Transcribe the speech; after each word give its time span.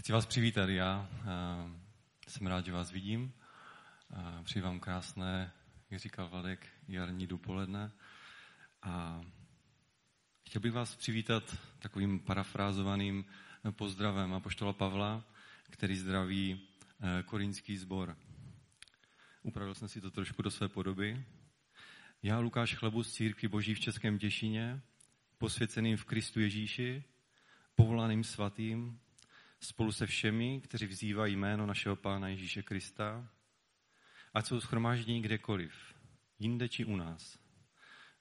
Chci 0.00 0.12
vás 0.12 0.26
přivítat, 0.26 0.68
já 0.68 1.08
jsem 2.28 2.46
rád, 2.46 2.64
že 2.64 2.72
vás 2.72 2.90
vidím. 2.90 3.32
Přeji 4.42 4.62
vám 4.62 4.80
krásné, 4.80 5.52
jak 5.90 6.00
říkal 6.00 6.28
Vladek, 6.28 6.66
jarní 6.88 7.26
dopoledne. 7.26 7.92
A 8.82 9.22
chtěl 10.46 10.62
bych 10.62 10.72
vás 10.72 10.96
přivítat 10.96 11.56
takovým 11.78 12.20
parafrázovaným 12.20 13.24
pozdravem 13.70 14.34
apoštola 14.34 14.72
Pavla, 14.72 15.24
který 15.70 15.96
zdraví 15.96 16.60
eh, 17.00 17.22
korínský 17.22 17.76
sbor. 17.76 18.16
Upravil 19.42 19.74
jsem 19.74 19.88
si 19.88 20.00
to 20.00 20.10
trošku 20.10 20.42
do 20.42 20.50
své 20.50 20.68
podoby. 20.68 21.24
Já, 22.22 22.38
Lukáš 22.38 22.74
Chlebu 22.74 23.02
z 23.02 23.12
Církvy 23.12 23.48
Boží 23.48 23.74
v 23.74 23.80
Českém 23.80 24.18
Těšině, 24.18 24.80
posvěceným 25.38 25.96
v 25.96 26.04
Kristu 26.04 26.40
Ježíši, 26.40 27.04
povolaným 27.74 28.24
svatým, 28.24 29.00
spolu 29.60 29.92
se 29.92 30.06
všemi, 30.06 30.60
kteří 30.60 30.86
vzývají 30.86 31.36
jméno 31.36 31.66
našeho 31.66 31.96
Pána 31.96 32.28
Ježíše 32.28 32.62
Krista, 32.62 33.28
ať 34.34 34.46
jsou 34.46 34.60
schromáždění 34.60 35.22
kdekoliv, 35.22 35.94
jinde 36.38 36.68
či 36.68 36.84
u 36.84 36.96
nás. 36.96 37.38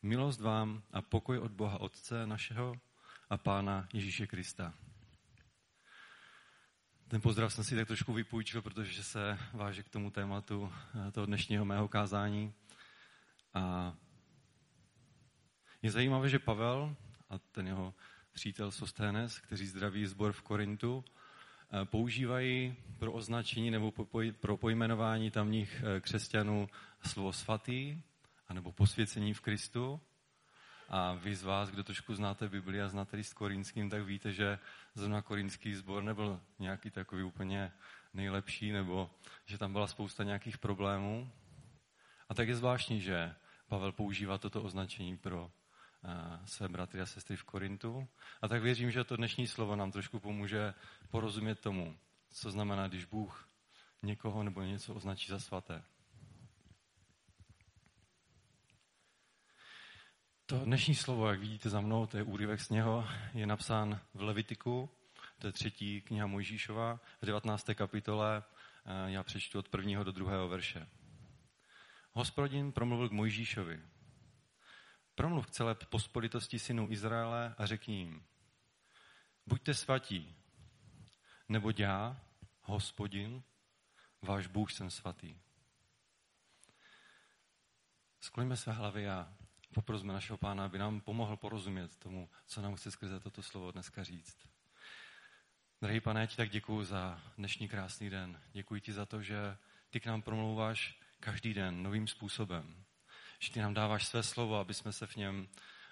Milost 0.02 0.42
vám 0.42 0.84
a 0.92 1.02
pokoj 1.02 1.38
od 1.40 1.52
Boha 1.52 1.80
Otce 1.80 2.28
našeho 2.28 2.76
a 3.30 3.38
Pána 3.38 3.88
Ježíše 3.94 4.28
Krista. 4.28 4.74
Ten 7.08 7.22
pozdrav 7.22 7.54
jsem 7.54 7.64
si 7.64 7.76
tak 7.76 7.88
trošku 7.88 8.14
vypůjčil, 8.14 8.62
protože 8.62 9.04
se 9.04 9.38
váže 9.54 9.84
k 9.84 9.90
tomu 9.90 10.12
tématu 10.12 10.74
eh, 11.08 11.12
toho 11.12 11.26
dnešního 11.26 11.66
mého 11.66 11.88
kázání. 11.88 12.54
A 13.54 13.94
je 15.82 15.92
zajímavé, 15.92 16.30
že 16.30 16.40
Pavel 16.40 16.96
a 17.30 17.38
ten 17.38 17.68
jeho 17.68 17.94
přítel 18.32 18.72
Sosténes, 18.72 19.40
kteří 19.40 19.68
zdraví 19.68 20.06
sbor 20.06 20.32
v 20.32 20.42
Korintu, 20.42 21.06
používají 21.86 22.76
pro 23.00 23.12
označení 23.12 23.72
nebo 23.72 23.94
pro 24.40 24.58
pojmenování 24.58 25.32
tamních 25.32 25.84
eh, 25.84 26.02
křesťanů 26.02 26.70
slovo 27.06 27.34
svatý, 27.34 28.02
anebo 28.48 28.72
posvěcení 28.72 29.34
v 29.34 29.42
Kristu. 29.42 30.02
A 30.90 31.14
vy 31.14 31.36
z 31.36 31.44
vás, 31.44 31.70
kdo 31.70 31.84
trošku 31.84 32.16
znáte 32.16 32.50
Bibli 32.50 32.82
a 32.82 32.90
znáte 32.90 33.18
list 33.18 33.34
korínským, 33.34 33.90
tak 33.90 34.04
víte, 34.04 34.32
že 34.32 34.60
zrovna 34.96 35.22
korínský 35.22 35.74
sbor 35.74 36.04
nebyl 36.04 36.42
nějaký 36.60 36.90
takový 36.90 37.24
úplně 37.24 37.72
nejlepší, 38.14 38.72
nebo 38.72 39.10
že 39.46 39.58
tam 39.58 39.72
byla 39.72 39.88
spousta 39.88 40.24
nějakých 40.24 40.58
problémů. 40.58 41.32
A 42.30 42.34
tak 42.34 42.48
je 42.48 42.56
zvláštní, 42.56 43.02
že 43.02 43.36
Pavel 43.68 43.92
používá 43.92 44.38
toto 44.38 44.64
označení 44.64 45.18
pro 45.18 45.52
eh, 45.52 45.59
své 46.46 46.70
bratry 46.70 47.02
a 47.02 47.06
sestry 47.06 47.36
v 47.36 47.44
Korintu. 47.44 48.08
A 48.42 48.48
tak 48.48 48.62
věřím, 48.62 48.92
že 48.92 49.04
to 49.04 49.18
dnešní 49.18 49.48
slovo 49.48 49.76
nám 49.76 49.92
trošku 49.92 50.20
pomůže 50.20 50.74
porozumět 51.10 51.60
tomu, 51.60 51.98
co 52.30 52.52
znamená, 52.52 52.88
když 52.88 53.06
Bůh 53.06 53.50
někoho 54.04 54.44
nebo 54.44 54.62
něco 54.62 54.94
označí 54.96 55.28
za 55.32 55.40
svaté. 55.40 55.84
To 60.46 60.66
dnešní 60.66 60.96
slovo, 60.96 61.30
jak 61.30 61.40
vidíte 61.40 61.70
za 61.70 61.82
mnou, 61.82 62.06
to 62.06 62.18
je 62.18 62.24
úryvek 62.24 62.62
z 62.62 62.70
něho, 62.70 63.08
je 63.34 63.48
napsán 63.48 64.02
v 64.14 64.22
Levitiku, 64.22 64.90
to 65.40 65.48
je 65.48 65.54
třetí 65.54 66.02
kniha 66.02 66.28
Mojžíšova, 66.28 67.00
v 67.22 67.26
19. 67.26 67.70
kapitole, 67.74 68.44
já 69.06 69.24
přečtu 69.24 69.60
od 69.60 69.70
prvního 69.70 70.04
do 70.04 70.12
druhého 70.12 70.48
verše. 70.48 70.88
Hospodin 72.12 72.72
promluvil 72.72 73.10
k 73.10 73.12
Mojžíšovi. 73.12 73.82
Promluv 75.20 75.48
k 75.48 75.52
celé 75.52 75.76
pospolitosti 75.76 76.60
synů 76.60 76.88
Izraele 76.92 77.56
a 77.58 77.66
řekni 77.66 77.96
jim, 77.98 78.24
buďte 79.46 79.74
svatí, 79.74 80.36
nebo 81.50 81.72
já, 81.78 82.22
hospodin, 82.62 83.44
váš 84.22 84.48
Bůh 84.48 84.72
jsem 84.72 84.90
svatý. 84.90 85.40
Skloníme 88.20 88.58
své 88.58 88.74
hlavy 88.74 89.10
a 89.10 89.34
poprosme 89.74 90.14
našeho 90.14 90.38
pána, 90.38 90.66
aby 90.66 90.78
nám 90.78 91.02
pomohl 91.02 91.38
porozumět 91.38 91.96
tomu, 91.96 92.30
co 92.46 92.62
nám 92.62 92.76
chce 92.76 92.92
skrze 92.92 93.20
toto 93.20 93.44
slovo 93.44 93.72
dneska 93.72 94.04
říct. 94.04 94.38
Drahý 95.82 96.00
pane, 96.00 96.22
já 96.22 96.26
ti 96.26 96.36
tak 96.36 96.50
děkuji 96.50 96.84
za 96.84 97.22
dnešní 97.38 97.68
krásný 97.68 98.10
den. 98.10 98.42
Děkuji 98.52 98.82
ti 98.82 98.94
za 98.94 99.06
to, 99.06 99.22
že 99.22 99.58
ty 99.90 100.00
k 100.00 100.06
nám 100.06 100.22
promlouváš 100.22 101.00
každý 101.20 101.54
den 101.54 101.84
novým 101.84 102.08
způsobem. 102.08 102.86
Že 103.40 103.52
ty 103.52 103.60
nám 103.60 103.74
dáváš 103.74 104.08
své 104.08 104.24
slovo, 104.24 104.58
aby 104.58 104.74
jsme 104.74 104.94
se 104.94 105.08
v 105.08 105.16
něm, 105.16 105.48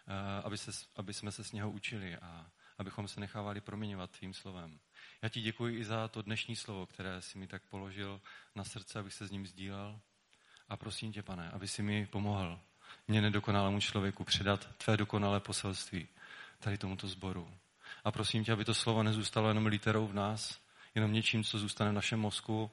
eh, 0.07 0.41
aby, 0.43 0.57
se, 0.57 0.71
aby 0.95 1.13
jsme 1.13 1.31
se 1.31 1.43
z 1.43 1.51
něho 1.51 1.71
učili 1.71 2.17
a 2.17 2.51
abychom 2.77 3.07
se 3.07 3.19
nechávali 3.19 3.61
proměňovat 3.61 4.11
tvým 4.11 4.33
slovem. 4.33 4.79
Já 5.21 5.29
ti 5.29 5.41
děkuji 5.41 5.79
i 5.79 5.85
za 5.85 6.07
to 6.07 6.21
dnešní 6.21 6.55
slovo, 6.55 6.85
které 6.85 7.21
jsi 7.21 7.37
mi 7.37 7.47
tak 7.47 7.63
položil 7.63 8.21
na 8.55 8.63
srdce, 8.63 8.99
abych 8.99 9.13
se 9.13 9.27
s 9.27 9.31
ním 9.31 9.47
sdílel. 9.47 9.99
A 10.69 10.77
prosím 10.77 11.13
tě, 11.13 11.23
pane, 11.23 11.49
aby 11.49 11.67
si 11.67 11.83
mi 11.83 12.05
pomohl 12.05 12.59
mě 13.07 13.21
nedokonalému 13.21 13.79
člověku 13.79 14.23
předat 14.23 14.75
tvé 14.75 14.97
dokonalé 14.97 15.39
poselství 15.39 16.07
tady 16.59 16.77
tomuto 16.77 17.07
sboru. 17.07 17.53
A 18.03 18.11
prosím 18.11 18.43
tě, 18.43 18.51
aby 18.51 18.65
to 18.65 18.73
slovo 18.73 19.03
nezůstalo 19.03 19.47
jenom 19.47 19.65
literou 19.65 20.07
v 20.07 20.13
nás, 20.13 20.59
jenom 20.95 21.13
něčím, 21.13 21.43
co 21.43 21.59
zůstane 21.59 21.91
v 21.91 21.93
našem 21.93 22.19
mozku, 22.19 22.71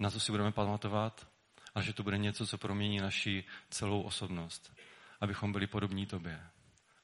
na 0.00 0.10
co 0.10 0.20
si 0.20 0.32
budeme 0.32 0.52
pamatovat, 0.52 1.26
ale 1.74 1.84
že 1.84 1.92
to 1.92 2.02
bude 2.02 2.18
něco, 2.18 2.46
co 2.46 2.58
promění 2.58 2.98
naši 2.98 3.44
celou 3.70 4.02
osobnost, 4.02 4.72
abychom 5.20 5.52
byli 5.52 5.66
podobní 5.66 6.06
tobě. 6.06 6.40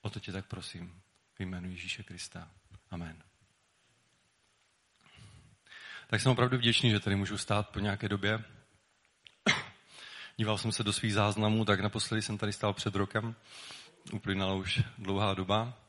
O 0.03 0.11
to 0.11 0.21
tě 0.21 0.33
tak 0.33 0.47
prosím, 0.47 1.03
v 1.35 1.41
jménu 1.41 1.71
Ježíše 1.71 2.03
Krista. 2.03 2.51
Amen. 2.91 3.23
Tak 6.07 6.21
jsem 6.21 6.33
opravdu 6.33 6.57
vděčný, 6.57 6.91
že 6.91 7.01
tady 7.01 7.17
můžu 7.17 7.39
stát 7.39 7.69
po 7.69 7.79
nějaké 7.79 8.09
době 8.09 8.45
díval 10.39 10.59
jsem 10.59 10.73
se 10.73 10.85
do 10.85 10.93
svých 10.93 11.15
záznamů, 11.15 11.65
tak 11.65 11.81
naposledy 11.81 12.23
jsem 12.23 12.39
tady 12.39 12.53
stál 12.53 12.73
před 12.73 12.95
rokem. 12.95 13.35
Uplynula 14.13 14.55
už 14.55 14.83
dlouhá 14.99 15.35
doba. 15.35 15.88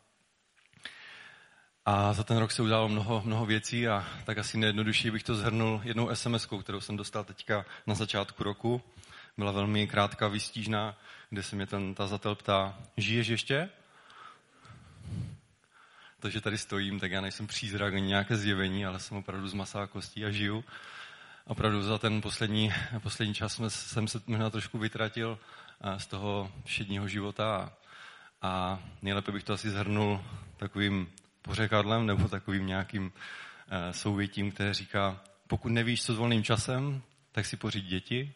A 1.91 2.13
za 2.13 2.23
ten 2.23 2.37
rok 2.37 2.51
se 2.51 2.61
událo 2.61 2.89
mnoho, 2.89 3.21
mnoho 3.25 3.45
věcí 3.45 3.87
a 3.87 4.07
tak 4.25 4.37
asi 4.37 4.57
nejjednodušší 4.57 5.11
bych 5.11 5.23
to 5.23 5.35
zhrnul 5.35 5.81
jednou 5.83 6.15
sms 6.15 6.47
kterou 6.61 6.81
jsem 6.81 6.97
dostal 6.97 7.23
teďka 7.23 7.65
na 7.87 7.95
začátku 7.95 8.43
roku. 8.43 8.81
Byla 9.37 9.51
velmi 9.51 9.87
krátká, 9.87 10.27
výstížná, 10.27 10.97
kde 11.29 11.43
se 11.43 11.55
mě 11.55 11.67
ten 11.67 11.95
tazatel 11.95 12.35
ptá, 12.35 12.77
žiješ 12.97 13.27
ještě? 13.27 13.69
To, 16.19 16.29
že 16.29 16.41
tady 16.41 16.57
stojím, 16.57 16.99
tak 16.99 17.11
já 17.11 17.21
nejsem 17.21 17.47
přízrak 17.47 17.93
ani 17.93 18.07
nějaké 18.07 18.37
zjevení, 18.37 18.85
ale 18.85 18.99
jsem 18.99 19.17
opravdu 19.17 19.47
z 19.47 19.53
masa 19.53 19.83
a 19.83 19.87
kostí 19.87 20.25
a 20.25 20.31
žiju 20.31 20.63
opravdu 21.45 21.83
za 21.83 21.97
ten 21.97 22.21
poslední, 22.21 22.73
poslední 22.99 23.33
čas 23.33 23.61
jsem 23.69 24.07
se 24.07 24.21
možná 24.27 24.49
trošku 24.49 24.77
vytratil 24.77 25.39
z 25.97 26.07
toho 26.07 26.51
všedního 26.65 27.07
života 27.07 27.55
a, 27.55 27.71
a 28.41 28.79
nejlépe 29.01 29.31
bych 29.31 29.43
to 29.43 29.53
asi 29.53 29.69
zhrnul 29.69 30.25
takovým 30.57 31.07
pořekadlem 31.41 32.05
nebo 32.05 32.27
takovým 32.27 32.67
nějakým 32.67 33.11
e, 33.69 33.93
souvětím, 33.93 34.51
které 34.51 34.73
říká, 34.73 35.21
pokud 35.47 35.69
nevíš, 35.69 36.03
co 36.03 36.13
s 36.13 36.17
volným 36.17 36.43
časem, 36.43 37.01
tak 37.31 37.45
si 37.45 37.57
pořiď 37.57 37.85
děti 37.85 38.33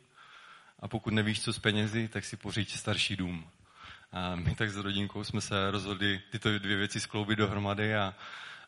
a 0.79 0.87
pokud 0.87 1.13
nevíš, 1.13 1.41
co 1.41 1.53
s 1.53 1.59
penězi, 1.59 2.07
tak 2.07 2.25
si 2.25 2.37
pořiď 2.37 2.71
starší 2.71 3.15
dům. 3.15 3.47
A 4.11 4.35
my 4.35 4.55
tak 4.55 4.69
s 4.69 4.77
rodinkou 4.77 5.23
jsme 5.23 5.41
se 5.41 5.71
rozhodli 5.71 6.21
tyto 6.31 6.59
dvě 6.59 6.77
věci 6.77 6.99
skloubit 6.99 7.37
dohromady 7.37 7.95
a, 7.95 8.13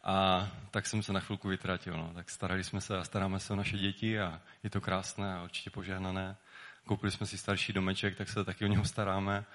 a 0.03 0.47
tak 0.71 0.85
jsem 0.85 1.03
se 1.03 1.13
na 1.13 1.19
chvilku 1.19 1.47
vytratil. 1.47 1.97
No. 1.97 2.11
Tak 2.13 2.29
starali 2.29 2.63
jsme 2.63 2.81
se 2.81 2.97
a 2.97 3.03
staráme 3.03 3.39
se 3.39 3.53
o 3.53 3.55
naše 3.55 3.77
děti 3.77 4.19
a 4.19 4.41
je 4.63 4.69
to 4.69 4.81
krásné 4.81 5.35
a 5.35 5.43
určitě 5.43 5.69
požehnané. 5.69 6.35
Koupili 6.85 7.11
jsme 7.11 7.25
si 7.25 7.37
starší 7.37 7.73
domeček, 7.73 8.15
tak 8.15 8.29
se 8.29 8.43
taky 8.43 8.65
o 8.65 8.67
něho 8.67 8.85
staráme 8.85 9.45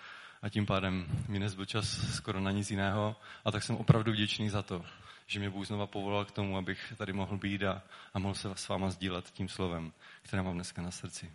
a 0.43 0.49
tím 0.49 0.67
pádem 0.67 1.07
mi 1.29 1.39
nezbyl 1.39 1.67
čas 1.67 2.15
skoro 2.15 2.41
na 2.41 2.51
nic 2.51 2.71
jiného. 2.71 3.17
A 3.45 3.51
tak 3.51 3.63
jsem 3.63 3.77
opravdu 3.77 4.13
vděčný 4.13 4.49
za 4.49 4.63
to, 4.63 4.85
že 5.27 5.39
mě 5.39 5.51
Bůh 5.51 5.67
znova 5.67 5.87
povolal 5.87 6.25
k 6.25 6.31
tomu, 6.31 6.57
abych 6.57 6.93
tady 6.97 7.13
mohl 7.13 7.39
být 7.39 7.63
a, 7.63 7.83
a 8.15 8.19
mohl 8.19 8.35
se 8.35 8.51
s 8.55 8.69
váma 8.69 8.91
sdílet 8.91 9.31
tím 9.31 9.49
slovem, 9.49 9.93
které 10.23 10.43
mám 10.43 10.55
dneska 10.55 10.83
na 10.83 10.91
srdci. 10.91 11.33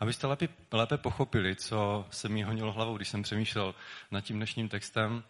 Abyste 0.00 0.26
lépe, 0.26 0.48
lépe 0.72 0.98
pochopili, 0.98 1.56
co 1.56 2.06
se 2.10 2.28
mi 2.28 2.42
honilo 2.42 2.72
hlavou, 2.72 2.96
když 2.96 3.08
jsem 3.08 3.22
přemýšlel 3.22 3.74
nad 4.10 4.20
tím 4.20 4.36
dnešním 4.36 4.68
textem, 4.68 5.24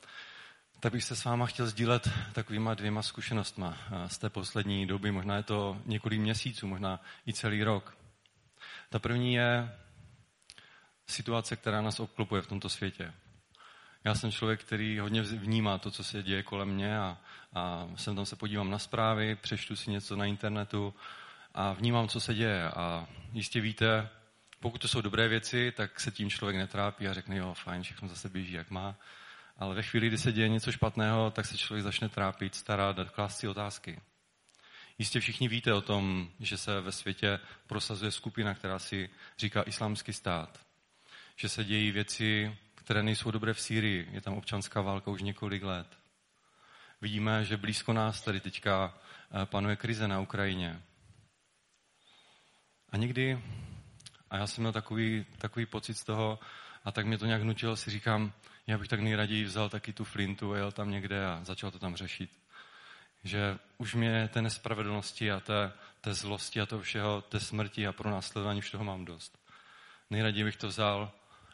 tak 0.80 0.92
bych 0.92 1.04
se 1.04 1.16
s 1.16 1.24
váma 1.24 1.46
chtěl 1.46 1.66
sdílet 1.66 2.10
takovýma 2.32 2.74
dvěma 2.74 3.02
zkušenostma 3.02 3.76
z 4.06 4.18
té 4.18 4.30
poslední 4.30 4.86
doby. 4.86 5.10
Možná 5.10 5.36
je 5.36 5.42
to 5.42 5.78
několik 5.86 6.20
měsíců, 6.20 6.66
možná 6.66 7.00
i 7.26 7.32
celý 7.32 7.64
rok. 7.64 7.96
Ta 8.88 8.98
první 8.98 9.34
je 9.34 9.72
situace, 11.10 11.56
která 11.56 11.80
nás 11.80 12.00
obklopuje 12.00 12.42
v 12.42 12.46
tomto 12.46 12.68
světě. 12.68 13.12
Já 14.04 14.14
jsem 14.14 14.32
člověk, 14.32 14.60
který 14.60 14.98
hodně 14.98 15.22
vnímá 15.22 15.78
to, 15.78 15.90
co 15.90 16.04
se 16.04 16.22
děje 16.22 16.42
kolem 16.42 16.68
mě 16.68 16.98
a, 16.98 17.18
a 17.54 17.88
sem 17.96 18.16
tam 18.16 18.26
se 18.26 18.36
podívám 18.36 18.70
na 18.70 18.78
zprávy, 18.78 19.36
přečtu 19.36 19.76
si 19.76 19.90
něco 19.90 20.16
na 20.16 20.24
internetu 20.24 20.94
a 21.54 21.72
vnímám, 21.72 22.08
co 22.08 22.20
se 22.20 22.34
děje. 22.34 22.70
A 22.70 23.06
jistě 23.32 23.60
víte, 23.60 24.08
pokud 24.60 24.80
to 24.80 24.88
jsou 24.88 25.00
dobré 25.00 25.28
věci, 25.28 25.72
tak 25.76 26.00
se 26.00 26.10
tím 26.10 26.30
člověk 26.30 26.56
netrápí 26.56 27.08
a 27.08 27.14
řekne, 27.14 27.36
jo, 27.36 27.54
fajn, 27.54 27.82
všechno 27.82 28.08
zase 28.08 28.28
běží, 28.28 28.52
jak 28.52 28.70
má. 28.70 28.94
Ale 29.58 29.74
ve 29.74 29.82
chvíli, 29.82 30.08
kdy 30.08 30.18
se 30.18 30.32
děje 30.32 30.48
něco 30.48 30.72
špatného, 30.72 31.30
tak 31.30 31.46
se 31.46 31.58
člověk 31.58 31.84
začne 31.84 32.08
trápit, 32.08 32.54
starat 32.54 32.96
klást 33.10 33.38
si 33.38 33.48
otázky. 33.48 34.00
Jistě 34.98 35.20
všichni 35.20 35.48
víte 35.48 35.74
o 35.74 35.80
tom, 35.80 36.30
že 36.40 36.56
se 36.56 36.80
ve 36.80 36.92
světě 36.92 37.40
prosazuje 37.66 38.10
skupina, 38.10 38.54
která 38.54 38.78
si 38.78 39.10
říká 39.38 39.62
islámský 39.62 40.12
stát. 40.12 40.69
Že 41.40 41.48
se 41.48 41.64
dějí 41.64 41.90
věci, 41.90 42.56
které 42.74 43.02
nejsou 43.02 43.30
dobré 43.30 43.54
v 43.54 43.60
Sýrii. 43.60 44.08
Je 44.12 44.20
tam 44.20 44.34
občanská 44.34 44.80
válka 44.80 45.10
už 45.10 45.22
několik 45.22 45.62
let. 45.62 45.98
Vidíme, 47.00 47.44
že 47.44 47.56
blízko 47.56 47.92
nás 47.92 48.22
tady 48.22 48.40
teďka 48.40 48.94
eh, 49.42 49.46
panuje 49.46 49.76
krize 49.76 50.08
na 50.08 50.20
Ukrajině. 50.20 50.82
A 52.90 52.96
někdy, 52.96 53.42
a 54.30 54.36
já 54.36 54.46
jsem 54.46 54.62
měl 54.62 54.72
takový, 54.72 55.26
takový 55.38 55.66
pocit 55.66 55.94
z 55.94 56.04
toho, 56.04 56.38
a 56.84 56.92
tak 56.92 57.06
mě 57.06 57.18
to 57.18 57.26
nějak 57.26 57.42
nutilo, 57.42 57.76
si 57.76 57.90
říkám, 57.90 58.32
já 58.66 58.78
bych 58.78 58.88
tak 58.88 59.00
nejraději 59.00 59.44
vzal 59.44 59.68
taky 59.68 59.92
tu 59.92 60.04
flintu 60.04 60.52
a 60.52 60.56
jel 60.56 60.72
tam 60.72 60.90
někde 60.90 61.26
a 61.26 61.40
začal 61.44 61.70
to 61.70 61.78
tam 61.78 61.96
řešit. 61.96 62.30
Že 63.24 63.58
už 63.78 63.94
mě 63.94 64.28
té 64.28 64.42
nespravedlnosti 64.42 65.32
a 65.32 65.40
té, 65.40 65.72
té 66.00 66.14
zlosti 66.14 66.60
a 66.60 66.66
toho 66.66 66.82
všeho, 66.82 67.22
té 67.22 67.40
smrti 67.40 67.86
a 67.86 67.92
pro 67.92 68.10
následování 68.10 68.58
už 68.58 68.70
toho 68.70 68.84
mám 68.84 69.04
dost. 69.04 69.38
Nejraději 70.10 70.44
bych 70.44 70.56
to 70.56 70.68
vzal 70.68 71.12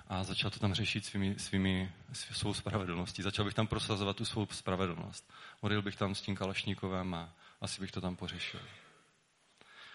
a 0.08 0.24
začal 0.24 0.50
to 0.50 0.58
tam 0.58 0.74
řešit 0.74 1.04
svými, 1.04 1.38
svými, 1.38 1.92
svou 2.12 2.54
spravedlností. 2.54 3.22
Začal 3.22 3.44
bych 3.44 3.54
tam 3.54 3.66
prosazovat 3.66 4.16
tu 4.16 4.24
svou 4.24 4.46
spravedlnost. 4.46 5.32
Odjel 5.60 5.82
bych 5.82 5.96
tam 5.96 6.14
s 6.14 6.22
tím 6.22 6.36
Kalašníkovem 6.36 7.14
a 7.14 7.34
asi 7.60 7.80
bych 7.80 7.92
to 7.92 8.00
tam 8.00 8.16
pořešil. 8.16 8.60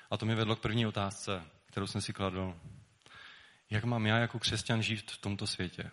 A 0.10 0.18
to 0.18 0.26
mě 0.26 0.36
vedlo 0.36 0.56
k 0.56 0.62
první 0.62 0.86
otázce, 0.86 1.44
kterou 1.66 1.88
jsem 1.88 2.02
si 2.02 2.14
kladl. 2.14 2.56
Jak 3.70 3.84
mám 3.84 4.06
já 4.06 4.18
jako 4.18 4.40
křesťan 4.40 4.82
žít 4.82 5.12
v 5.12 5.18
tomto 5.18 5.48
světě? 5.48 5.92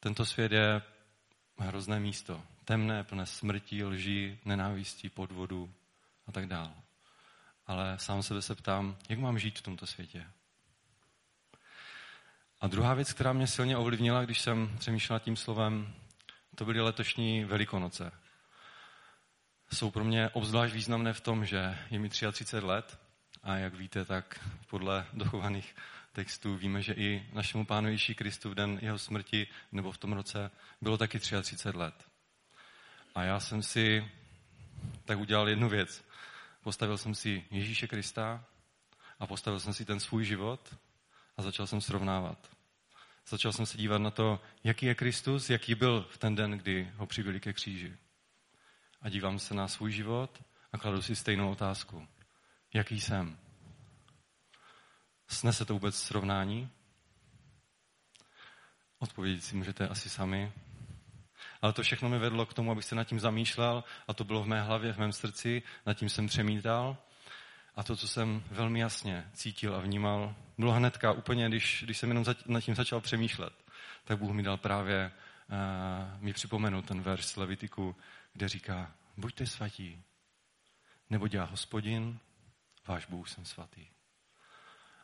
Tento 0.00 0.26
svět 0.26 0.52
je 0.52 0.82
hrozné 1.58 2.00
místo. 2.00 2.42
Temné, 2.64 3.04
plné 3.04 3.26
smrti, 3.26 3.84
lží, 3.84 4.38
nenávistí, 4.44 5.08
podvodu 5.08 5.74
a 6.26 6.32
tak 6.32 6.46
dále. 6.46 6.74
Ale 7.66 7.98
sám 7.98 8.22
sebe 8.22 8.42
se 8.42 8.54
ptám, 8.54 8.96
jak 9.08 9.18
mám 9.18 9.38
žít 9.38 9.58
v 9.58 9.62
tomto 9.62 9.86
světě? 9.86 10.26
A 12.60 12.66
druhá 12.66 12.94
věc, 12.94 13.12
která 13.12 13.32
mě 13.32 13.46
silně 13.46 13.76
ovlivnila, 13.76 14.24
když 14.24 14.40
jsem 14.40 14.76
přemýšlel 14.78 15.18
tím 15.18 15.36
slovem, 15.36 15.94
to 16.54 16.64
byly 16.64 16.80
letošní 16.80 17.44
Velikonoce. 17.44 18.12
Jsou 19.72 19.90
pro 19.90 20.04
mě 20.04 20.28
obzvlášť 20.28 20.74
významné 20.74 21.12
v 21.12 21.20
tom, 21.20 21.46
že 21.46 21.78
je 21.90 21.98
mi 21.98 22.08
33 22.08 22.58
let 22.58 22.98
a 23.42 23.56
jak 23.56 23.74
víte, 23.74 24.04
tak 24.04 24.48
podle 24.66 25.06
dochovaných 25.12 25.76
textů 26.12 26.56
víme, 26.56 26.82
že 26.82 26.92
i 26.92 27.26
našemu 27.32 27.64
pánu 27.64 27.88
Ježíši 27.88 28.14
Kristu 28.14 28.50
v 28.50 28.54
den 28.54 28.78
jeho 28.82 28.98
smrti 28.98 29.46
nebo 29.72 29.92
v 29.92 29.98
tom 29.98 30.12
roce 30.12 30.50
bylo 30.80 30.98
taky 30.98 31.18
33 31.18 31.68
let. 31.68 31.94
A 33.14 33.22
já 33.22 33.40
jsem 33.40 33.62
si 33.62 34.10
tak 35.04 35.18
udělal 35.18 35.48
jednu 35.48 35.68
věc. 35.68 36.04
Postavil 36.62 36.98
jsem 36.98 37.14
si 37.14 37.44
Ježíše 37.50 37.86
Krista 37.86 38.44
a 39.18 39.26
postavil 39.26 39.60
jsem 39.60 39.74
si 39.74 39.84
ten 39.84 40.00
svůj 40.00 40.24
život 40.24 40.74
a 41.40 41.42
začal 41.42 41.66
jsem 41.66 41.80
srovnávat. 41.80 42.38
Začal 43.28 43.52
jsem 43.52 43.66
se 43.66 43.78
dívat 43.78 43.98
na 43.98 44.10
to, 44.10 44.40
jaký 44.64 44.86
je 44.86 44.94
Kristus, 44.94 45.50
jaký 45.50 45.74
byl 45.74 46.06
v 46.10 46.18
ten 46.18 46.34
den, 46.34 46.50
kdy 46.50 46.92
ho 46.96 47.06
přibyli 47.06 47.40
ke 47.40 47.52
kříži. 47.52 47.96
A 49.02 49.08
dívám 49.08 49.38
se 49.38 49.54
na 49.54 49.68
svůj 49.68 49.92
život 49.92 50.42
a 50.72 50.78
kladu 50.78 51.02
si 51.02 51.16
stejnou 51.16 51.50
otázku. 51.50 52.08
Jaký 52.74 53.00
jsem? 53.00 53.38
Snese 55.28 55.64
to 55.64 55.72
vůbec 55.72 55.96
srovnání? 55.96 56.70
Odpovědět 58.98 59.40
si 59.40 59.56
můžete 59.56 59.88
asi 59.88 60.10
sami. 60.10 60.52
Ale 61.62 61.72
to 61.72 61.82
všechno 61.82 62.08
mi 62.08 62.18
vedlo 62.18 62.46
k 62.46 62.54
tomu, 62.54 62.72
abych 62.72 62.84
se 62.84 62.94
nad 62.94 63.04
tím 63.04 63.20
zamýšlel 63.20 63.84
a 64.08 64.14
to 64.14 64.24
bylo 64.24 64.42
v 64.42 64.46
mé 64.46 64.62
hlavě, 64.62 64.92
v 64.92 64.98
mém 64.98 65.12
srdci, 65.12 65.62
nad 65.86 65.94
tím 65.94 66.08
jsem 66.08 66.26
přemítal. 66.26 66.96
A 67.74 67.82
to, 67.82 67.96
co 67.96 68.08
jsem 68.08 68.42
velmi 68.50 68.80
jasně 68.80 69.30
cítil 69.32 69.74
a 69.74 69.80
vnímal, 69.80 70.34
bylo 70.58 70.72
hnedka 70.72 71.12
úplně, 71.12 71.48
když, 71.48 71.82
když 71.84 71.98
jsem 71.98 72.08
jenom 72.08 72.24
nad 72.46 72.60
tím 72.60 72.74
začal 72.74 73.00
přemýšlet, 73.00 73.52
tak 74.04 74.18
Bůh 74.18 74.32
mi 74.32 74.42
dal 74.42 74.56
právě, 74.56 75.12
uh, 75.48 76.22
mi 76.22 76.32
připomenul 76.32 76.82
ten 76.82 77.00
verš 77.00 77.24
z 77.24 77.36
Levitiku, 77.36 77.96
kde 78.32 78.48
říká, 78.48 78.92
buďte 79.16 79.46
svatí, 79.46 80.02
nebo 81.10 81.28
dělá 81.28 81.44
hospodin, 81.44 82.18
váš 82.86 83.06
Bůh 83.06 83.28
jsem 83.28 83.44
svatý. 83.44 83.86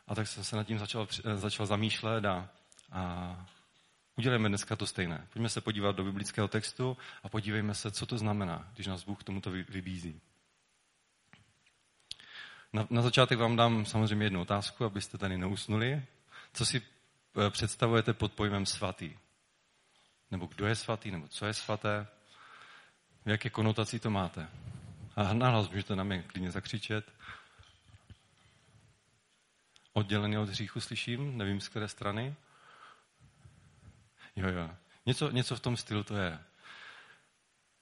A 0.07 0.15
tak 0.15 0.27
jsem 0.27 0.43
se 0.43 0.55
nad 0.55 0.63
tím 0.63 0.79
začal, 0.79 1.07
eh, 1.25 1.37
začal 1.37 1.65
zamýšlet 1.65 2.25
a, 2.25 2.49
a 2.91 3.45
udělejme 4.15 4.49
dneska 4.49 4.75
to 4.75 4.87
stejné. 4.87 5.27
Pojďme 5.33 5.49
se 5.49 5.61
podívat 5.61 5.95
do 5.95 6.03
biblického 6.03 6.47
textu 6.47 6.97
a 7.23 7.29
podívejme 7.29 7.73
se, 7.73 7.91
co 7.91 8.05
to 8.05 8.17
znamená, 8.17 8.71
když 8.73 8.87
nás 8.87 9.03
Bůh 9.03 9.19
k 9.19 9.23
tomuto 9.23 9.51
vybízí. 9.51 10.21
Na, 12.77 12.87
na 12.89 13.01
začátek 13.01 13.39
vám 13.39 13.55
dám 13.55 13.85
samozřejmě 13.85 14.25
jednu 14.25 14.41
otázku, 14.41 14.85
abyste 14.85 15.17
tady 15.17 15.37
neusnuli. 15.37 16.03
Co 16.53 16.65
si 16.65 16.81
eh, 16.81 17.49
představujete 17.49 18.13
pod 18.13 18.33
pojmem 18.33 18.65
svatý? 18.65 19.17
Nebo 20.31 20.45
kdo 20.45 20.67
je 20.67 20.75
svatý, 20.75 21.11
nebo 21.11 21.27
co 21.27 21.45
je 21.45 21.53
svaté? 21.53 22.07
V 23.25 23.29
jaké 23.29 23.49
konotaci 23.49 23.99
to 23.99 24.09
máte? 24.09 24.47
A 25.15 25.33
nahlas 25.33 25.69
můžete 25.69 25.95
na 25.95 26.03
mě 26.03 26.23
klidně 26.23 26.51
zakřičet. 26.51 27.13
Oddělený 29.93 30.37
od 30.37 30.49
hříchu 30.49 30.79
slyším, 30.79 31.37
nevím 31.37 31.61
z 31.61 31.69
které 31.69 31.87
strany. 31.87 32.35
Jo, 34.35 34.49
jo. 34.49 34.69
Něco, 35.05 35.31
něco 35.31 35.55
v 35.55 35.59
tom 35.59 35.77
stylu 35.77 36.03
to 36.03 36.15
je. 36.15 36.39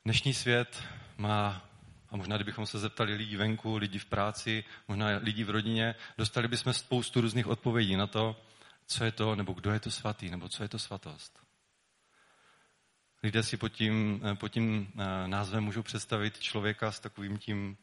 Dnešní 0.06 0.34
svět 0.34 0.84
má 1.18 1.70
a 2.16 2.18
možná, 2.18 2.36
kdybychom 2.36 2.66
se 2.66 2.80
zeptali 2.80 3.14
lidí 3.14 3.36
venku, 3.36 3.78
lidí 3.78 4.00
v 4.00 4.06
práci, 4.06 4.64
možná 4.88 5.08
lidí 5.08 5.44
v 5.44 5.50
rodině, 5.50 5.96
dostali 6.18 6.48
bychom 6.48 6.74
spoustu 6.74 7.22
různých 7.22 7.48
odpovědí 7.48 7.96
na 7.96 8.08
to, 8.08 8.42
co 8.88 9.04
je 9.04 9.12
to, 9.12 9.36
nebo 9.36 9.54
kdo 9.54 9.72
je 9.72 9.80
to 9.80 9.92
svatý, 9.92 10.30
nebo 10.30 10.50
co 10.50 10.64
je 10.64 10.70
to 10.70 10.80
svatost. 10.80 11.40
Lidé 13.24 13.44
si 13.44 13.58
pod 13.58 13.70
tím, 13.70 14.22
pod 14.40 14.48
tím 14.48 14.88
eh, 14.96 15.28
názvem 15.28 15.64
můžou 15.64 15.84
představit 15.84 16.40
člověka 16.40 16.92
s 16.92 17.00
takovým 17.00 17.38
tím, 17.38 17.78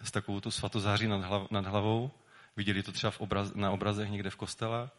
s 0.00 0.10
takovou 0.10 0.40
tu 0.40 0.50
svatozáří 0.50 1.06
nad, 1.06 1.24
hlav, 1.24 1.50
nad 1.50 1.66
hlavou. 1.66 2.10
Viděli 2.56 2.82
to 2.82 2.92
třeba 2.92 3.10
v 3.10 3.20
obraz, 3.20 3.54
na 3.54 3.70
obrazech 3.70 4.10
někde 4.10 4.30
v 4.30 4.36
kostele. 4.36 4.90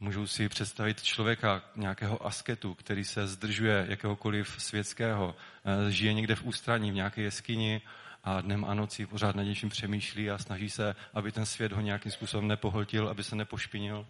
Můžou 0.00 0.26
si 0.26 0.48
představit 0.48 1.02
člověka, 1.02 1.62
nějakého 1.76 2.26
asketu, 2.26 2.74
který 2.74 3.04
se 3.04 3.26
zdržuje 3.26 3.86
jakéhokoliv 3.88 4.56
světského, 4.58 5.36
eh, 5.64 5.90
žije 5.90 6.12
někde 6.12 6.34
v 6.34 6.44
ústraní, 6.44 6.90
v 6.90 6.94
nějaké 6.94 7.22
jeskyni 7.22 7.82
a 8.24 8.40
dnem 8.40 8.64
a 8.64 8.74
nocí 8.74 9.06
pořád 9.06 9.36
nad 9.36 9.42
něčím 9.42 9.68
přemýšlí 9.68 10.30
a 10.30 10.38
snaží 10.38 10.70
se, 10.70 10.96
aby 11.14 11.32
ten 11.32 11.46
svět 11.46 11.72
ho 11.72 11.80
nějakým 11.80 12.12
způsobem 12.12 12.48
nepohltil, 12.48 13.08
aby 13.08 13.24
se 13.24 13.36
nepošpinil. 13.36 14.06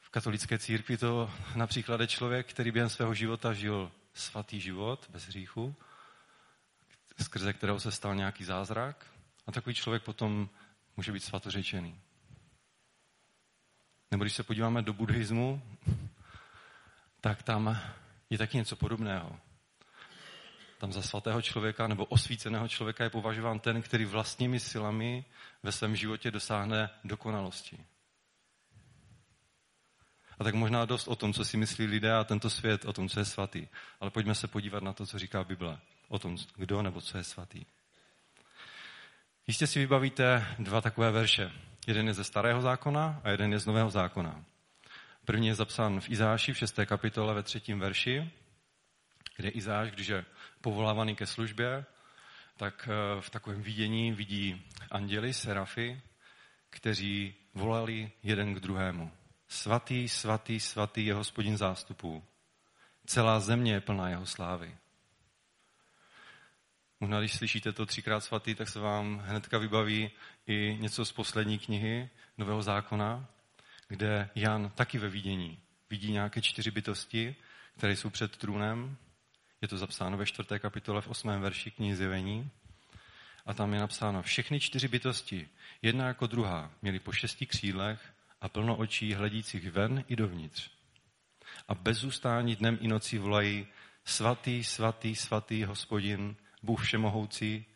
V 0.00 0.08
katolické 0.10 0.58
církvi 0.58 0.96
to 0.96 1.30
například 1.54 2.00
je 2.00 2.06
člověk, 2.06 2.50
který 2.50 2.70
během 2.70 2.90
svého 2.90 3.14
života 3.14 3.52
žil 3.52 3.92
svatý 4.14 4.60
život 4.60 5.06
bez 5.10 5.26
hříchu, 5.26 5.74
skrze 7.22 7.52
kterého 7.52 7.80
se 7.80 7.92
stal 7.92 8.14
nějaký 8.14 8.44
zázrak 8.44 9.06
a 9.46 9.52
takový 9.52 9.74
člověk 9.74 10.02
potom 10.02 10.48
může 10.96 11.12
být 11.12 11.24
svatořečený. 11.24 12.00
Nebo 14.14 14.24
když 14.24 14.34
se 14.34 14.42
podíváme 14.42 14.82
do 14.82 14.92
buddhismu, 14.92 15.62
tak 17.20 17.42
tam 17.42 17.80
je 18.30 18.38
taky 18.38 18.56
něco 18.56 18.76
podobného. 18.76 19.40
Tam 20.78 20.92
za 20.92 21.02
svatého 21.02 21.42
člověka 21.42 21.86
nebo 21.86 22.04
osvíceného 22.04 22.68
člověka 22.68 23.04
je 23.04 23.10
považován 23.10 23.60
ten, 23.60 23.82
který 23.82 24.04
vlastními 24.04 24.60
silami 24.60 25.24
ve 25.62 25.72
svém 25.72 25.96
životě 25.96 26.30
dosáhne 26.30 26.90
dokonalosti. 27.04 27.84
A 30.38 30.44
tak 30.44 30.54
možná 30.54 30.84
dost 30.84 31.08
o 31.08 31.16
tom, 31.16 31.32
co 31.32 31.44
si 31.44 31.56
myslí 31.56 31.86
lidé 31.86 32.14
a 32.14 32.24
tento 32.24 32.50
svět, 32.50 32.84
o 32.84 32.92
tom, 32.92 33.08
co 33.08 33.20
je 33.20 33.24
svatý. 33.24 33.68
Ale 34.00 34.10
pojďme 34.10 34.34
se 34.34 34.48
podívat 34.48 34.82
na 34.82 34.92
to, 34.92 35.06
co 35.06 35.18
říká 35.18 35.44
Bible. 35.44 35.78
O 36.08 36.18
tom, 36.18 36.36
kdo 36.56 36.82
nebo 36.82 37.00
co 37.00 37.18
je 37.18 37.24
svatý. 37.24 37.66
Jistě 39.46 39.66
si 39.66 39.78
vybavíte 39.78 40.46
dva 40.58 40.80
takové 40.80 41.10
verše. 41.10 41.52
Jeden 41.86 42.06
je 42.06 42.14
ze 42.14 42.24
starého 42.24 42.60
zákona 42.60 43.20
a 43.24 43.30
jeden 43.30 43.52
je 43.52 43.58
z 43.58 43.66
nového 43.66 43.90
zákona. 43.90 44.44
První 45.24 45.46
je 45.46 45.54
zapsán 45.54 46.00
v 46.00 46.10
Izáši 46.10 46.52
v 46.52 46.58
6. 46.58 46.78
kapitole 46.86 47.34
ve 47.34 47.42
třetím 47.42 47.80
verši, 47.80 48.30
kde 49.36 49.48
Izáš, 49.48 49.90
když 49.90 50.06
je 50.06 50.24
povolávaný 50.60 51.16
ke 51.16 51.26
službě, 51.26 51.84
tak 52.56 52.88
eh, 52.88 53.20
v 53.20 53.30
takovém 53.30 53.62
vidění 53.62 54.12
vidí 54.12 54.66
anděli, 54.90 55.32
serafy, 55.32 56.00
kteří 56.70 57.34
volali 57.54 58.10
jeden 58.22 58.54
k 58.54 58.60
druhému. 58.60 59.10
Svatý, 59.48 60.08
svatý, 60.08 60.60
svatý 60.60 61.06
je 61.06 61.14
hospodin 61.14 61.56
zástupů. 61.56 62.24
Celá 63.06 63.40
země 63.40 63.72
je 63.72 63.80
plná 63.80 64.08
jeho 64.08 64.26
slávy. 64.26 64.76
Možná, 67.04 67.20
když 67.20 67.34
slyšíte 67.34 67.72
to 67.72 67.86
třikrát 67.86 68.20
svatý, 68.20 68.54
tak 68.54 68.68
se 68.68 68.80
vám 68.80 69.22
hnedka 69.26 69.58
vybaví 69.58 70.10
i 70.46 70.76
něco 70.80 71.04
z 71.04 71.12
poslední 71.12 71.58
knihy 71.58 72.08
Nového 72.38 72.62
zákona, 72.62 73.26
kde 73.88 74.30
Jan 74.34 74.70
taky 74.74 74.98
ve 74.98 75.08
vidění 75.08 75.58
vidí 75.90 76.12
nějaké 76.12 76.42
čtyři 76.42 76.70
bytosti, 76.70 77.36
které 77.76 77.96
jsou 77.96 78.10
před 78.10 78.36
trůnem. 78.36 78.96
Je 79.62 79.68
to 79.68 79.78
zapsáno 79.78 80.16
ve 80.16 80.26
čtvrté 80.26 80.58
kapitole 80.58 81.00
v 81.00 81.08
osmém 81.08 81.40
verši 81.40 81.70
knihy 81.70 81.96
Zjevení. 81.96 82.50
A 83.46 83.54
tam 83.54 83.74
je 83.74 83.80
napsáno, 83.80 84.22
všechny 84.22 84.60
čtyři 84.60 84.88
bytosti, 84.88 85.48
jedna 85.82 86.06
jako 86.06 86.26
druhá, 86.26 86.70
měly 86.82 86.98
po 86.98 87.12
šesti 87.12 87.46
křídlech 87.46 88.00
a 88.40 88.48
plno 88.48 88.76
očí 88.76 89.14
hledících 89.14 89.70
ven 89.70 90.04
i 90.08 90.16
dovnitř. 90.16 90.70
A 91.68 91.74
bez 91.74 91.98
zůstání 91.98 92.56
dnem 92.56 92.78
i 92.80 92.88
nocí 92.88 93.18
volají, 93.18 93.66
svatý, 94.04 94.64
svatý, 94.64 95.16
svatý 95.16 95.64
hospodin, 95.64 96.36
Bůh 96.64 96.82
všemohoucí, 96.82 97.66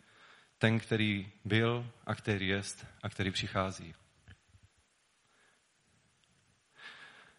ten, 0.59 0.81
který 0.81 1.33
byl 1.45 1.91
a 2.07 2.15
který 2.15 2.49
jest 2.49 2.87
a 3.03 3.09
který 3.09 3.31
přichází. 3.31 3.95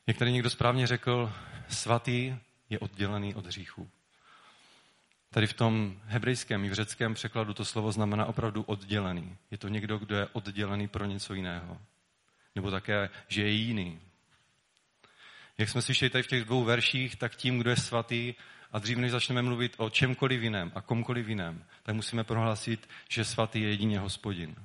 Jak 0.07 0.17
tady 0.17 0.31
někdo 0.31 0.49
správně 0.49 0.87
řekl, 0.87 1.33
svatý 1.67 2.35
je 2.69 2.79
oddělený 2.79 3.35
od 3.35 3.45
hříchů. 3.45 3.89
Tady 5.29 5.47
v 5.47 5.53
tom 5.53 6.01
hebrejském 6.05 6.65
i 6.65 6.69
v 6.69 6.73
řeckém 6.73 7.13
překladu 7.13 7.53
to 7.53 7.65
slovo 7.65 7.91
znamená 7.91 8.25
opravdu 8.25 8.63
oddělený. 8.63 9.37
Je 9.51 9.57
to 9.57 9.67
někdo, 9.67 9.97
kdo 9.97 10.15
je 10.15 10.27
oddělený 10.33 10.87
pro 10.87 11.05
něco 11.05 11.33
jiného. 11.33 11.81
Nebo 12.55 12.71
také, 12.71 13.09
že 13.27 13.41
je 13.41 13.49
jiný. 13.49 13.99
Jak 15.57 15.69
jsme 15.69 15.81
slyšeli 15.81 16.09
tady 16.09 16.23
v 16.23 16.27
těch 16.27 16.43
dvou 16.43 16.63
verších, 16.63 17.15
tak 17.15 17.35
tím, 17.35 17.59
kdo 17.59 17.69
je 17.69 17.75
svatý, 17.75 18.33
a 18.71 18.79
dřív 18.79 18.97
než 18.97 19.11
začneme 19.11 19.41
mluvit 19.41 19.73
o 19.77 19.89
čemkoliv 19.89 20.41
jiném 20.41 20.71
a 20.75 20.81
komkoliv 20.81 21.27
jiném, 21.27 21.65
tak 21.83 21.95
musíme 21.95 22.23
prohlásit, 22.23 22.89
že 23.09 23.25
svatý 23.25 23.61
je 23.61 23.69
jedině 23.69 23.99
hospodin. 23.99 24.55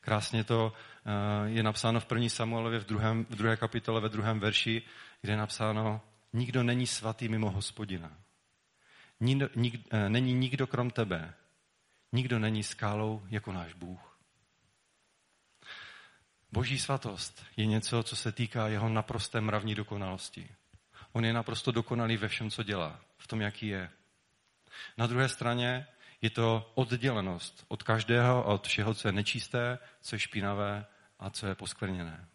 Krásně 0.00 0.44
to 0.44 0.72
eh, 0.72 1.50
je 1.50 1.62
napsáno 1.62 2.00
v 2.00 2.06
první 2.06 2.30
Samuelově 2.30 2.80
v, 2.80 2.84
druhém, 2.84 3.26
v 3.30 3.34
druhé 3.36 3.56
kapitole 3.56 4.00
ve 4.00 4.08
druhém 4.08 4.40
verši, 4.40 4.82
kde 5.20 5.32
je 5.32 5.36
napsáno, 5.36 6.00
nikdo 6.32 6.62
není 6.62 6.86
svatý 6.86 7.28
mimo 7.28 7.50
hospodina. 7.50 8.12
Nikdo, 9.20 9.48
nik, 9.56 9.86
eh, 9.90 10.08
není 10.08 10.32
nikdo 10.32 10.66
krom 10.66 10.90
tebe. 10.90 11.34
Nikdo 12.12 12.38
není 12.38 12.62
skálou 12.62 13.22
jako 13.30 13.52
náš 13.52 13.74
Bůh. 13.74 14.18
Boží 16.52 16.78
svatost 16.78 17.44
je 17.56 17.66
něco, 17.66 18.02
co 18.02 18.16
se 18.16 18.32
týká 18.32 18.68
jeho 18.68 18.88
naprosté 18.88 19.40
mravní 19.40 19.74
dokonalosti. 19.74 20.48
On 21.12 21.24
je 21.24 21.32
naprosto 21.32 21.72
dokonalý 21.72 22.16
ve 22.16 22.28
všem, 22.28 22.50
co 22.50 22.62
dělá, 22.62 23.00
v 23.24 23.26
tom, 23.26 23.40
jaký 23.40 23.66
je. 23.66 23.90
Na 24.96 25.06
druhé 25.06 25.28
straně 25.28 25.86
je 26.22 26.30
to 26.30 26.72
oddělenost 26.74 27.64
od 27.68 27.82
každého, 27.82 28.44
od 28.44 28.66
všeho, 28.66 28.94
co 28.94 29.08
je 29.08 29.12
nečisté, 29.12 29.78
co 30.00 30.14
je 30.14 30.20
špinavé 30.20 30.86
a 31.18 31.30
co 31.30 31.46
je 31.46 31.54
poskvrněné. 31.54 32.28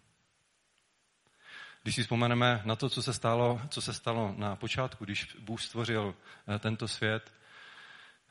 Když 1.84 1.96
si 1.96 2.02
vzpomeneme 2.02 2.62
na 2.66 2.76
to, 2.76 2.90
co 2.90 3.04
se 3.04 3.14
stalo, 3.14 3.62
co 3.70 3.82
se 3.82 3.94
stalo 3.94 4.34
na 4.38 4.56
počátku, 4.56 5.06
když 5.06 5.36
Bůh 5.40 5.62
stvořil 5.62 6.16
eh, 6.56 6.60
tento 6.60 6.88
svět 6.88 7.34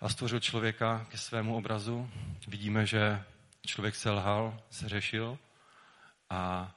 a 0.01 0.09
stvořil 0.09 0.41
člověka 0.41 1.07
ke 1.11 1.19
svému 1.19 1.57
obrazu, 1.57 2.11
vidíme, 2.49 2.87
že 2.87 3.25
člověk 3.67 3.95
se 3.95 4.11
lhal, 4.11 4.61
se 4.71 4.89
řešil 4.89 5.39
a 6.31 6.75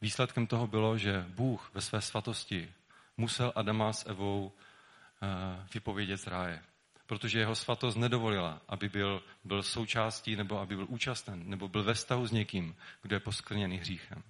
výsledkem 0.00 0.46
toho 0.46 0.66
bylo, 0.66 0.98
že 0.98 1.24
Bůh 1.28 1.70
ve 1.74 1.80
své 1.80 2.00
svatosti 2.00 2.74
musel 3.16 3.52
Adama 3.54 3.92
s 3.92 4.06
Evou 4.06 4.52
eh, 5.22 5.66
vypovědět 5.74 6.16
z 6.16 6.26
ráje. 6.26 6.62
Protože 7.06 7.38
jeho 7.38 7.54
svatost 7.54 7.96
nedovolila, 7.96 8.60
aby 8.68 8.88
byl, 8.88 9.22
byl 9.44 9.62
součástí 9.62 10.36
nebo 10.36 10.60
aby 10.60 10.76
byl 10.76 10.86
účasten 10.88 11.42
nebo 11.50 11.68
byl 11.68 11.82
ve 11.82 11.94
vztahu 11.94 12.26
s 12.26 12.32
někým, 12.32 12.76
kdo 13.02 13.16
je 13.16 13.20
posklněný 13.20 13.78
hříchem. 13.78 14.22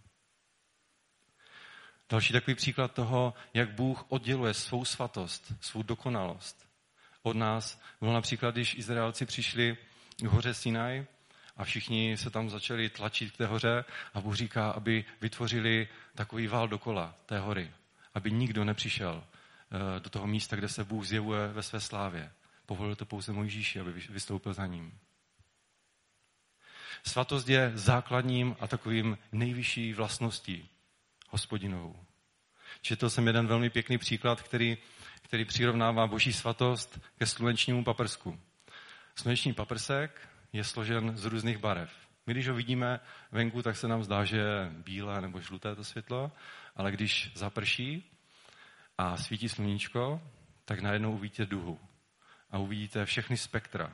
Další 2.11 2.33
takový 2.33 2.55
příklad 2.55 2.93
toho, 2.93 3.35
jak 3.55 3.71
Bůh 3.71 4.05
odděluje 4.09 4.55
svou 4.55 4.85
svatost, 4.85 5.53
svou 5.61 5.83
dokonalost 5.83 6.69
od 7.23 7.37
nás, 7.37 7.83
bylo 8.01 8.13
například, 8.13 8.55
když 8.55 8.75
Izraelci 8.75 9.27
přišli 9.27 9.77
k 10.21 10.27
hoře 10.27 10.55
Sinaj 10.55 11.07
a 11.57 11.65
všichni 11.65 12.17
se 12.17 12.31
tam 12.31 12.51
začali 12.51 12.91
tlačit 12.91 13.33
k 13.33 13.37
té 13.37 13.47
hoře 13.47 13.85
a 14.15 14.21
Bůh 14.21 14.37
říká, 14.37 14.71
aby 14.71 15.05
vytvořili 15.21 15.89
takový 16.15 16.47
vál 16.47 16.69
dokola 16.69 17.15
té 17.27 17.39
hory, 17.39 17.71
aby 18.15 18.31
nikdo 18.31 18.65
nepřišel 18.65 19.25
eh, 19.25 20.01
do 20.01 20.11
toho 20.11 20.27
místa, 20.27 20.57
kde 20.57 20.69
se 20.69 20.85
Bůh 20.85 21.07
zjevuje 21.07 21.49
ve 21.49 21.63
své 21.63 21.81
slávě. 21.81 22.33
Povolil 22.67 22.97
to 22.97 23.07
pouze 23.07 23.33
Mojžíši, 23.33 23.81
aby 23.81 23.93
vystoupil 23.93 24.53
za 24.53 24.67
ním. 24.67 24.99
Svatost 27.05 27.49
je 27.49 27.73
základním 27.75 28.57
a 28.61 28.67
takovým 28.67 29.19
nejvyšší 29.33 29.93
vlastností 29.93 30.69
hospodinovou. 31.29 32.05
Četl 32.81 33.11
jsem 33.11 33.27
jeden 33.27 33.47
velmi 33.47 33.71
pěkný 33.71 33.99
příklad, 33.99 34.43
který, 34.43 34.79
který 35.23 35.45
přirovnává 35.45 36.07
boží 36.07 36.33
svatost 36.33 37.01
ke 37.19 37.27
slunečnímu 37.27 37.85
paprsku. 37.85 38.41
Sluneční 39.17 39.53
paprsek 39.53 40.29
je 40.53 40.65
složen 40.65 41.17
z 41.17 41.25
různých 41.25 41.59
barev. 41.59 41.91
My, 42.27 42.33
když 42.33 42.49
ho 42.49 42.55
vidíme 42.55 43.01
venku, 43.33 43.63
tak 43.63 43.77
se 43.77 43.89
nám 43.89 44.05
zdá, 44.05 44.25
že 44.25 44.37
je 44.37 44.71
bílé 44.71 45.21
nebo 45.21 45.41
žluté 45.41 45.75
to 45.75 45.85
světlo, 45.85 46.33
ale 46.77 46.93
když 46.93 47.33
zaprší 47.35 48.19
a 48.99 49.17
svítí 49.17 49.49
sluníčko, 49.49 50.23
tak 50.65 50.81
najednou 50.81 51.13
uvidíte 51.13 51.47
duhu 51.47 51.81
a 52.51 52.59
uvidíte 52.59 53.07
všechny 53.07 53.37
spektra 53.37 53.93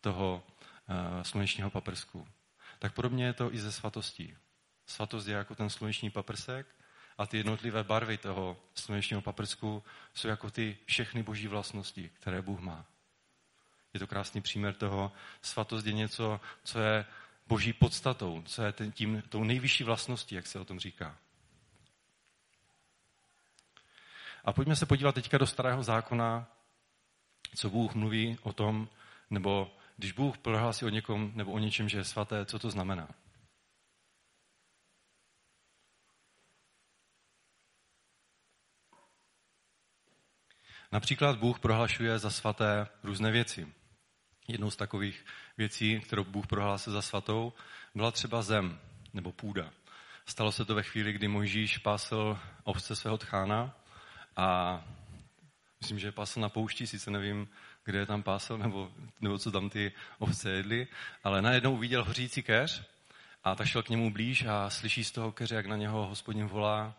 toho 0.00 0.42
uh, 0.88 1.22
slunečního 1.22 1.70
paprsku. 1.70 2.28
Tak 2.78 2.94
podobně 2.94 3.24
je 3.24 3.32
to 3.32 3.54
i 3.54 3.58
ze 3.58 3.72
svatostí. 3.72 4.36
Svatost 4.86 5.28
je 5.28 5.34
jako 5.34 5.54
ten 5.54 5.70
sluneční 5.70 6.10
paprsek 6.10 6.66
a 7.18 7.26
ty 7.26 7.36
jednotlivé 7.36 7.84
barvy 7.84 8.18
toho 8.18 8.56
slunečního 8.74 9.22
paprsku 9.22 9.82
jsou 10.14 10.28
jako 10.28 10.50
ty 10.50 10.78
všechny 10.84 11.22
boží 11.22 11.48
vlastnosti, 11.48 12.10
které 12.14 12.42
Bůh 12.42 12.60
má. 12.60 12.86
Je 13.94 14.00
to 14.00 14.06
krásný 14.06 14.40
příměr 14.40 14.74
toho. 14.74 15.12
Svatost 15.42 15.86
je 15.86 15.92
něco, 15.92 16.40
co 16.64 16.80
je 16.80 17.04
boží 17.46 17.72
podstatou, 17.72 18.42
co 18.46 18.62
je 18.62 18.72
tím, 18.92 19.22
tou 19.28 19.44
nejvyšší 19.44 19.84
vlastností, 19.84 20.34
jak 20.34 20.46
se 20.46 20.58
o 20.58 20.64
tom 20.64 20.78
říká. 20.78 21.18
A 24.44 24.52
pojďme 24.52 24.76
se 24.76 24.86
podívat 24.86 25.14
teďka 25.14 25.38
do 25.38 25.46
starého 25.46 25.82
zákona, 25.82 26.46
co 27.56 27.70
Bůh 27.70 27.94
mluví 27.94 28.38
o 28.42 28.52
tom, 28.52 28.88
nebo 29.30 29.76
když 29.96 30.12
Bůh 30.12 30.38
prohlásí 30.38 30.84
o 30.84 30.88
někom 30.88 31.32
nebo 31.34 31.52
o 31.52 31.58
něčem, 31.58 31.88
že 31.88 31.98
je 31.98 32.04
svaté, 32.04 32.46
co 32.46 32.58
to 32.58 32.70
znamená. 32.70 33.08
Například 40.92 41.38
Bůh 41.38 41.60
prohlašuje 41.60 42.18
za 42.18 42.30
svaté 42.30 42.88
různé 43.02 43.30
věci. 43.30 43.81
Jednou 44.48 44.70
z 44.70 44.76
takových 44.76 45.24
věcí, 45.58 46.00
kterou 46.00 46.24
Bůh 46.24 46.46
prohlásil 46.46 46.92
za 46.92 47.02
svatou, 47.02 47.52
byla 47.94 48.10
třeba 48.10 48.42
zem 48.42 48.80
nebo 49.14 49.32
půda. 49.32 49.70
Stalo 50.26 50.52
se 50.52 50.64
to 50.64 50.74
ve 50.74 50.82
chvíli, 50.82 51.12
kdy 51.12 51.28
Mojžíš 51.28 51.78
pásl 51.78 52.38
ovce 52.64 52.96
svého 52.96 53.18
tchána 53.18 53.76
a 54.36 54.80
myslím, 55.80 55.98
že 55.98 56.12
pásl 56.12 56.40
na 56.40 56.48
poušti, 56.48 56.86
sice 56.86 57.10
nevím, 57.10 57.48
kde 57.84 57.98
je 57.98 58.06
tam 58.06 58.22
pásl 58.22 58.58
nebo, 58.58 58.92
nebo 59.20 59.38
co 59.38 59.50
tam 59.50 59.70
ty 59.70 59.92
ovce 60.18 60.50
jedly, 60.50 60.88
ale 61.24 61.42
najednou 61.42 61.72
uviděl 61.72 62.04
hořící 62.04 62.42
keř 62.42 62.82
a 63.44 63.54
tak 63.54 63.66
šel 63.66 63.82
k 63.82 63.88
němu 63.88 64.10
blíž 64.10 64.44
a 64.44 64.70
slyší 64.70 65.04
z 65.04 65.10
toho 65.10 65.32
keře, 65.32 65.54
jak 65.54 65.66
na 65.66 65.76
něho 65.76 66.06
hospodin 66.06 66.46
volá, 66.46 66.94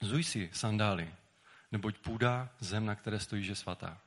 zuj 0.00 0.24
si 0.24 0.50
sandály, 0.52 1.14
neboť 1.72 1.98
půda, 1.98 2.48
zem, 2.58 2.86
na 2.86 2.94
které 2.94 3.18
stojí, 3.18 3.46
je 3.46 3.54
svatá. 3.54 4.00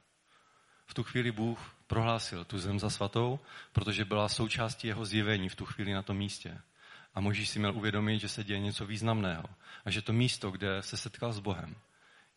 V 0.85 0.93
tu 0.93 1.03
chvíli 1.03 1.31
Bůh 1.31 1.75
prohlásil 1.93 2.45
tu 2.45 2.59
zem 2.59 2.79
za 2.79 2.89
svatou, 2.89 3.39
protože 3.71 4.05
byla 4.05 4.29
součástí 4.29 4.87
jeho 4.87 5.05
zjevení 5.05 5.49
v 5.49 5.55
tu 5.55 5.65
chvíli 5.65 5.93
na 5.93 6.01
tom 6.01 6.17
místě. 6.17 6.57
A 7.13 7.21
Možíš 7.21 7.49
si 7.49 7.59
měl 7.59 7.75
uvědomit, 7.75 8.19
že 8.19 8.29
se 8.29 8.43
děje 8.43 8.59
něco 8.59 8.85
významného 8.85 9.45
a 9.85 9.91
že 9.91 10.01
to 10.01 10.13
místo, 10.13 10.51
kde 10.51 10.81
se 10.81 10.97
setkal 10.97 11.33
s 11.33 11.39
Bohem, 11.39 11.75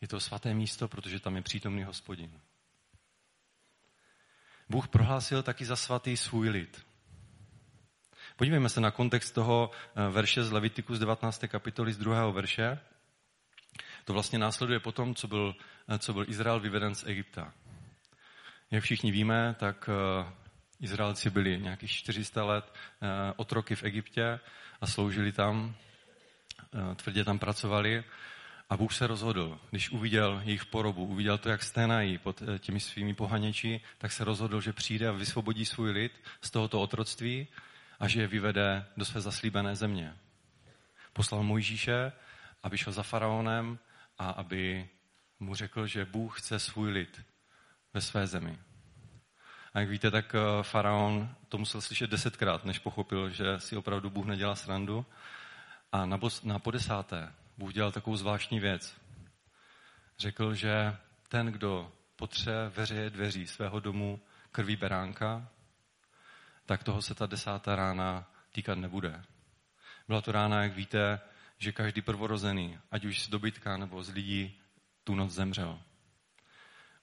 je 0.00 0.08
to 0.08 0.20
svaté 0.20 0.54
místo, 0.54 0.88
protože 0.88 1.20
tam 1.20 1.36
je 1.36 1.42
přítomný 1.42 1.84
hospodin. 1.84 2.40
Bůh 4.68 4.88
prohlásil 4.88 5.42
taky 5.42 5.64
za 5.64 5.76
svatý 5.76 6.16
svůj 6.16 6.48
lid. 6.48 6.86
Podívejme 8.36 8.68
se 8.68 8.80
na 8.80 8.90
kontext 8.90 9.34
toho 9.34 9.70
eh, 9.72 10.10
verše 10.10 10.44
z 10.44 10.52
Levitiku 10.52 10.96
z 10.96 10.98
19. 10.98 11.44
kapitoly 11.48 11.92
z 11.92 11.96
2. 11.96 12.30
verše. 12.30 12.78
To 14.04 14.12
vlastně 14.12 14.38
následuje 14.38 14.80
po 14.80 14.92
tom, 14.92 15.14
co 15.14 15.28
byl, 15.28 15.56
eh, 15.88 15.98
co 15.98 16.12
byl 16.12 16.24
Izrael 16.28 16.60
vyveden 16.60 16.94
z 16.94 17.04
Egypta. 17.06 17.52
Jak 18.70 18.84
všichni 18.84 19.10
víme, 19.10 19.54
tak 19.58 19.90
eh, 19.92 20.32
Izraelci 20.80 21.30
byli 21.30 21.60
nějakých 21.60 21.90
400 21.90 22.44
let 22.44 22.72
eh, 22.72 23.06
otroky 23.36 23.76
v 23.76 23.84
Egyptě 23.84 24.40
a 24.80 24.86
sloužili 24.86 25.32
tam, 25.32 25.74
eh, 26.60 26.94
tvrdě 26.94 27.24
tam 27.24 27.38
pracovali. 27.38 28.04
A 28.70 28.76
Bůh 28.76 28.94
se 28.94 29.06
rozhodl, 29.06 29.60
když 29.70 29.90
uviděl 29.90 30.40
jejich 30.44 30.64
porobu, 30.64 31.04
uviděl 31.04 31.38
to, 31.38 31.48
jak 31.48 31.62
sténají 31.62 32.18
pod 32.18 32.42
těmi 32.58 32.80
svými 32.80 33.14
pohaněči, 33.14 33.80
tak 33.98 34.12
se 34.12 34.24
rozhodl, 34.24 34.60
že 34.60 34.72
přijde 34.72 35.08
a 35.08 35.12
vysvobodí 35.12 35.66
svůj 35.66 35.90
lid 35.90 36.12
z 36.40 36.50
tohoto 36.50 36.80
otroctví 36.80 37.48
a 38.00 38.08
že 38.08 38.20
je 38.20 38.26
vyvede 38.26 38.86
do 38.96 39.04
své 39.04 39.20
zaslíbené 39.20 39.76
země. 39.76 40.16
Poslal 41.12 41.42
Mojžíše 41.42 42.12
aby 42.66 42.78
šel 42.78 42.92
za 42.92 43.02
faraonem 43.02 43.78
a 44.18 44.30
aby 44.30 44.88
mu 45.40 45.54
řekl, 45.54 45.86
že 45.86 46.04
Bůh 46.04 46.40
chce 46.40 46.58
svůj 46.58 46.90
lid 46.90 47.22
ve 47.96 48.00
své 48.00 48.26
zemi. 48.26 48.58
A 49.74 49.80
jak 49.80 49.88
víte, 49.88 50.10
tak 50.10 50.34
eh, 50.34 50.62
faraon 50.62 51.36
to 51.48 51.58
musel 51.58 51.80
slyšet 51.80 52.10
desetkrát, 52.10 52.64
než 52.64 52.78
pochopil, 52.78 53.30
že 53.30 53.60
si 53.60 53.76
opravdu 53.76 54.10
Bůh 54.10 54.26
nedělá 54.26 54.54
srandu. 54.54 55.06
A 55.92 56.06
na, 56.06 56.16
bos, 56.16 56.42
na 56.42 56.58
podesáté 56.58 57.32
Bůh 57.58 57.72
dělal 57.72 57.92
takovou 57.92 58.16
zvláštní 58.16 58.60
věc. 58.60 58.96
Řekl, 60.18 60.54
že 60.54 60.96
ten, 61.28 61.46
kdo 61.46 61.92
potře 62.16 62.52
veřeje 62.68 63.10
dveří 63.10 63.46
svého 63.46 63.80
domu 63.80 64.20
krví 64.52 64.76
beránka, 64.76 65.48
tak 66.66 66.84
toho 66.84 67.02
se 67.02 67.14
ta 67.14 67.26
desátá 67.26 67.76
rána 67.76 68.30
týkat 68.52 68.78
nebude. 68.78 69.22
Byla 70.08 70.20
to 70.20 70.32
rána, 70.32 70.62
jak 70.62 70.74
víte, 70.74 71.20
že 71.58 71.72
každý 71.72 72.02
prvorozený, 72.02 72.78
ať 72.90 73.04
už 73.04 73.24
z 73.24 73.28
dobytka 73.28 73.76
nebo 73.76 74.02
z 74.02 74.10
lidí, 74.10 74.60
tu 75.04 75.14
noc 75.14 75.32
zemřel. 75.32 75.78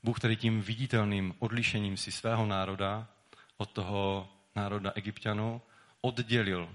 Bůh 0.03 0.19
tedy 0.19 0.35
tím 0.35 0.61
viditelným 0.61 1.35
odlišením 1.39 1.97
si 1.97 2.11
svého 2.11 2.45
národa 2.45 3.07
od 3.57 3.71
toho 3.71 4.29
národa 4.55 4.91
egyptianů 4.95 5.61
oddělil 6.01 6.69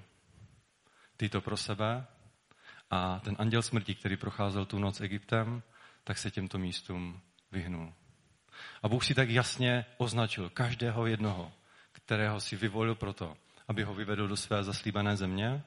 tyto 1.17 1.41
pro 1.41 1.57
sebe 1.57 2.07
a 2.91 3.21
ten 3.21 3.37
anděl 3.39 3.63
smrti, 3.63 3.95
který 3.95 4.17
procházel 4.17 4.67
tu 4.67 4.79
noc 4.79 5.01
Egyptem, 5.01 5.63
tak 6.05 6.19
se 6.19 6.31
těmto 6.31 6.59
místům 6.59 7.21
vyhnul. 7.53 7.93
A 8.83 8.89
Bůh 8.89 9.05
si 9.05 9.15
tak 9.15 9.31
jasně 9.31 9.87
označil 9.97 10.51
každého 10.51 11.07
jednoho, 11.07 11.53
kterého 11.93 12.41
si 12.41 12.57
vyvolil 12.57 12.95
proto, 12.95 13.37
aby 13.69 13.83
ho 13.83 13.95
vyvedl 13.95 14.29
do 14.29 14.37
své 14.37 14.65
zaslíbené 14.65 15.17
země. 15.17 15.63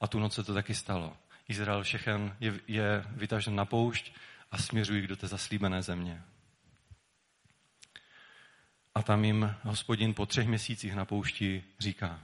A 0.00 0.08
tu 0.08 0.18
noc 0.18 0.34
se 0.34 0.44
to 0.44 0.54
taky 0.54 0.74
stalo. 0.74 1.16
Izrael 1.48 1.82
všechen 1.82 2.36
je, 2.40 2.60
je 2.66 3.04
vytažen 3.10 3.54
na 3.54 3.64
poušť 3.64 4.12
a 4.50 4.58
směřují 4.58 5.06
do 5.06 5.16
té 5.16 5.26
zaslíbené 5.26 5.82
země. 5.82 6.22
A 8.98 9.02
tam 9.02 9.24
jim 9.24 9.54
hospodin 9.62 10.14
po 10.14 10.26
třech 10.26 10.48
měsících 10.48 10.94
na 10.94 11.04
poušti 11.04 11.64
říká, 11.78 12.20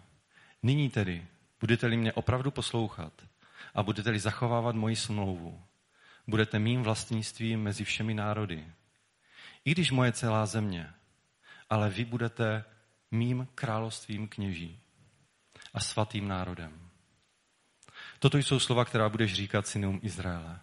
nyní 0.62 0.90
tedy, 0.90 1.26
budete-li 1.60 1.96
mě 1.96 2.12
opravdu 2.12 2.50
poslouchat 2.50 3.12
a 3.74 3.82
budete-li 3.82 4.18
zachovávat 4.18 4.76
moji 4.76 4.96
smlouvu, 4.96 5.62
budete 6.26 6.58
mým 6.58 6.82
vlastnictvím 6.82 7.62
mezi 7.62 7.84
všemi 7.84 8.14
národy. 8.14 8.66
I 9.64 9.70
když 9.70 9.90
moje 9.90 10.12
celá 10.12 10.46
země, 10.46 10.90
ale 11.70 11.90
vy 11.90 12.04
budete 12.04 12.64
mým 13.10 13.48
královstvím 13.54 14.28
kněží 14.28 14.80
a 15.74 15.80
svatým 15.80 16.28
národem. 16.28 16.90
Toto 18.18 18.38
jsou 18.38 18.60
slova, 18.60 18.84
která 18.84 19.08
budeš 19.08 19.34
říkat 19.34 19.66
synům 19.66 20.00
Izraele. 20.02 20.60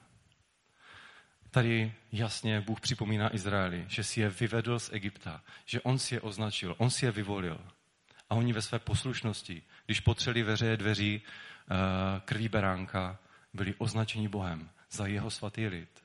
Tady 1.51 1.93
jasně 2.11 2.61
Bůh 2.61 2.79
připomíná 2.79 3.35
Izraeli, 3.35 3.85
že 3.87 4.03
si 4.03 4.21
je 4.21 4.29
vyvedl 4.29 4.79
z 4.79 4.89
Egypta, 4.93 5.43
že 5.65 5.81
on 5.81 5.99
si 5.99 6.15
je 6.15 6.21
označil, 6.21 6.75
on 6.77 6.89
si 6.89 7.05
je 7.05 7.11
vyvolil. 7.11 7.61
A 8.29 8.35
oni 8.35 8.53
ve 8.53 8.61
své 8.61 8.79
poslušnosti, 8.79 9.63
když 9.85 9.99
potřeli 9.99 10.43
veřeje 10.43 10.77
dveří 10.77 11.21
eh, 11.21 11.75
krví 12.25 12.49
beránka, 12.49 13.19
byli 13.53 13.75
označeni 13.77 14.27
Bohem 14.27 14.69
za 14.91 15.07
jeho 15.07 15.31
svatý 15.31 15.67
lid. 15.67 16.03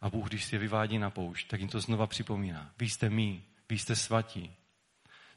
A 0.00 0.10
Bůh, 0.10 0.28
když 0.28 0.44
si 0.44 0.54
je 0.54 0.58
vyvádí 0.58 0.98
na 0.98 1.10
poušť, 1.10 1.48
tak 1.48 1.60
jim 1.60 1.68
to 1.68 1.80
znova 1.80 2.06
připomíná. 2.06 2.70
Vy 2.78 2.88
jste 2.88 3.10
mý, 3.10 3.44
vy 3.68 3.78
jste 3.78 3.96
svatí. 3.96 4.54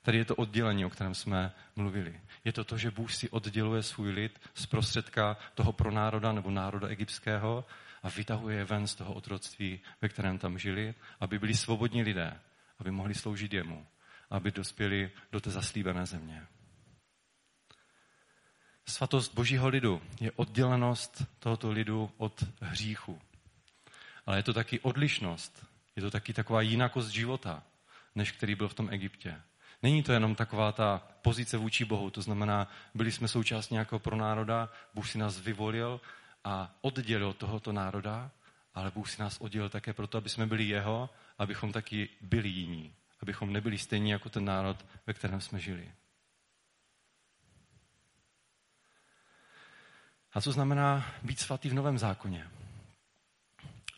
Tady 0.01 0.17
je 0.17 0.25
to 0.25 0.35
oddělení, 0.35 0.85
o 0.85 0.89
kterém 0.89 1.15
jsme 1.15 1.51
mluvili. 1.75 2.19
Je 2.45 2.53
to 2.53 2.63
to, 2.63 2.77
že 2.77 2.91
Bůh 2.91 3.13
si 3.13 3.29
odděluje 3.29 3.83
svůj 3.83 4.09
lid 4.09 4.39
z 4.53 4.65
prostředka 4.65 5.37
toho 5.55 5.73
pro 5.73 5.91
národa 5.91 6.31
nebo 6.31 6.51
národa 6.51 6.87
egyptského 6.87 7.65
a 8.03 8.09
vytahuje 8.09 8.57
je 8.57 8.63
ven 8.65 8.87
z 8.87 8.95
toho 8.95 9.13
otroctví, 9.13 9.79
ve 10.01 10.09
kterém 10.09 10.37
tam 10.37 10.57
žili, 10.57 10.95
aby 11.19 11.39
byli 11.39 11.53
svobodní 11.53 12.03
lidé, 12.03 12.39
aby 12.79 12.91
mohli 12.91 13.13
sloužit 13.13 13.53
jemu, 13.53 13.87
aby 14.29 14.51
dospěli 14.51 15.11
do 15.31 15.41
té 15.41 15.49
zaslíbené 15.49 16.05
země. 16.05 16.47
Svatost 18.85 19.33
božího 19.33 19.67
lidu 19.67 20.01
je 20.21 20.31
oddělenost 20.31 21.23
tohoto 21.39 21.71
lidu 21.71 22.11
od 22.17 22.43
hříchu. 22.61 23.21
Ale 24.25 24.37
je 24.37 24.43
to 24.43 24.53
taky 24.53 24.79
odlišnost. 24.79 25.65
Je 25.95 26.01
to 26.01 26.11
taky 26.11 26.33
taková 26.33 26.61
jinakost 26.61 27.09
života, 27.09 27.63
než 28.15 28.31
který 28.31 28.55
byl 28.55 28.67
v 28.67 28.73
tom 28.73 28.89
Egyptě. 28.89 29.41
Není 29.83 30.03
to 30.03 30.13
jenom 30.13 30.35
taková 30.35 30.71
ta 30.71 31.01
pozice 31.21 31.57
vůči 31.57 31.85
Bohu, 31.85 32.09
to 32.09 32.21
znamená, 32.21 32.67
byli 32.93 33.11
jsme 33.11 33.27
součástí 33.27 33.73
nějakého 33.73 33.99
pronároda, 33.99 34.69
Bůh 34.93 35.09
si 35.09 35.17
nás 35.17 35.39
vyvolil 35.39 36.01
a 36.43 36.75
oddělil 36.81 37.33
tohoto 37.33 37.71
národa, 37.71 38.31
ale 38.73 38.91
Bůh 38.91 39.09
si 39.09 39.21
nás 39.21 39.41
oddělil 39.41 39.69
také 39.69 39.93
proto, 39.93 40.17
aby 40.17 40.29
jsme 40.29 40.45
byli 40.45 40.63
jeho, 40.63 41.09
abychom 41.37 41.71
taky 41.71 42.09
byli 42.21 42.49
jiní, 42.49 42.93
abychom 43.21 43.53
nebyli 43.53 43.77
stejní 43.77 44.09
jako 44.09 44.29
ten 44.29 44.45
národ, 44.45 44.85
ve 45.07 45.13
kterém 45.13 45.41
jsme 45.41 45.59
žili. 45.59 45.91
A 50.33 50.41
co 50.41 50.51
znamená 50.51 51.13
být 51.23 51.39
svatý 51.39 51.69
v 51.69 51.73
Novém 51.73 51.97
zákoně? 51.97 52.47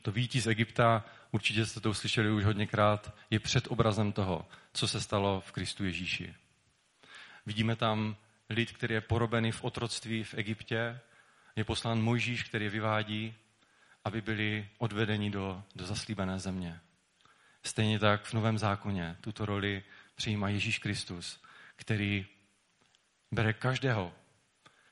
To 0.01 0.12
výjití 0.12 0.39
z 0.39 0.47
Egypta, 0.47 1.06
určitě 1.32 1.65
jste 1.65 1.79
to 1.79 1.89
uslyšeli 1.89 2.32
už 2.32 2.45
hodněkrát, 2.45 3.15
je 3.29 3.39
před 3.39 3.67
obrazem 3.67 4.12
toho, 4.12 4.47
co 4.73 4.88
se 4.88 5.01
stalo 5.01 5.41
v 5.41 5.51
Kristu 5.51 5.86
Ježíši. 5.86 6.36
Vidíme 7.45 7.75
tam 7.75 8.15
lid, 8.49 8.71
který 8.71 8.93
je 8.93 9.01
porobený 9.01 9.51
v 9.51 9.63
otroctví 9.63 10.23
v 10.23 10.34
Egyptě, 10.34 10.99
je 11.56 11.63
poslán 11.63 12.02
Mojžíš, 12.02 12.44
který 12.44 12.66
je 12.66 12.72
vyvádí, 12.72 13.36
aby 14.04 14.22
byli 14.22 14.70
odvedeni 14.78 15.30
do, 15.30 15.63
do 15.76 15.86
zaslíbené 15.86 16.39
země. 16.39 16.80
Stejně 17.63 18.00
tak 18.00 18.26
v 18.26 18.34
Novém 18.34 18.58
zákoně 18.58 19.18
tuto 19.22 19.46
roli 19.46 19.84
přijímá 20.16 20.50
Ježíš 20.50 20.80
Kristus, 20.80 21.44
který 21.76 22.26
bere 23.32 23.54
každého, 23.54 24.13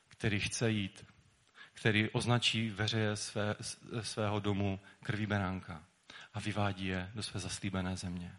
který 0.08 0.40
chce 0.40 0.70
jít, 0.70 1.06
který 1.72 2.10
označí 2.10 2.70
veřeje 2.70 3.16
své, 3.16 3.54
svého 4.00 4.40
domu 4.40 4.80
krví 5.02 5.26
beránka 5.26 5.82
a 6.34 6.40
vyvádí 6.40 6.86
je 6.86 7.10
do 7.14 7.22
své 7.22 7.40
zaslíbené 7.40 7.96
země. 7.96 8.36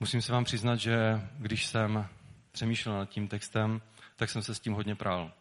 Musím 0.00 0.22
se 0.22 0.32
vám 0.32 0.44
přiznat, 0.44 0.76
že 0.76 1.20
když 1.38 1.66
jsem 1.66 2.08
přemýšlel 2.52 2.98
nad 2.98 3.08
tím 3.08 3.28
textem, 3.28 3.82
tak 4.16 4.30
jsem 4.30 4.42
se 4.42 4.54
s 4.54 4.60
tím 4.60 4.72
hodně 4.72 4.94
prál 4.94 5.32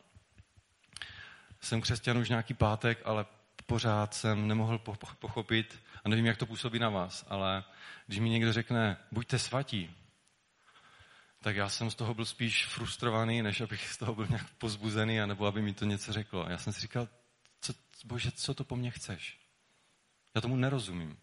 jsem 1.61 1.81
křesťan 1.81 2.17
už 2.17 2.29
nějaký 2.29 2.53
pátek, 2.53 3.01
ale 3.05 3.25
pořád 3.65 4.13
jsem 4.13 4.47
nemohl 4.47 4.77
pochopit, 5.19 5.79
a 6.03 6.09
nevím, 6.09 6.25
jak 6.25 6.37
to 6.37 6.45
působí 6.45 6.79
na 6.79 6.89
vás, 6.89 7.25
ale 7.29 7.63
když 8.07 8.19
mi 8.19 8.29
někdo 8.29 8.53
řekne, 8.53 8.97
buďte 9.11 9.39
svatí, 9.39 9.95
tak 11.41 11.55
já 11.55 11.69
jsem 11.69 11.91
z 11.91 11.95
toho 11.95 12.13
byl 12.13 12.25
spíš 12.25 12.65
frustrovaný, 12.65 13.41
než 13.41 13.61
abych 13.61 13.87
z 13.87 13.97
toho 13.97 14.15
byl 14.15 14.27
nějak 14.27 14.49
pozbuzený, 14.49 15.19
nebo 15.25 15.45
aby 15.45 15.61
mi 15.61 15.73
to 15.73 15.85
něco 15.85 16.13
řeklo. 16.13 16.45
Já 16.49 16.57
jsem 16.57 16.73
si 16.73 16.81
říkal, 16.81 17.07
co, 17.61 17.73
bože, 18.05 18.31
co 18.31 18.53
to 18.53 18.63
po 18.63 18.75
mně 18.75 18.91
chceš? 18.91 19.37
Já 20.35 20.41
tomu 20.41 20.55
nerozumím. 20.55 21.17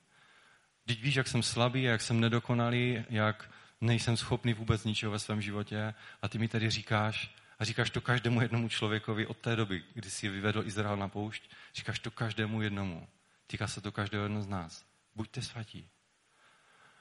Teď 0.86 1.02
víš, 1.02 1.14
jak 1.14 1.28
jsem 1.28 1.42
slabý, 1.42 1.82
jak 1.82 2.02
jsem 2.02 2.20
nedokonalý, 2.20 3.04
jak 3.08 3.50
nejsem 3.80 4.16
schopný 4.16 4.54
vůbec 4.54 4.84
ničeho 4.84 5.12
ve 5.12 5.18
svém 5.18 5.42
životě 5.42 5.94
a 6.22 6.28
ty 6.28 6.38
mi 6.38 6.48
tady 6.48 6.70
říkáš, 6.70 7.34
a 7.58 7.64
říkáš 7.64 7.90
to 7.90 8.00
každému 8.00 8.40
jednomu 8.40 8.68
člověkovi 8.68 9.26
od 9.26 9.36
té 9.36 9.56
doby, 9.56 9.84
kdy 9.94 10.10
si 10.10 10.28
vyvedl 10.28 10.62
Izrael 10.66 10.96
na 10.96 11.08
poušť, 11.08 11.50
říkáš 11.74 11.98
to 11.98 12.10
každému 12.10 12.62
jednomu. 12.62 13.08
Týká 13.46 13.66
se 13.66 13.80
to 13.80 13.92
každého 13.92 14.24
jednoho 14.24 14.42
z 14.42 14.48
nás. 14.48 14.84
Buďte 15.14 15.42
svatí. 15.42 15.88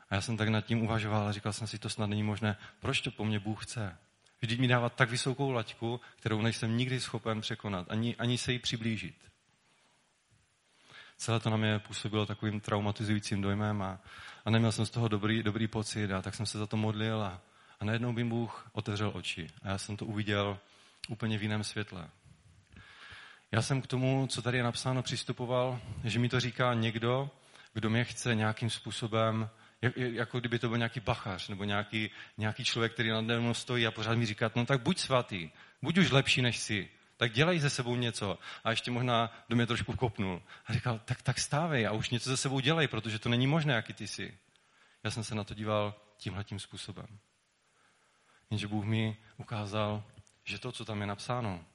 A 0.09 0.15
já 0.15 0.21
jsem 0.21 0.37
tak 0.37 0.49
nad 0.49 0.61
tím 0.61 0.81
uvažoval 0.81 1.27
a 1.27 1.31
říkal 1.31 1.53
jsem 1.53 1.67
si, 1.67 1.79
to 1.79 1.89
snad 1.89 2.07
není 2.07 2.23
možné. 2.23 2.57
Proč 2.79 3.01
to 3.01 3.11
po 3.11 3.25
mně 3.25 3.39
Bůh 3.39 3.65
chce? 3.65 3.97
Vždyť 4.41 4.59
mi 4.59 4.67
dává 4.67 4.89
tak 4.89 5.09
vysokou 5.09 5.51
laťku, 5.51 6.01
kterou 6.15 6.41
nejsem 6.41 6.77
nikdy 6.77 6.99
schopen 6.99 7.41
překonat, 7.41 7.85
ani, 7.89 8.15
ani 8.15 8.37
se 8.37 8.51
jí 8.51 8.59
přiblížit. 8.59 9.15
Celé 11.17 11.39
to 11.39 11.49
na 11.49 11.57
mě 11.57 11.79
působilo 11.79 12.25
takovým 12.25 12.59
traumatizujícím 12.59 13.41
dojmem 13.41 13.81
a, 13.81 13.99
a 14.45 14.49
neměl 14.49 14.71
jsem 14.71 14.85
z 14.85 14.89
toho 14.89 15.07
dobrý, 15.07 15.43
dobrý 15.43 15.67
pocit 15.67 16.11
a 16.11 16.21
tak 16.21 16.35
jsem 16.35 16.45
se 16.45 16.57
za 16.57 16.67
to 16.67 16.77
modlil 16.77 17.23
a, 17.23 17.41
a 17.79 17.85
najednou 17.85 18.13
by 18.13 18.23
Bůh 18.23 18.69
otevřel 18.71 19.11
oči. 19.13 19.47
A 19.61 19.69
já 19.69 19.77
jsem 19.77 19.97
to 19.97 20.05
uviděl 20.05 20.59
úplně 21.09 21.37
v 21.37 21.41
jiném 21.41 21.63
světle. 21.63 22.09
Já 23.51 23.61
jsem 23.61 23.81
k 23.81 23.87
tomu, 23.87 24.27
co 24.27 24.41
tady 24.41 24.57
je 24.57 24.63
napsáno, 24.63 25.03
přistupoval, 25.03 25.79
že 26.03 26.19
mi 26.19 26.29
to 26.29 26.39
říká 26.39 26.73
někdo, 26.73 27.29
kdo 27.73 27.89
mě 27.89 28.03
chce 28.03 28.35
nějakým 28.35 28.69
způsobem, 28.69 29.49
jako 29.95 30.39
kdyby 30.39 30.59
to 30.59 30.69
byl 30.69 30.77
nějaký 30.77 30.99
bachař 30.99 31.49
nebo 31.49 31.63
nějaký, 31.63 32.09
nějaký 32.37 32.63
člověk, 32.63 32.93
který 32.93 33.09
nade 33.09 33.39
mnou 33.39 33.53
stojí 33.53 33.87
a 33.87 33.91
pořád 33.91 34.15
mi 34.15 34.25
říká, 34.25 34.51
no 34.55 34.65
tak 34.65 34.81
buď 34.81 34.99
svatý, 34.99 35.49
buď 35.81 35.97
už 35.97 36.11
lepší 36.11 36.41
než 36.41 36.57
si, 36.57 36.89
tak 37.17 37.31
dělej 37.31 37.59
ze 37.59 37.69
sebou 37.69 37.95
něco. 37.95 38.39
A 38.63 38.69
ještě 38.69 38.91
možná 38.91 39.45
do 39.49 39.55
mě 39.55 39.65
trošku 39.65 39.95
kopnul. 39.95 40.41
A 40.65 40.73
říkal, 40.73 40.99
tak, 41.05 41.21
tak 41.21 41.39
stávej 41.39 41.87
a 41.87 41.91
už 41.91 42.09
něco 42.09 42.29
ze 42.29 42.37
sebou 42.37 42.59
dělej, 42.59 42.87
protože 42.87 43.19
to 43.19 43.29
není 43.29 43.47
možné, 43.47 43.73
jaký 43.73 43.93
ty 43.93 44.07
jsi. 44.07 44.37
Já 45.03 45.11
jsem 45.11 45.23
se 45.23 45.35
na 45.35 45.43
to 45.43 45.53
díval 45.53 45.95
tímhletím 46.17 46.59
způsobem. 46.59 47.07
Jenže 48.49 48.67
Bůh 48.67 48.85
mi 48.85 49.17
ukázal, 49.37 50.03
že 50.43 50.59
to, 50.59 50.71
co 50.71 50.85
tam 50.85 51.01
je 51.01 51.07
napsáno, 51.07 51.65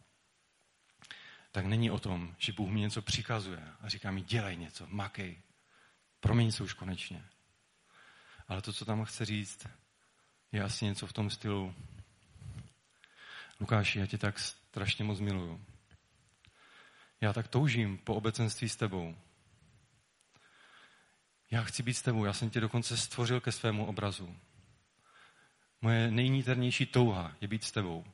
tak 1.52 1.64
není 1.66 1.90
o 1.90 1.98
tom, 1.98 2.35
že 2.38 2.52
Bůh 2.52 2.70
mi 2.70 2.80
něco 2.80 3.02
přikazuje 3.02 3.72
a 3.80 3.88
říká 3.88 4.11
mi, 4.11 4.22
dělej 4.22 4.56
něco, 4.56 4.87
makej, 4.90 5.42
proměň 6.20 6.52
se 6.52 6.62
už 6.62 6.72
konečně. 6.72 7.24
Ale 8.48 8.62
to, 8.62 8.72
co 8.72 8.85
tam 8.85 9.04
chce 9.04 9.24
říct, 9.24 9.66
je 10.52 10.62
asi 10.62 10.85
něco 10.85 11.06
v 11.06 11.12
tom 11.12 11.30
stylu, 11.30 11.74
Lukáši, 13.61 13.98
já 13.98 14.06
tě 14.06 14.18
tak 14.18 14.38
strašně 14.38 15.04
moc 15.04 15.20
miluju. 15.20 15.64
Já 17.20 17.33
tak 17.33 17.48
toužím 17.48 17.98
po 17.98 18.14
obecenství 18.14 18.68
s 18.68 18.76
tebou. 18.76 19.16
Já 21.50 21.62
chci 21.62 21.83
být 21.83 21.94
s 21.94 22.02
tebou, 22.02 22.24
já 22.24 22.33
jsem 22.33 22.50
tě 22.50 22.61
dokonce 22.61 22.96
stvořil 22.96 23.40
ke 23.40 23.52
svému 23.52 23.87
obrazu. 23.87 24.37
Moje 25.83 26.11
nejníternější 26.11 26.87
touha 26.87 27.33
je 27.40 27.49
být 27.49 27.64
s 27.64 27.73
tebou. 27.73 28.05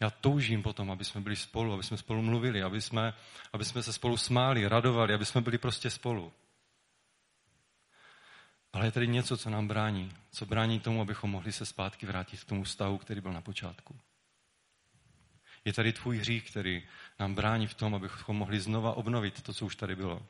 Já 0.00 0.10
toužím 0.10 0.62
potom, 0.62 0.90
aby 0.90 1.04
jsme 1.04 1.20
byli 1.20 1.36
spolu, 1.36 1.72
aby 1.72 1.82
jsme 1.82 1.96
spolu 1.96 2.22
mluvili, 2.22 2.62
aby 2.62 2.80
jsme, 2.80 3.14
aby 3.52 3.64
jsme 3.64 3.82
se 3.82 3.92
spolu 3.92 4.16
smáli, 4.16 4.68
radovali, 4.68 5.14
aby 5.14 5.24
jsme 5.24 5.40
byli 5.40 5.58
prostě 5.58 5.90
spolu. 5.90 6.32
Ale 8.72 8.86
je 8.86 8.92
tady 8.92 9.08
něco, 9.08 9.36
co 9.36 9.50
nám 9.50 9.68
brání. 9.68 10.12
Co 10.30 10.46
brání 10.46 10.80
tomu, 10.80 11.00
abychom 11.00 11.30
mohli 11.30 11.52
se 11.52 11.66
zpátky 11.66 12.06
vrátit 12.06 12.40
k 12.40 12.48
tomu 12.48 12.64
stavu, 12.64 12.98
který 12.98 13.20
byl 13.20 13.32
na 13.32 13.40
počátku. 13.40 14.00
Je 15.64 15.72
tady 15.72 15.92
tvůj 15.92 16.18
hřích, 16.18 16.50
který 16.50 16.82
nám 17.18 17.34
brání 17.34 17.66
v 17.66 17.74
tom, 17.74 17.94
abychom 17.94 18.36
mohli 18.36 18.60
znova 18.60 18.92
obnovit 18.92 19.42
to, 19.42 19.54
co 19.54 19.66
už 19.66 19.76
tady 19.76 19.96
bylo. 19.96 20.26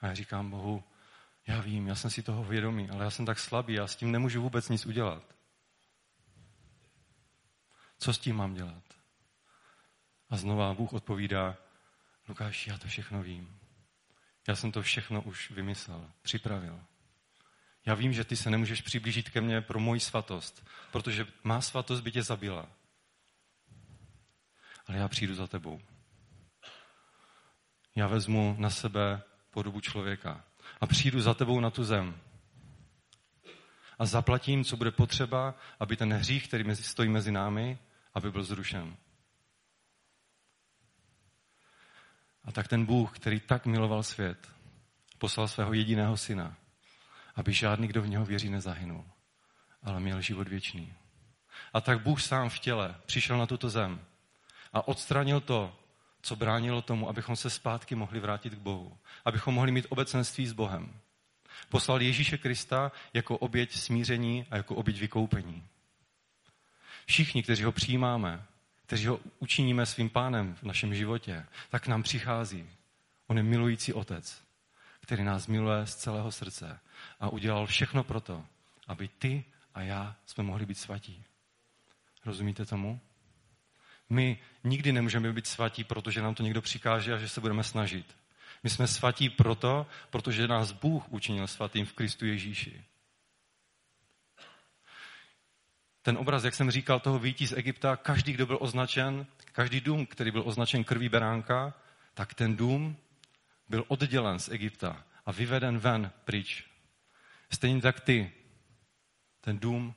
A 0.00 0.06
já 0.06 0.14
říkám 0.14 0.50
Bohu, 0.50 0.84
já 1.48 1.60
vím, 1.60 1.86
já 1.86 1.94
jsem 1.94 2.10
si 2.10 2.22
toho 2.22 2.44
vědomý, 2.44 2.90
ale 2.90 3.04
já 3.04 3.10
jsem 3.10 3.26
tak 3.26 3.38
slabý, 3.38 3.74
já 3.74 3.86
s 3.86 3.96
tím 3.96 4.12
nemůžu 4.12 4.42
vůbec 4.42 4.68
nic 4.68 4.86
udělat. 4.86 5.22
Co 7.98 8.12
s 8.12 8.18
tím 8.18 8.36
mám 8.36 8.54
dělat? 8.54 8.82
A 10.30 10.36
znova 10.36 10.74
Bůh 10.74 10.92
odpovídá, 10.92 11.56
Lukáš, 12.28 12.66
já 12.66 12.78
to 12.78 12.88
všechno 12.88 13.22
vím. 13.22 13.60
Já 14.48 14.56
jsem 14.56 14.72
to 14.72 14.82
všechno 14.82 15.22
už 15.22 15.50
vymyslel, 15.50 16.10
připravil. 16.22 16.80
Já 17.86 17.94
vím, 17.94 18.12
že 18.12 18.24
ty 18.24 18.36
se 18.36 18.50
nemůžeš 18.50 18.80
přiblížit 18.80 19.30
ke 19.30 19.40
mně 19.40 19.60
pro 19.60 19.80
moji 19.80 20.00
svatost, 20.00 20.66
protože 20.92 21.26
má 21.44 21.60
svatost 21.60 22.02
by 22.02 22.12
tě 22.12 22.22
zabila. 22.22 22.68
Ale 24.86 24.98
já 24.98 25.08
přijdu 25.08 25.34
za 25.34 25.46
tebou. 25.46 25.80
Já 27.94 28.06
vezmu 28.06 28.56
na 28.58 28.70
sebe 28.70 29.22
podobu 29.50 29.80
člověka 29.80 30.47
a 30.80 30.86
přijdu 30.86 31.20
za 31.20 31.34
tebou 31.34 31.60
na 31.60 31.70
tu 31.70 31.84
zem. 31.84 32.16
A 33.98 34.06
zaplatím, 34.06 34.64
co 34.64 34.76
bude 34.76 34.90
potřeba, 34.90 35.54
aby 35.80 35.96
ten 35.96 36.12
hřích, 36.12 36.48
který 36.48 36.74
stojí 36.74 37.08
mezi 37.08 37.32
námi, 37.32 37.78
aby 38.14 38.30
byl 38.30 38.44
zrušen. 38.44 38.96
A 42.44 42.52
tak 42.52 42.68
ten 42.68 42.84
Bůh, 42.84 43.18
který 43.18 43.40
tak 43.40 43.66
miloval 43.66 44.02
svět, 44.02 44.48
poslal 45.18 45.48
svého 45.48 45.72
jediného 45.72 46.16
syna, 46.16 46.56
aby 47.34 47.52
žádný, 47.52 47.88
kdo 47.88 48.02
v 48.02 48.08
něho 48.08 48.24
věří, 48.24 48.48
nezahynul, 48.48 49.04
ale 49.82 50.00
měl 50.00 50.20
život 50.20 50.48
věčný. 50.48 50.94
A 51.72 51.80
tak 51.80 52.02
Bůh 52.02 52.22
sám 52.22 52.48
v 52.48 52.58
těle 52.58 52.94
přišel 53.06 53.38
na 53.38 53.46
tuto 53.46 53.70
zem 53.70 54.00
a 54.72 54.88
odstranil 54.88 55.40
to, 55.40 55.77
co 56.22 56.36
bránilo 56.36 56.82
tomu, 56.82 57.08
abychom 57.08 57.36
se 57.36 57.50
zpátky 57.50 57.94
mohli 57.94 58.20
vrátit 58.20 58.54
k 58.54 58.58
Bohu, 58.58 58.98
abychom 59.24 59.54
mohli 59.54 59.72
mít 59.72 59.86
obecenství 59.88 60.46
s 60.46 60.52
Bohem. 60.52 60.94
Poslal 61.68 62.02
Ježíše 62.02 62.38
Krista 62.38 62.92
jako 63.14 63.38
oběť 63.38 63.72
smíření 63.72 64.46
a 64.50 64.56
jako 64.56 64.74
oběť 64.74 65.00
vykoupení. 65.00 65.64
Všichni, 67.06 67.42
kteří 67.42 67.64
ho 67.64 67.72
přijímáme, 67.72 68.42
kteří 68.86 69.06
ho 69.06 69.20
učiníme 69.38 69.86
svým 69.86 70.10
pánem 70.10 70.54
v 70.54 70.62
našem 70.62 70.94
životě, 70.94 71.46
tak 71.70 71.86
nám 71.86 72.02
přichází. 72.02 72.70
On 73.26 73.36
je 73.36 73.42
milující 73.42 73.92
otec, 73.92 74.42
který 75.00 75.24
nás 75.24 75.46
miluje 75.46 75.86
z 75.86 75.94
celého 75.94 76.32
srdce 76.32 76.80
a 77.20 77.28
udělal 77.28 77.66
všechno 77.66 78.04
pro 78.04 78.20
to, 78.20 78.44
aby 78.86 79.08
ty 79.08 79.44
a 79.74 79.82
já 79.82 80.16
jsme 80.26 80.44
mohli 80.44 80.66
být 80.66 80.78
svatí. 80.78 81.24
Rozumíte 82.24 82.66
tomu? 82.66 83.00
My 84.10 84.38
nikdy 84.64 84.92
nemůžeme 84.92 85.32
být 85.32 85.46
svatí, 85.46 85.84
protože 85.84 86.22
nám 86.22 86.34
to 86.34 86.42
někdo 86.42 86.62
přikáže 86.62 87.14
a 87.14 87.18
že 87.18 87.28
se 87.28 87.40
budeme 87.40 87.64
snažit. 87.64 88.16
My 88.62 88.70
jsme 88.70 88.86
svatí 88.86 89.30
proto, 89.30 89.86
protože 90.10 90.48
nás 90.48 90.72
Bůh 90.72 91.08
učinil 91.08 91.46
svatým 91.46 91.86
v 91.86 91.92
Kristu 91.92 92.26
Ježíši. 92.26 92.84
Ten 96.02 96.18
obraz, 96.18 96.44
jak 96.44 96.54
jsem 96.54 96.70
říkal, 96.70 97.00
toho 97.00 97.18
výtí 97.18 97.46
z 97.46 97.52
Egypta, 97.52 97.96
každý, 97.96 98.32
kdo 98.32 98.46
byl 98.46 98.58
označen, 98.60 99.26
každý 99.52 99.80
dům, 99.80 100.06
který 100.06 100.30
byl 100.30 100.42
označen 100.46 100.84
krví 100.84 101.08
beránka, 101.08 101.74
tak 102.14 102.34
ten 102.34 102.56
dům 102.56 102.96
byl 103.68 103.84
oddělen 103.88 104.38
z 104.38 104.48
Egypta 104.48 105.04
a 105.26 105.32
vyveden 105.32 105.78
ven 105.78 106.10
pryč. 106.24 106.64
Stejně 107.52 107.80
tak 107.80 108.00
ty, 108.00 108.32
ten 109.40 109.58
dům 109.58 109.94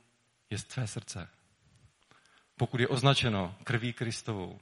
je 0.50 0.58
z 0.58 0.63
tvé 0.63 0.88
srdce 0.88 1.30
pokud 2.62 2.80
je 2.80 2.88
označeno 2.88 3.56
krví 3.63 3.93
Kristovou, 3.93 4.60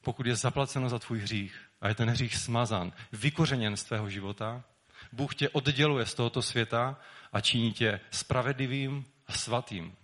pokud 0.00 0.26
je 0.26 0.36
zaplaceno 0.36 0.88
za 0.88 0.98
tvůj 0.98 1.18
hřích 1.18 1.60
a 1.80 1.88
je 1.88 1.94
ten 1.94 2.10
hřích 2.10 2.36
smazan, 2.36 2.92
vykořeněn 3.12 3.76
z 3.76 3.84
tvého 3.84 4.10
života, 4.10 4.64
Bůh 5.12 5.34
tě 5.34 5.48
odděluje 5.48 6.06
z 6.06 6.14
tohoto 6.14 6.42
světa 6.42 7.00
a 7.32 7.40
činí 7.40 7.72
tě 7.72 8.00
spravedlivým 8.10 9.04
a 9.26 9.32
svatým. 9.32 9.96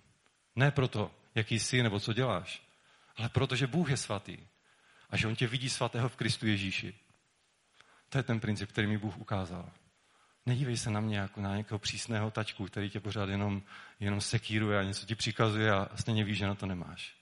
Ne 0.57 0.71
proto, 0.71 1.11
jaký 1.35 1.59
jsi 1.59 1.83
nebo 1.83 2.01
co 2.01 2.13
děláš, 2.13 2.63
ale 3.17 3.29
proto, 3.29 3.57
že 3.57 3.67
Bůh 3.67 3.91
je 3.91 3.97
svatý 3.97 4.39
a 5.11 5.17
že 5.17 5.29
On 5.29 5.37
tě 5.37 5.47
vidí 5.47 5.71
svatého 5.71 6.09
v 6.09 6.17
Kristu 6.17 6.47
Ježíši. 6.47 6.95
To 8.09 8.19
je 8.19 8.23
ten 8.23 8.41
princip, 8.41 8.73
který 8.73 8.87
mi 8.87 8.99
Bůh 8.99 9.19
ukázal. 9.19 9.71
Nedívej 10.47 10.77
se 10.77 10.91
na 10.91 11.01
mě 11.01 11.19
jako 11.19 11.41
na 11.41 11.51
nějakého 11.51 11.79
přísného 11.79 12.31
tačku, 12.31 12.67
který 12.67 12.91
tě 12.91 13.01
pořád 13.01 13.29
jenom, 13.29 13.63
jenom 14.01 14.21
sekíruje 14.21 14.79
a 14.79 14.83
něco 14.83 15.07
ti 15.07 15.15
přikazuje 15.15 15.73
a 15.73 15.89
stejně 15.95 16.25
víš, 16.25 16.39
že 16.39 16.47
na 16.47 16.55
to 16.55 16.67
nemáš. 16.67 17.18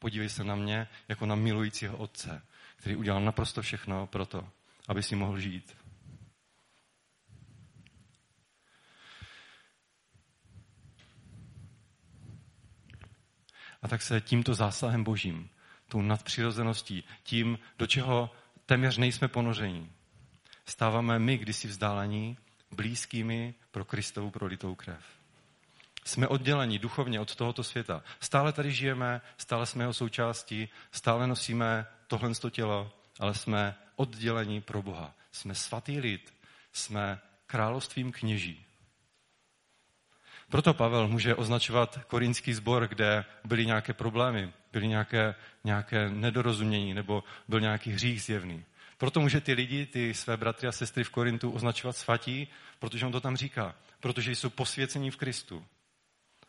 Podívej 0.00 0.28
se 0.28 0.44
na 0.44 0.54
mě 0.54 0.88
jako 1.08 1.26
na 1.26 1.34
milujícího 1.34 1.96
otce, 1.96 2.42
který 2.76 2.96
udělal 2.96 3.20
naprosto 3.20 3.62
všechno 3.62 4.06
pro 4.06 4.26
to, 4.26 4.48
aby 4.88 5.02
si 5.02 5.16
mohl 5.16 5.38
žít. 5.38 5.76
A 13.82 13.88
tak 13.88 14.02
se 14.02 14.20
tímto 14.20 14.54
zásahem 14.54 15.04
božím, 15.04 15.50
tou 15.88 16.02
nadpřirozeností, 16.02 17.04
tím, 17.22 17.58
do 17.78 17.86
čeho 17.86 18.30
téměř 18.66 18.98
nejsme 18.98 19.28
ponoření, 19.28 19.92
stáváme 20.66 21.18
my 21.18 21.38
kdysi 21.38 21.68
vzdálení 21.68 22.38
blízkými 22.70 23.54
pro 23.70 23.84
Kristovu 23.84 24.30
prolitou 24.30 24.74
krev. 24.74 25.19
Jsme 26.04 26.28
odděleni 26.28 26.78
duchovně 26.78 27.20
od 27.20 27.36
tohoto 27.36 27.62
světa. 27.62 28.02
Stále 28.20 28.52
tady 28.52 28.72
žijeme, 28.72 29.20
stále 29.36 29.66
jsme 29.66 29.84
jeho 29.84 29.94
součástí, 29.94 30.68
stále 30.92 31.26
nosíme 31.26 31.86
tohle 32.06 32.30
tělo, 32.50 32.92
ale 33.18 33.34
jsme 33.34 33.74
odděleni 33.96 34.60
pro 34.60 34.82
Boha. 34.82 35.14
Jsme 35.32 35.54
svatý 35.54 36.00
lid, 36.00 36.34
jsme 36.72 37.20
královstvím 37.46 38.12
kněží. 38.12 38.64
Proto 40.50 40.74
Pavel 40.74 41.08
může 41.08 41.34
označovat 41.34 41.98
korinský 42.06 42.52
sbor, 42.54 42.88
kde 42.88 43.24
byly 43.44 43.66
nějaké 43.66 43.92
problémy, 43.92 44.52
byly 44.72 44.88
nějaké, 44.88 45.34
nějaké 45.64 46.08
nedorozumění 46.08 46.94
nebo 46.94 47.24
byl 47.48 47.60
nějaký 47.60 47.90
hřích 47.90 48.22
zjevný. 48.22 48.64
Proto 48.98 49.20
může 49.20 49.40
ty 49.40 49.52
lidi, 49.52 49.86
ty 49.86 50.14
své 50.14 50.36
bratry 50.36 50.68
a 50.68 50.72
sestry 50.72 51.04
v 51.04 51.10
Korintu 51.10 51.50
označovat 51.50 51.96
svatí, 51.96 52.48
protože 52.78 53.06
on 53.06 53.12
to 53.12 53.20
tam 53.20 53.36
říká. 53.36 53.74
Protože 54.00 54.32
jsou 54.32 54.50
posvěcení 54.50 55.10
v 55.10 55.16
Kristu. 55.16 55.66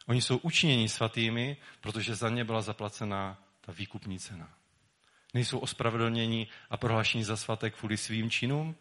Oni 0.07 0.21
jsou 0.21 0.37
učiněni 0.37 0.89
svatými, 0.89 1.57
protože 1.81 2.15
za 2.15 2.29
ně 2.29 2.43
byla 2.43 2.61
zaplacena 2.61 3.43
ta 3.61 3.71
výkupní 3.71 4.19
cena. 4.19 4.53
Nejsou 5.33 5.59
ospravedlněni 5.59 6.47
a 6.69 6.77
prohlášení 6.77 7.23
za 7.23 7.37
svatek 7.37 7.75
kvůli 7.75 7.97
svým 7.97 8.29
činům, 8.29 8.75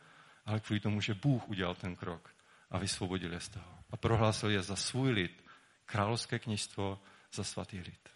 ale 0.47 0.61
kvůli 0.61 0.81
tomu, 0.81 1.01
že 1.01 1.15
Bůh 1.15 1.49
udělal 1.49 1.75
ten 1.75 1.97
krok 1.97 2.35
a 2.71 2.79
vysvobodil 2.79 3.33
je 3.33 3.41
z 3.41 3.49
toho. 3.49 3.79
A 3.91 3.97
prohlásil 3.97 4.51
je 4.51 4.63
za 4.63 4.77
svůj 4.77 5.11
lid, 5.11 5.45
královské 5.87 6.39
kněžstvo, 6.39 7.01
za 7.33 7.45
svatý 7.45 7.79
lid. 7.79 8.09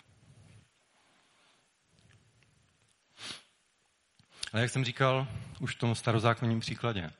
Ale 4.52 4.62
jak 4.62 4.70
jsem 4.70 4.84
říkal 4.84 5.28
už 5.60 5.74
v 5.74 5.78
tom 5.78 5.94
starozákonním 5.94 6.60
příkladě, 6.60 7.10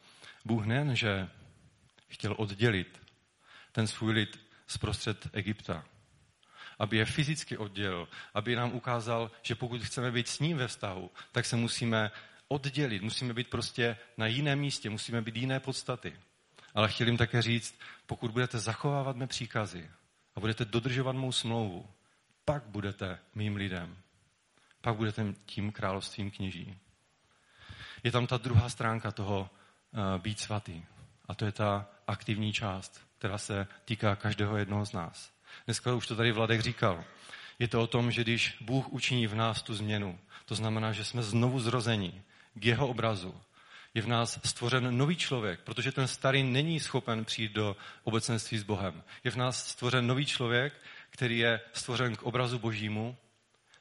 Bůh 0.44 0.66
nejen, 0.66 0.96
že 0.96 1.28
chtěl 2.08 2.34
oddělit 2.38 3.02
ten 3.72 3.86
svůj 3.86 4.12
lid 4.12 4.43
zprostřed 4.66 5.28
Egypta. 5.32 5.84
Aby 6.78 6.96
je 6.96 7.04
fyzicky 7.04 7.56
oddělil, 7.56 8.08
aby 8.34 8.56
nám 8.56 8.72
ukázal, 8.72 9.30
že 9.42 9.54
pokud 9.54 9.82
chceme 9.82 10.10
být 10.10 10.28
s 10.28 10.38
ním 10.38 10.56
ve 10.56 10.68
vztahu, 10.68 11.10
tak 11.32 11.44
se 11.46 11.56
musíme 11.56 12.10
oddělit, 12.48 13.02
musíme 13.02 13.34
být 13.34 13.50
prostě 13.50 13.96
na 14.16 14.26
jiném 14.26 14.58
místě, 14.58 14.90
musíme 14.90 15.22
být 15.22 15.36
jiné 15.36 15.60
podstaty. 15.60 16.16
Ale 16.74 16.88
chtěl 16.88 17.06
jim 17.06 17.16
také 17.16 17.42
říct, 17.42 17.80
pokud 18.06 18.30
budete 18.30 18.58
zachovávat 18.58 19.16
mé 19.16 19.26
příkazy 19.26 19.90
a 20.34 20.40
budete 20.40 20.64
dodržovat 20.64 21.12
mou 21.12 21.32
smlouvu, 21.32 21.90
pak 22.44 22.62
budete 22.66 23.18
mým 23.34 23.56
lidem. 23.56 23.96
pak 24.80 24.96
budete 24.96 25.34
tím 25.46 25.72
královstvím 25.72 26.30
kněží. 26.30 26.78
Je 28.02 28.12
tam 28.12 28.26
ta 28.26 28.36
druhá 28.36 28.68
stránka 28.68 29.10
toho 29.10 29.50
uh, 29.92 30.22
být 30.22 30.40
svatý. 30.40 30.84
A 31.28 31.34
to 31.34 31.44
je 31.44 31.52
ta 31.52 31.88
aktivní 32.06 32.52
část, 32.52 33.06
která 33.24 33.38
se 33.38 33.66
týká 33.84 34.16
každého 34.16 34.56
jednoho 34.56 34.86
z 34.86 34.92
nás. 34.92 35.32
Dneska 35.64 35.94
už 35.94 36.06
to 36.06 36.16
tady 36.16 36.32
Vladek 36.32 36.60
říkal. 36.60 37.04
Je 37.58 37.68
to 37.68 37.82
o 37.82 37.86
tom, 37.86 38.10
že 38.10 38.22
když 38.22 38.56
Bůh 38.60 38.88
učiní 38.88 39.26
v 39.26 39.34
nás 39.34 39.62
tu 39.62 39.74
změnu, 39.74 40.18
to 40.44 40.54
znamená, 40.54 40.92
že 40.92 41.04
jsme 41.04 41.22
znovu 41.22 41.60
zrození 41.60 42.22
k 42.54 42.64
jeho 42.64 42.88
obrazu, 42.88 43.40
je 43.94 44.02
v 44.02 44.06
nás 44.06 44.40
stvořen 44.44 44.98
nový 44.98 45.16
člověk, 45.16 45.60
protože 45.60 45.92
ten 45.92 46.08
starý 46.08 46.42
není 46.42 46.80
schopen 46.80 47.24
přijít 47.24 47.52
do 47.52 47.76
obecenství 48.02 48.58
s 48.58 48.62
Bohem. 48.62 49.02
Je 49.24 49.30
v 49.30 49.36
nás 49.36 49.68
stvořen 49.68 50.06
nový 50.06 50.26
člověk, 50.26 50.72
který 51.10 51.38
je 51.38 51.60
stvořen 51.72 52.16
k 52.16 52.22
obrazu 52.22 52.58
Božímu, 52.58 53.16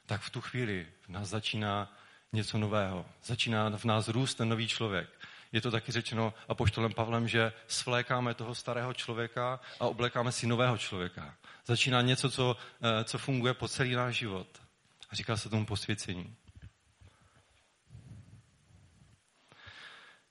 tak 0.06 0.20
v 0.20 0.30
tu 0.30 0.40
chvíli 0.40 0.86
v 1.06 1.08
nás 1.08 1.28
začíná 1.28 1.92
něco 2.32 2.58
nového. 2.58 3.06
Začíná 3.24 3.70
v 3.76 3.84
nás 3.84 4.08
růst 4.08 4.34
ten 4.34 4.48
nový 4.48 4.68
člověk. 4.68 5.08
Je 5.54 5.60
to 5.60 5.70
taky 5.70 5.92
řečeno 5.92 6.34
apoštolem 6.48 6.92
Pavlem, 6.94 7.28
že 7.28 7.52
svlékáme 7.66 8.34
toho 8.34 8.54
starého 8.54 8.94
člověka 8.94 9.60
a 9.80 9.86
oblékáme 9.86 10.32
si 10.32 10.46
nového 10.46 10.78
člověka. 10.78 11.36
Začíná 11.66 12.02
něco, 12.02 12.30
co, 12.30 12.56
eh, 12.82 13.04
co 13.04 13.18
funguje 13.18 13.54
po 13.54 13.68
celý 13.68 13.94
náš 13.94 14.16
život. 14.16 14.46
A 15.10 15.16
říká 15.16 15.36
se 15.36 15.48
tomu 15.48 15.66
posvěcení. 15.66 16.36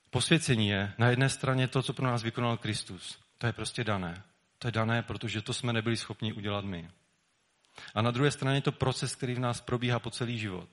Posvěcení 0.09 0.69
je 0.69 0.93
na 0.97 1.09
jedné 1.09 1.29
straně 1.29 1.67
to, 1.67 1.83
co 1.83 1.93
pro 1.93 2.05
nás 2.05 2.23
vykonal 2.23 2.57
Kristus. 2.57 3.19
To 3.38 3.47
je 3.47 3.53
prostě 3.53 3.83
dané. 3.83 4.23
To 4.59 4.67
je 4.67 4.71
dané, 4.71 5.03
protože 5.03 5.41
to 5.41 5.53
jsme 5.53 5.73
nebyli 5.73 5.97
schopni 5.97 6.33
udělat 6.33 6.65
my. 6.65 6.89
A 7.95 8.01
na 8.01 8.12
druhé 8.12 8.31
straně 8.31 8.57
je 8.57 8.62
to 8.62 8.71
proces, 8.71 9.15
který 9.15 9.33
v 9.33 9.39
nás 9.39 9.62
probíhá 9.62 9.99
po 9.99 10.12
celý 10.12 10.39
život. 10.39 10.69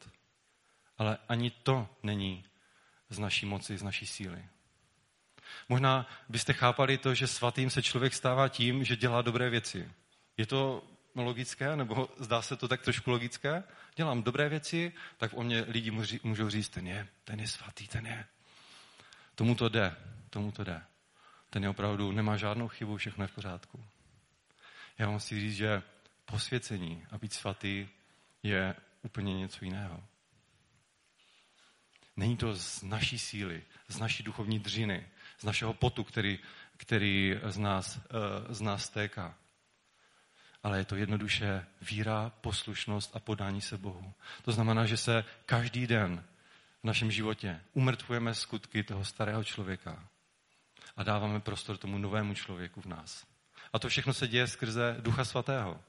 Ale 0.99 1.19
ani 1.29 1.51
to 1.51 1.89
není 2.03 2.45
z 3.11 3.19
naší 3.19 3.47
moci, 3.47 3.79
z 3.79 3.83
naší 3.83 4.07
síly. 4.07 4.45
Možná 5.69 6.07
byste 6.29 6.53
chápali 6.53 6.99
to, 6.99 7.15
že 7.15 7.27
svatým 7.27 7.71
se 7.71 7.83
člověk 7.83 8.15
stává 8.15 8.49
tím, 8.49 8.85
že 8.85 8.97
dělá 8.97 9.23
dobré 9.23 9.51
věci. 9.51 9.93
Je 10.37 10.47
to 10.47 10.85
logické, 11.15 11.77
nebo 11.77 12.09
zdá 12.19 12.43
se 12.43 12.57
to 12.57 12.69
tak 12.69 12.83
trošku 12.83 13.11
logické? 13.11 13.63
Dělám 13.97 14.23
dobré 14.23 14.49
věci, 14.49 14.93
tak 15.17 15.31
o 15.35 15.43
mě 15.43 15.65
lidi 15.69 15.91
můžou 16.23 16.51
říct, 16.51 16.69
ten 16.69 16.87
je, 16.87 17.09
ten 17.25 17.41
je 17.41 17.49
svatý, 17.49 17.89
ten 17.89 18.07
je. 18.07 18.25
Tomu 19.35 19.55
to 19.55 19.69
jde, 19.69 19.97
tomu 20.31 20.53
to 20.53 20.65
jde. 20.65 20.83
Ten 21.51 21.63
je 21.63 21.69
opravdu, 21.69 22.13
nemá 22.13 22.37
žádnou 22.37 22.69
chybu, 22.69 22.97
všechno 22.97 23.25
je 23.25 23.29
v 23.29 23.35
pořádku. 23.35 23.85
Já 24.99 25.07
vám 25.07 25.19
chci 25.19 25.41
říct, 25.41 25.57
že 25.57 25.83
posvěcení 26.25 27.07
a 27.11 27.19
být 27.19 27.33
svatý 27.33 27.89
je 28.43 28.75
úplně 29.03 29.39
něco 29.39 29.65
jiného. 29.65 30.05
Není 32.17 32.37
to 32.37 32.55
z 32.55 32.83
naší 32.83 33.19
síly, 33.19 33.63
z 33.89 33.99
naší 33.99 34.23
duchovní 34.23 34.59
dřiny, 34.59 35.09
z 35.39 35.45
našeho 35.45 35.75
potu, 35.75 36.05
který, 36.05 36.39
který 36.77 37.41
z, 37.49 37.59
nás, 37.59 37.99
eh, 37.99 38.55
z 38.55 38.61
nás 38.61 38.89
téká. 38.89 39.35
Ale 40.63 40.79
je 40.79 40.85
to 40.85 40.97
jednoduše 40.97 41.67
víra, 41.91 42.33
poslušnost 42.41 43.17
a 43.17 43.19
podání 43.19 43.61
se 43.61 43.79
Bohu. 43.79 44.13
To 44.43 44.53
znamená, 44.53 44.87
že 44.87 44.97
se 44.97 45.25
každý 45.47 45.87
den 45.87 46.25
v 46.83 46.85
našem 46.85 47.11
životě 47.11 47.61
umrtvujeme 47.73 48.35
skutky 48.35 48.83
toho 48.83 49.05
starého 49.05 49.45
člověka 49.45 50.09
a 50.97 51.03
dáváme 51.03 51.41
prostor 51.41 51.77
tomu 51.77 51.99
novému 51.99 52.35
člověku 52.35 52.81
v 52.81 52.87
nás. 52.87 53.27
A 53.73 53.79
to 53.79 53.89
všechno 53.89 54.15
se 54.15 54.29
děje 54.29 54.47
skrze 54.47 54.97
Ducha 55.01 55.25
Svatého. 55.25 55.81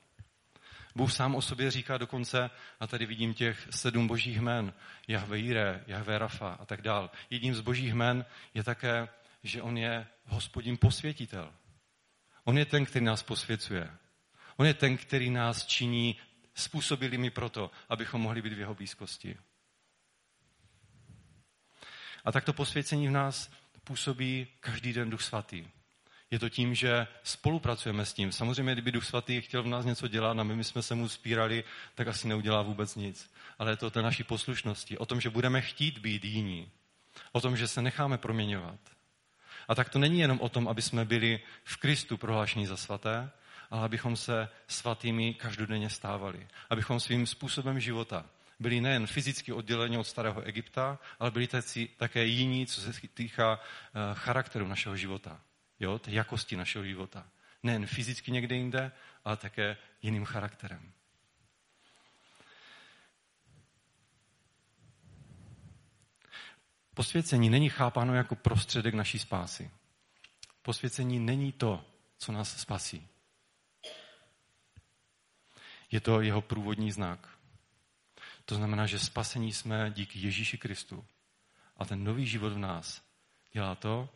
Bůh 0.96 1.14
sám 1.14 1.36
o 1.36 1.42
sobě 1.42 1.72
říká 1.72 1.98
dokonce, 1.98 2.50
a 2.80 2.88
tady 2.88 3.06
vidím 3.06 3.34
těch 3.34 3.68
sedm 3.72 4.08
božích 4.08 4.38
jmen, 4.38 4.74
Jahve 5.08 5.40
Jiré, 5.40 5.84
Jahve 5.88 6.18
Rafa 6.18 6.50
a 6.50 6.66
tak 6.66 6.82
dál. 6.82 7.12
Jedním 7.30 7.56
z 7.56 7.62
božích 7.62 7.94
jmen 7.94 8.26
je 8.54 8.64
také, 8.64 9.10
že 9.44 9.62
on 9.62 9.78
je 9.78 10.08
hospodin 10.26 10.78
posvětitel. 10.78 11.54
On 12.44 12.58
je 12.58 12.66
ten, 12.66 12.86
který 12.86 13.06
nás 13.06 13.24
posvěcuje. 13.24 13.92
On 14.56 14.66
je 14.66 14.74
ten, 14.74 14.98
který 14.98 15.30
nás 15.30 15.66
činí 15.66 16.16
způsobilými 16.54 17.30
proto, 17.30 17.72
abychom 17.90 18.22
mohli 18.22 18.42
být 18.42 18.54
v 18.54 18.60
jeho 18.60 18.76
blízkosti. 18.76 19.38
A 22.26 22.32
takto 22.32 22.54
posvěcení 22.54 23.08
v 23.08 23.12
nás 23.12 23.52
působí 23.84 24.48
každý 24.60 24.94
den 24.94 25.10
Duch 25.10 25.22
Svatý. 25.22 25.68
Je 26.32 26.39
to 26.39 26.50
tím, 26.50 26.76
že 26.76 27.08
spolupracujeme 27.24 28.06
s 28.06 28.13
tím. 28.13 28.32
Samozřejmě, 28.32 28.74
kdyby 28.74 28.91
Duch 28.91 29.06
Svatý 29.06 29.41
chtěl 29.41 29.63
v 29.63 29.67
nás 29.67 29.86
něco 29.86 30.08
dělat 30.08 30.39
a 30.39 30.44
my 30.44 30.63
jsme 30.63 30.82
se 30.82 30.96
mu 30.96 31.10
spírali, 31.10 31.63
tak 31.96 32.08
asi 32.08 32.28
neudělá 32.28 32.62
vůbec 32.62 32.96
nic. 32.96 33.34
Ale 33.60 33.72
je 33.72 33.78
to 33.78 33.88
o 33.88 33.89
té 33.89 34.02
naší 34.02 34.24
poslušnosti, 34.24 34.98
o 34.98 35.06
tom, 35.06 35.22
že 35.22 35.30
budeme 35.30 35.62
chtít 35.62 35.98
být 35.98 36.26
jiní. 36.26 36.72
O 37.32 37.41
tom, 37.41 37.58
že 37.58 37.67
se 37.67 37.82
necháme 37.82 38.17
proměňovat. 38.17 38.80
A 39.67 39.76
tak 39.76 39.89
to 39.89 40.00
není 40.00 40.20
jenom 40.20 40.39
o 40.41 40.50
tom, 40.50 40.67
aby 40.67 40.82
jsme 40.82 41.06
byli 41.06 41.39
v 41.63 41.78
Kristu 41.78 42.17
prohlášení 42.17 42.65
za 42.65 42.78
svaté, 42.78 43.30
ale 43.70 43.86
abychom 43.86 44.15
se 44.15 44.50
svatými 44.67 45.34
každodenně 45.34 45.89
stávali. 45.89 46.48
Abychom 46.70 47.00
svým 47.00 47.28
způsobem 47.28 47.80
života 47.80 48.26
byli 48.60 48.82
nejen 48.82 49.08
fyzicky 49.08 49.54
odděleni 49.54 49.98
od 49.98 50.08
starého 50.08 50.41
Egypta, 50.41 51.00
ale 51.20 51.32
byli 51.32 51.48
také 51.98 52.26
jiní, 52.26 52.65
co 52.65 52.82
se 52.82 52.91
týká 53.13 53.60
eh, 53.60 54.00
charakteru 54.13 54.67
našeho 54.67 54.98
života 54.98 55.41
jo, 55.82 56.00
té 56.00 56.12
jakosti 56.12 56.56
našeho 56.56 56.86
života. 56.86 57.28
Nejen 57.63 57.86
fyzicky 57.86 58.32
někde 58.32 58.56
jinde, 58.56 58.91
ale 59.26 59.38
také 59.38 59.78
jiným 60.02 60.26
charakterem. 60.26 60.91
Posvěcení 66.94 67.50
není 67.50 67.70
chápáno 67.70 68.15
jako 68.15 68.36
prostředek 68.36 68.94
naší 68.94 69.20
spásy. 69.20 69.72
Posvěcení 70.62 71.20
není 71.20 71.52
to, 71.52 71.86
co 72.17 72.32
nás 72.32 72.62
spasí. 72.62 73.08
Je 75.91 76.00
to 76.00 76.22
jeho 76.22 76.41
průvodní 76.41 76.91
znak. 76.91 77.38
To 78.46 78.56
znamená, 78.56 78.86
že 78.86 79.00
spasení 79.00 79.54
jsme 79.54 79.91
díky 79.91 80.20
Ježíši 80.20 80.58
Kristu. 80.58 81.06
A 81.78 81.86
ten 81.86 82.04
nový 82.04 82.28
život 82.28 82.54
v 82.54 82.58
nás 82.58 83.02
dělá 83.54 83.76
to, 83.76 84.10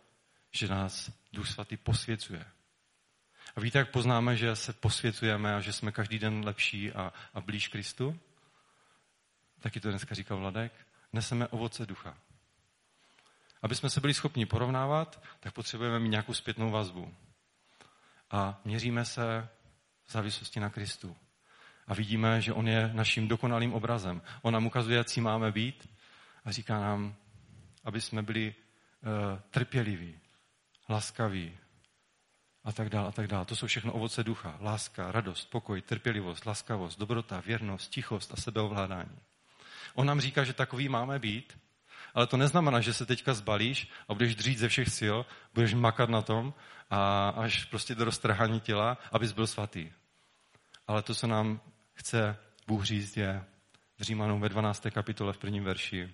že 0.56 0.68
nás 0.68 1.12
Duch 1.34 1.48
Svatý 1.48 1.78
posvěcuje. 1.78 2.46
A 3.56 3.60
víte, 3.60 3.78
jak 3.78 3.92
poznáme, 3.92 4.36
že 4.36 4.56
se 4.56 4.74
posvěcujeme 4.74 5.56
a 5.56 5.62
že 5.62 5.74
jsme 5.74 5.92
každý 5.92 6.20
den 6.20 6.46
lepší 6.46 6.92
a, 6.92 7.14
a 7.34 7.42
blíž 7.42 7.68
Kristu? 7.68 8.20
Taky 9.60 9.80
to 9.80 9.90
dneska 9.90 10.16
říkal 10.16 10.38
Vladek. 10.38 10.88
Neseme 11.14 11.48
ovoce 11.48 11.86
ducha. 11.86 12.18
Aby 13.62 13.76
jsme 13.76 13.90
se 13.90 14.02
byli 14.02 14.14
schopni 14.14 14.46
porovnávat, 14.46 15.24
tak 15.40 15.54
potřebujeme 15.54 16.00
mít 16.00 16.10
nějakou 16.10 16.34
zpětnou 16.34 16.72
vazbu. 16.72 17.16
A 18.32 18.62
měříme 18.66 19.06
se 19.06 19.50
v 20.06 20.12
závislosti 20.12 20.60
na 20.60 20.70
Kristu. 20.70 21.18
A 21.88 21.94
vidíme, 21.94 22.42
že 22.42 22.54
On 22.54 22.68
je 22.68 22.90
naším 22.94 23.28
dokonalým 23.28 23.74
obrazem. 23.74 24.22
On 24.42 24.54
nám 24.54 24.66
ukazuje, 24.66 24.98
jak 24.98 25.18
máme 25.18 25.52
být 25.52 25.90
a 26.46 26.52
říká 26.52 26.80
nám, 26.80 27.16
aby 27.84 28.02
jsme 28.02 28.24
byli 28.24 28.56
uh, 28.56 29.40
trpěliví, 29.50 30.20
laskavý 30.90 31.58
a 32.64 32.72
tak 32.72 32.90
dále 32.90 33.08
a 33.08 33.12
tak 33.12 33.28
dále. 33.28 33.46
To 33.46 33.56
jsou 33.56 33.68
všechno 33.68 33.94
ovoce 33.94 34.24
ducha. 34.24 34.58
Láska, 34.62 35.12
radost, 35.12 35.50
pokoj, 35.50 35.82
trpělivost, 35.82 36.46
laskavost, 36.46 37.00
dobrota, 37.00 37.40
věrnost, 37.46 37.92
tichost 37.92 38.34
a 38.34 38.36
sebeovládání. 38.36 39.20
On 39.94 40.08
nám 40.08 40.22
říká, 40.22 40.44
že 40.44 40.54
takový 40.54 40.90
máme 40.90 41.20
být, 41.20 41.58
ale 42.14 42.28
to 42.28 42.38
neznamená, 42.38 42.82
že 42.82 42.94
se 42.94 43.06
teďka 43.06 43.34
zbalíš 43.34 43.88
a 44.08 44.14
budeš 44.14 44.36
dřít 44.36 44.58
ze 44.58 44.70
všech 44.70 44.90
sil, 45.00 45.18
budeš 45.54 45.74
makat 45.74 46.10
na 46.10 46.22
tom 46.22 46.54
a 46.90 47.30
až 47.30 47.66
prostě 47.66 47.96
do 47.96 48.06
roztrhání 48.06 48.60
těla, 48.60 48.98
abys 49.12 49.32
byl 49.32 49.48
svatý. 49.48 49.92
Ale 50.88 51.02
to, 51.02 51.16
co 51.16 51.28
nám 51.28 51.62
chce 51.94 52.38
Bůh 52.68 52.84
říct, 52.84 53.18
je 53.18 53.44
v 53.98 54.02
Římanům 54.04 54.42
ve 54.42 54.50
12. 54.50 54.88
kapitole 54.90 55.34
v 55.34 55.38
prvním 55.38 55.64
verši. 55.64 56.14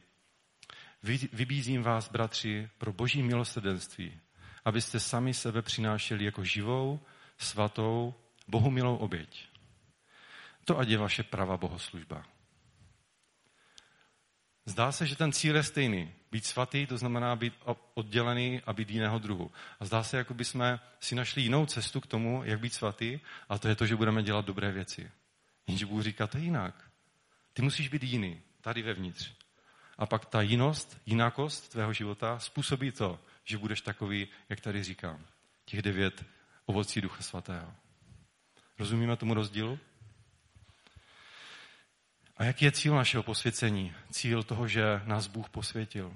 Vybízím 1.34 1.84
vás, 1.84 2.10
bratři, 2.10 2.69
pro 2.77 2.93
boží 2.93 3.23
milosrdenství, 3.23 4.19
abyste 4.65 5.00
sami 5.00 5.34
sebe 5.34 5.62
přinášeli 5.62 6.26
jako 6.26 6.43
živou, 6.43 7.00
svatou, 7.38 8.13
bohumilou 8.47 8.95
oběť. 8.95 9.45
To 10.65 10.80
ať 10.80 10.88
je 10.88 10.97
vaše 10.97 11.24
pravá 11.24 11.58
bohoslužba. 11.58 12.26
Zdá 14.65 14.91
se, 14.91 15.06
že 15.06 15.15
ten 15.15 15.32
cíl 15.32 15.56
je 15.56 15.63
stejný. 15.63 16.13
Být 16.32 16.45
svatý, 16.45 16.86
to 16.88 16.97
znamená 16.97 17.36
být 17.36 17.54
oddělený 17.93 18.62
a 18.65 18.74
být 18.74 18.89
jiného 18.89 19.19
druhu. 19.19 19.52
A 19.80 19.86
zdá 19.86 20.04
se, 20.04 20.17
jako 20.17 20.34
by 20.34 20.45
jsme 20.45 20.80
si 21.00 21.15
našli 21.15 21.41
jinou 21.41 21.65
cestu 21.65 22.02
k 22.02 22.08
tomu, 22.08 22.41
jak 22.45 22.60
být 22.60 22.74
svatý, 22.74 23.19
a 23.50 23.58
to 23.58 23.67
je 23.67 23.76
to, 23.76 23.86
že 23.86 23.95
budeme 23.95 24.24
dělat 24.24 24.45
dobré 24.45 24.71
věci. 24.71 25.12
Jenže 25.67 25.86
Bůh 25.86 26.04
říká, 26.04 26.28
to 26.28 26.38
je 26.38 26.43
jinak. 26.43 26.91
Ty 27.54 27.62
musíš 27.62 27.88
být 27.88 28.04
jiný, 28.04 28.41
tady 28.62 28.82
vevnitř. 28.82 29.32
A 29.97 30.06
pak 30.06 30.26
ta 30.26 30.41
jinost, 30.41 31.02
jinákost 31.06 31.69
tvého 31.69 31.93
života 31.93 32.39
způsobí 32.39 32.91
to, 32.91 33.19
že 33.51 33.57
budeš 33.57 33.81
takový, 33.81 34.27
jak 34.49 34.59
tady 34.59 34.83
říkám. 34.83 35.25
Těch 35.65 35.81
devět 35.81 36.25
ovocí 36.65 37.01
Ducha 37.01 37.23
Svatého. 37.23 37.73
Rozumíme 38.79 39.17
tomu 39.17 39.33
rozdílu? 39.33 39.79
A 42.37 42.43
jaký 42.43 42.65
je 42.65 42.71
cíl 42.71 42.95
našeho 42.95 43.23
posvěcení? 43.23 43.95
Cíl 44.11 44.43
toho, 44.43 44.67
že 44.67 45.01
nás 45.05 45.27
Bůh 45.27 45.49
posvětil. 45.49 46.13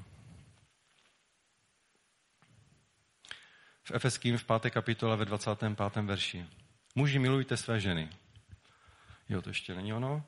V 3.84 3.92
Efeským 3.92 4.38
v 4.38 4.44
5. 4.44 4.74
kapitole 4.74 5.18
ve 5.18 5.26
25. 5.26 5.96
verši. 5.96 6.46
Muži, 6.96 7.20
milujte 7.20 7.58
své 7.58 7.80
ženy. 7.80 8.10
Jo, 9.30 9.42
to 9.42 9.50
ještě 9.50 9.76
není 9.76 9.94
ono. 9.94 10.26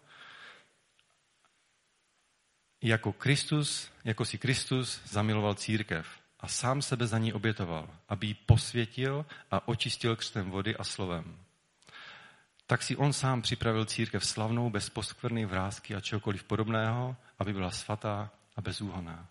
Jako 2.82 3.14
Kristus, 3.14 3.92
jako 4.04 4.26
si 4.26 4.38
Kristus 4.38 5.02
zamiloval 5.06 5.56
církev 5.56 6.27
a 6.40 6.48
sám 6.48 6.82
sebe 6.82 7.08
za 7.08 7.18
ní 7.18 7.34
obětoval, 7.34 7.90
aby 8.10 8.28
ji 8.28 8.34
posvětil 8.34 9.26
a 9.52 9.68
očistil 9.68 10.16
křtem 10.16 10.52
vody 10.52 10.78
a 10.78 10.84
slovem. 10.84 11.38
Tak 12.68 12.84
si 12.84 12.96
on 12.96 13.14
sám 13.14 13.42
připravil 13.42 13.86
církev 13.86 14.26
slavnou, 14.26 14.70
bez 14.70 14.90
poskvrny, 14.90 15.46
vrázky 15.46 15.96
a 15.96 16.02
čehokoliv 16.02 16.44
podobného, 16.44 17.16
aby 17.40 17.54
byla 17.54 17.72
svatá 17.72 18.32
a 18.56 18.62
bezúhoná. 18.62 19.28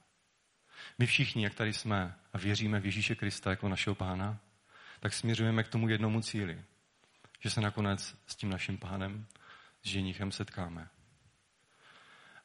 My 0.98 1.06
všichni, 1.06 1.44
jak 1.44 1.54
tady 1.54 1.72
jsme 1.72 2.14
a 2.32 2.38
věříme 2.38 2.80
v 2.80 2.84
Ježíše 2.84 3.14
Krista 3.14 3.50
jako 3.50 3.68
našeho 3.68 3.94
pána, 3.94 4.38
tak 5.00 5.12
směřujeme 5.12 5.62
k 5.64 5.68
tomu 5.68 5.88
jednomu 5.88 6.20
cíli, 6.20 6.62
že 7.40 7.50
se 7.50 7.60
nakonec 7.60 8.14
s 8.26 8.36
tím 8.36 8.50
naším 8.50 8.78
pánem, 8.78 9.26
s 9.82 9.88
ženichem 9.88 10.32
setkáme. 10.32 10.88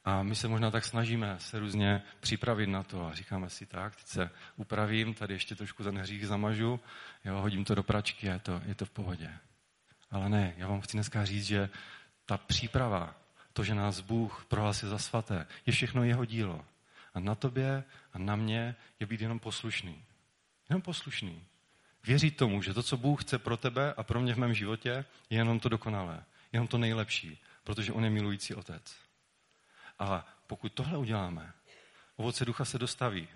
A 0.04 0.22
my 0.22 0.34
se 0.34 0.48
možná 0.48 0.70
tak 0.70 0.84
snažíme 0.84 1.36
se 1.38 1.58
různě 1.58 2.02
připravit 2.20 2.66
na 2.66 2.82
to 2.82 3.06
a 3.06 3.14
říkáme 3.14 3.50
si 3.50 3.66
tak, 3.66 3.96
teď 3.96 4.06
se 4.06 4.30
upravím, 4.56 5.14
tady 5.14 5.34
ještě 5.34 5.54
trošku 5.54 5.84
ten 5.84 5.98
hřích 5.98 6.26
zamažu, 6.26 6.80
jo, 7.24 7.40
hodím 7.40 7.64
to 7.64 7.74
do 7.74 7.82
pračky 7.82 8.30
a 8.30 8.32
je 8.32 8.38
to, 8.38 8.62
je 8.66 8.74
to 8.74 8.84
v 8.84 8.90
pohodě. 8.90 9.30
Ale 10.10 10.28
ne, 10.28 10.54
já 10.56 10.68
vám 10.68 10.80
chci 10.80 10.96
dneska 10.96 11.24
říct, 11.24 11.46
že 11.46 11.68
ta 12.26 12.38
příprava, 12.38 13.14
to, 13.52 13.64
že 13.64 13.74
nás 13.74 14.00
Bůh 14.00 14.46
prohlásil 14.48 14.88
za 14.88 14.98
svaté, 14.98 15.46
je 15.66 15.72
všechno 15.72 16.04
jeho 16.04 16.24
dílo. 16.24 16.64
A 17.14 17.20
na 17.20 17.34
tobě 17.34 17.84
a 18.12 18.18
na 18.18 18.36
mě 18.36 18.76
je 19.00 19.06
být 19.06 19.20
jenom 19.20 19.38
poslušný. 19.38 20.04
Jenom 20.68 20.82
poslušný. 20.82 21.42
Věřit 22.04 22.36
tomu, 22.36 22.62
že 22.62 22.74
to, 22.74 22.82
co 22.82 22.96
Bůh 22.96 23.24
chce 23.24 23.38
pro 23.38 23.56
tebe 23.56 23.94
a 23.96 24.02
pro 24.02 24.20
mě 24.20 24.34
v 24.34 24.38
mém 24.38 24.54
životě, 24.54 24.90
je 25.30 25.38
jenom 25.38 25.60
to 25.60 25.68
dokonalé. 25.68 26.24
Jenom 26.52 26.68
to 26.68 26.78
nejlepší. 26.78 27.38
Protože 27.64 27.92
On 27.92 28.04
je 28.04 28.10
milující 28.10 28.54
otec. 28.54 28.96
A 30.02 30.26
pokud 30.46 30.72
tohle 30.72 30.98
uděláme, 30.98 31.52
ovoce 32.16 32.44
ducha 32.44 32.64
se 32.64 32.78
dostaví. 32.78 33.28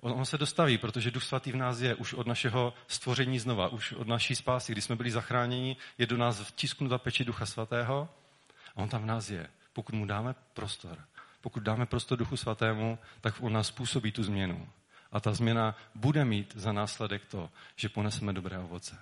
On 0.00 0.24
se 0.24 0.38
dostaví, 0.38 0.78
protože 0.78 1.10
Duch 1.10 1.24
Svatý 1.24 1.52
v 1.52 1.56
nás 1.56 1.80
je 1.80 1.94
už 1.94 2.14
od 2.14 2.26
našeho 2.26 2.74
stvoření 2.88 3.38
znova, 3.38 3.68
už 3.68 3.92
od 3.92 4.06
naší 4.06 4.34
spásy. 4.34 4.72
Když 4.72 4.84
jsme 4.84 4.96
byli 4.96 5.10
zachráněni, 5.10 5.76
je 5.98 6.06
do 6.06 6.16
nás 6.16 6.40
vtisknuta 6.40 6.98
peči 6.98 7.24
Ducha 7.24 7.46
Svatého 7.46 8.08
a 8.76 8.76
on 8.76 8.88
tam 8.88 9.02
v 9.02 9.06
nás 9.06 9.30
je. 9.30 9.48
Pokud 9.72 9.94
mu 9.94 10.06
dáme 10.06 10.34
prostor, 10.54 10.98
pokud 11.40 11.62
dáme 11.62 11.86
prostor 11.86 12.18
Duchu 12.18 12.36
Svatému, 12.36 12.98
tak 13.20 13.34
on 13.40 13.52
nás 13.52 13.66
způsobí 13.66 14.12
tu 14.12 14.22
změnu. 14.22 14.68
A 15.12 15.20
ta 15.20 15.32
změna 15.32 15.76
bude 15.94 16.24
mít 16.24 16.56
za 16.56 16.72
následek 16.72 17.24
to, 17.24 17.50
že 17.76 17.88
poneseme 17.88 18.32
dobré 18.32 18.58
ovoce. 18.58 18.98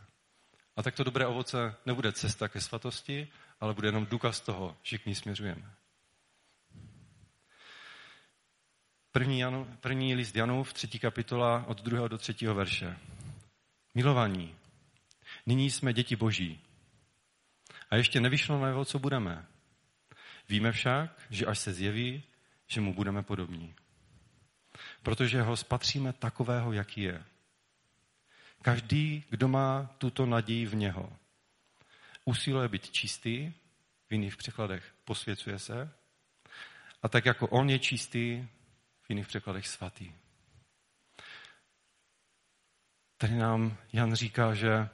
A 0.77 0.83
tak 0.83 0.95
to 0.95 1.05
dobré 1.05 1.27
ovoce 1.27 1.75
nebude 1.87 2.13
cesta 2.13 2.49
ke 2.49 2.61
svatosti, 2.61 3.29
ale 3.61 3.75
bude 3.75 3.89
jenom 3.89 4.07
důkaz 4.07 4.41
toho, 4.41 4.77
že 4.83 4.99
k 4.99 5.07
ní 5.07 5.15
směřujeme. 5.15 5.82
První, 9.13 9.41
Janu, 9.41 9.77
první 9.81 10.15
list 10.15 10.37
Janův, 10.37 10.73
třetí 10.73 10.99
kapitola 10.99 11.65
od 11.67 11.83
druhého 11.83 12.09
do 12.09 12.19
třetího 12.19 12.55
verše. 12.55 12.99
Milovaní, 13.95 14.55
nyní 15.47 15.71
jsme 15.71 15.93
děti 15.93 16.17
boží. 16.17 16.61
A 17.91 17.97
ještě 17.97 18.21
nevyšlo 18.21 18.61
najevo, 18.61 18.85
co 18.85 18.99
budeme. 18.99 19.47
Víme 20.49 20.73
však, 20.73 21.21
že 21.31 21.47
až 21.47 21.59
se 21.59 21.73
zjeví, 21.73 22.23
že 22.67 22.81
mu 22.81 22.95
budeme 22.95 23.23
podobní. 23.23 23.75
Protože 25.03 25.43
ho 25.43 25.57
spatříme 25.57 26.13
takového, 26.13 26.73
jaký 26.73 27.01
je. 27.01 27.25
Každý, 28.63 29.25
kdo 29.31 29.49
má 29.49 29.91
tuto 29.99 30.27
naději 30.27 30.67
v 30.67 30.75
něho, 30.75 31.17
usiluje 32.25 32.69
být 32.69 32.91
čistý, 32.91 33.53
v 34.09 34.13
jiných 34.13 34.37
překladech 34.37 34.95
posvěcuje 35.05 35.59
se, 35.59 35.91
a 37.03 37.09
tak 37.09 37.27
jako 37.27 37.49
on 37.49 37.71
je 37.71 37.79
čistý, 37.79 38.49
v 39.03 39.11
jiných 39.11 39.27
překladech 39.27 39.69
svatý. 39.69 40.13
Tady 43.17 43.37
nám 43.37 43.77
Jan 43.93 44.15
říká, 44.15 44.55
že 44.55 44.89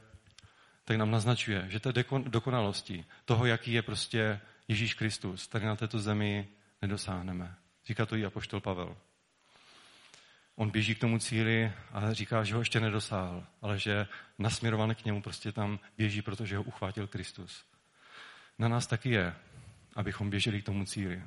tak 0.85 0.97
nám 0.97 1.11
naznačuje, 1.11 1.65
že 1.69 1.81
té 1.81 1.93
dokonalosti, 2.25 3.05
toho, 3.25 3.47
jaký 3.47 3.73
je 3.73 3.83
prostě 3.83 4.41
Ježíš 4.69 4.95
Kristus, 4.95 5.49
tady 5.49 5.67
na 5.67 5.77
této 5.77 5.99
zemi 5.99 6.49
nedosáhneme. 6.83 7.55
Říká 7.87 8.07
to 8.07 8.17
i 8.17 8.25
apoštol 8.25 8.61
Pavel. 8.61 8.97
On 10.55 10.71
běží 10.71 10.95
k 10.95 11.01
tomu 11.01 11.19
cíli 11.19 11.73
a 11.93 12.13
říká, 12.13 12.45
že 12.45 12.55
ho 12.55 12.61
ještě 12.61 12.81
nedosáhl, 12.81 13.47
ale 13.63 13.79
že 13.79 14.07
nasměrovaný 14.39 14.95
k 14.95 15.05
němu 15.05 15.23
prostě 15.23 15.53
tam 15.53 15.81
běží, 15.97 16.23
protože 16.23 16.57
ho 16.57 16.63
uchvátil 16.63 17.07
Kristus. 17.07 17.65
Na 18.59 18.69
nás 18.69 18.87
taky 18.87 19.11
je, 19.11 19.37
abychom 19.95 20.31
běželi 20.31 20.63
k 20.63 20.67
tomu 20.67 20.85
cíli. 20.85 21.23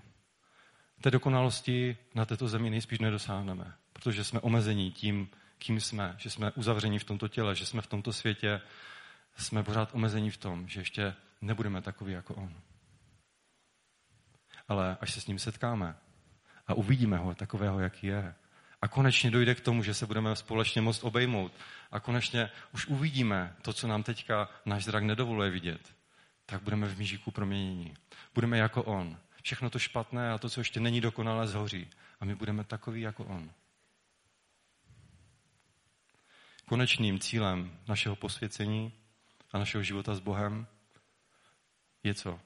Té 1.02 1.12
dokonalosti 1.12 1.98
na 2.16 2.26
této 2.26 2.48
zemi 2.48 2.70
nejspíš 2.70 3.00
nedosáhneme, 3.00 3.74
protože 3.94 4.24
jsme 4.24 4.40
omezení 4.40 4.92
tím, 4.92 5.30
kým 5.58 5.80
jsme, 5.80 6.16
že 6.18 6.30
jsme 6.30 6.52
uzavření 6.52 7.00
v 7.00 7.04
tomto 7.04 7.28
těle, 7.28 7.56
že 7.56 7.66
jsme 7.66 7.82
v 7.82 7.88
tomto 7.88 8.14
světě, 8.14 8.62
jsme 9.38 9.64
pořád 9.64 9.90
omezení 9.94 10.30
v 10.30 10.38
tom, 10.38 10.68
že 10.68 10.82
ještě 10.82 11.14
nebudeme 11.42 11.82
takový 11.82 12.14
jako 12.14 12.36
on. 12.36 12.54
Ale 14.68 14.98
až 15.02 15.12
se 15.12 15.22
s 15.22 15.28
ním 15.28 15.40
setkáme 15.40 15.96
a 16.68 16.74
uvidíme 16.74 17.18
ho 17.18 17.36
takového, 17.36 17.80
jaký 17.80 18.08
je, 18.08 18.36
a 18.82 18.88
konečně 18.88 19.32
dojde 19.32 19.56
k 19.56 19.62
tomu, 19.62 19.84
že 19.84 19.94
se 19.94 20.06
budeme 20.06 20.36
společně 20.36 20.82
moct 20.82 21.04
obejmout 21.04 21.52
a 21.92 22.00
konečně 22.00 22.50
už 22.74 22.88
uvidíme 22.88 23.56
to, 23.62 23.74
co 23.74 23.88
nám 23.88 24.04
teďka 24.04 24.50
náš 24.66 24.84
zrak 24.84 25.04
nedovoluje 25.04 25.50
vidět, 25.50 25.82
tak 26.46 26.62
budeme 26.62 26.88
v 26.88 26.98
mížiku 26.98 27.32
proměnění. 27.32 27.94
Budeme 28.34 28.58
jako 28.58 28.84
on. 28.84 29.18
Všechno 29.42 29.70
to 29.70 29.80
špatné 29.80 30.32
a 30.32 30.38
to, 30.38 30.50
co 30.50 30.60
ještě 30.60 30.80
není 30.80 31.02
dokonalé, 31.02 31.48
zhoří. 31.48 31.88
A 32.20 32.26
my 32.26 32.36
budeme 32.36 32.64
takový 32.64 33.02
jako 33.02 33.26
on. 33.26 33.52
Konečným 36.66 37.20
cílem 37.20 37.80
našeho 37.88 38.16
posvěcení 38.16 38.94
a 39.52 39.58
našeho 39.58 39.84
života 39.84 40.16
s 40.16 40.20
Bohem 40.20 40.68
je 42.04 42.14
co? 42.14 42.40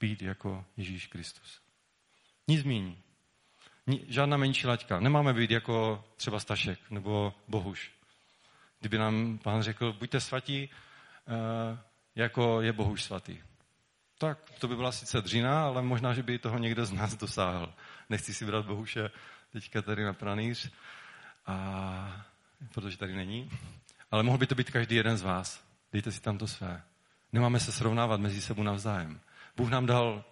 Být 0.00 0.22
jako 0.22 0.64
Ježíš 0.76 1.06
Kristus. 1.06 1.60
Nic 2.48 2.64
méně. 2.64 2.96
Žádná 4.08 4.36
menší 4.36 4.66
laťka. 4.66 5.00
Nemáme 5.00 5.34
být 5.34 5.50
jako 5.50 6.04
třeba 6.16 6.40
Stašek 6.40 6.90
nebo 6.90 7.34
Bohuš. 7.48 7.92
Kdyby 8.80 8.98
nám 8.98 9.38
pán 9.38 9.62
řekl, 9.62 9.92
buďte 9.92 10.20
svatí, 10.20 10.70
eh, 11.28 11.78
jako 12.14 12.60
je 12.60 12.72
Bohuš 12.72 13.02
svatý. 13.02 13.47
Tak 14.18 14.38
to 14.58 14.68
by 14.68 14.76
byla 14.76 14.92
sice 14.92 15.20
dřina, 15.20 15.64
ale 15.64 15.82
možná, 15.82 16.14
že 16.14 16.22
by 16.22 16.38
toho 16.38 16.58
někdo 16.58 16.86
z 16.86 16.92
nás 16.92 17.16
dosáhl. 17.16 17.74
Nechci 18.08 18.34
si 18.34 18.46
brát 18.46 18.66
Bohuše 18.66 19.10
teďka 19.52 19.82
tady 19.82 20.04
na 20.04 20.12
pranýř, 20.12 20.72
a, 21.46 22.26
protože 22.74 22.98
tady 22.98 23.14
není. 23.14 23.50
Ale 24.10 24.22
mohl 24.22 24.38
by 24.38 24.46
to 24.46 24.54
být 24.54 24.70
každý 24.70 24.96
jeden 24.96 25.16
z 25.16 25.22
vás. 25.22 25.64
Dejte 25.92 26.12
si 26.12 26.20
tam 26.20 26.38
to 26.38 26.46
své. 26.46 26.82
Nemáme 27.32 27.60
se 27.60 27.72
srovnávat 27.72 28.20
mezi 28.20 28.42
sebou 28.42 28.62
navzájem. 28.62 29.20
Bůh 29.56 29.70
nám 29.70 29.86
dal 29.86 30.24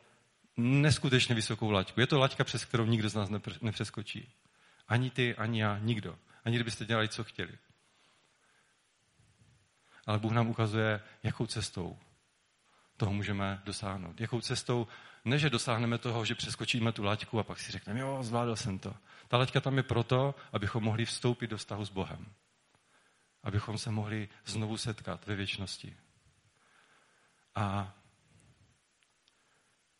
neskutečně 0.56 1.34
vysokou 1.34 1.70
laťku. 1.70 2.00
Je 2.00 2.06
to 2.06 2.18
laťka, 2.18 2.44
přes 2.44 2.64
kterou 2.64 2.84
nikdo 2.84 3.08
z 3.08 3.14
nás 3.14 3.28
nepřeskočí. 3.60 4.32
Ani 4.88 5.10
ty, 5.10 5.34
ani 5.34 5.60
já, 5.60 5.78
nikdo. 5.78 6.18
Ani 6.44 6.56
kdybyste 6.56 6.84
dělali, 6.84 7.08
co 7.08 7.24
chtěli. 7.24 7.58
Ale 10.06 10.18
Bůh 10.18 10.32
nám 10.32 10.48
ukazuje, 10.48 11.00
jakou 11.22 11.46
cestou 11.46 11.98
toho 12.96 13.12
můžeme 13.12 13.62
dosáhnout. 13.64 14.20
Jakou 14.20 14.40
cestou, 14.40 14.86
ne 15.24 15.38
že 15.38 15.50
dosáhneme 15.50 15.98
toho, 15.98 16.24
že 16.24 16.34
přeskočíme 16.34 16.92
tu 16.92 17.04
laťku 17.04 17.38
a 17.38 17.42
pak 17.42 17.58
si 17.58 17.72
řekneme, 17.72 18.00
jo, 18.00 18.22
zvládl 18.22 18.56
jsem 18.56 18.78
to. 18.78 18.94
Ta 19.28 19.36
laťka 19.36 19.60
tam 19.60 19.76
je 19.76 19.82
proto, 19.82 20.34
abychom 20.52 20.84
mohli 20.84 21.04
vstoupit 21.04 21.46
do 21.46 21.56
vztahu 21.56 21.84
s 21.84 21.90
Bohem. 21.90 22.26
Abychom 23.42 23.78
se 23.78 23.90
mohli 23.90 24.28
znovu 24.44 24.76
setkat 24.76 25.26
ve 25.26 25.34
věčnosti. 25.34 25.96
A 27.54 27.94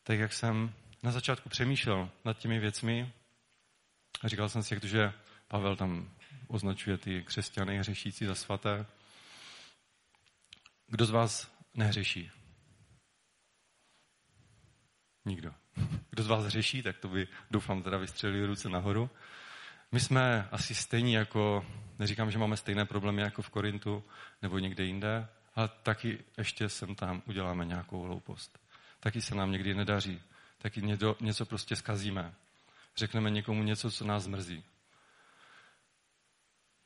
tak 0.02 0.18
jak 0.18 0.32
jsem 0.32 0.74
na 1.02 1.12
začátku 1.12 1.48
přemýšlel 1.48 2.10
nad 2.24 2.38
těmi 2.38 2.58
věcmi, 2.58 3.12
a 4.22 4.28
říkal 4.28 4.48
jsem 4.48 4.62
si, 4.62 4.74
jak 4.74 4.80
to, 4.80 4.86
že 4.86 5.12
Pavel 5.48 5.76
tam 5.76 6.10
označuje 6.48 6.98
ty 6.98 7.22
křesťany 7.22 7.78
hřešící 7.78 8.24
za 8.24 8.34
svaté. 8.34 8.86
Kdo 10.86 11.06
z 11.06 11.10
vás 11.10 11.52
nehřeší? 11.74 12.30
Nikdo. 15.26 15.54
Kdo 16.10 16.22
z 16.22 16.26
vás 16.26 16.44
hřeší, 16.44 16.82
tak 16.82 16.98
to 16.98 17.08
by, 17.08 17.28
doufám, 17.50 17.82
teda 17.82 17.98
vystřelili 17.98 18.46
ruce 18.46 18.68
nahoru. 18.68 19.10
My 19.92 20.00
jsme 20.00 20.48
asi 20.52 20.74
stejní 20.74 21.12
jako, 21.12 21.66
neříkám, 21.98 22.30
že 22.30 22.38
máme 22.38 22.56
stejné 22.56 22.84
problémy 22.84 23.22
jako 23.22 23.42
v 23.42 23.50
Korintu 23.50 24.04
nebo 24.42 24.58
někde 24.58 24.84
jinde, 24.84 25.28
ale 25.54 25.70
taky 25.82 26.24
ještě 26.38 26.68
sem 26.68 26.94
tam 26.94 27.22
uděláme 27.26 27.64
nějakou 27.64 28.02
hloupost. 28.02 28.58
Taky 29.00 29.20
se 29.22 29.34
nám 29.34 29.52
někdy 29.52 29.74
nedaří. 29.74 30.22
Taky 30.58 30.82
něco 31.20 31.46
prostě 31.46 31.76
skazíme. 31.76 32.34
Řekneme 32.96 33.30
někomu 33.30 33.62
něco, 33.62 33.90
co 33.90 34.04
nás 34.04 34.26
mrzí. 34.26 34.64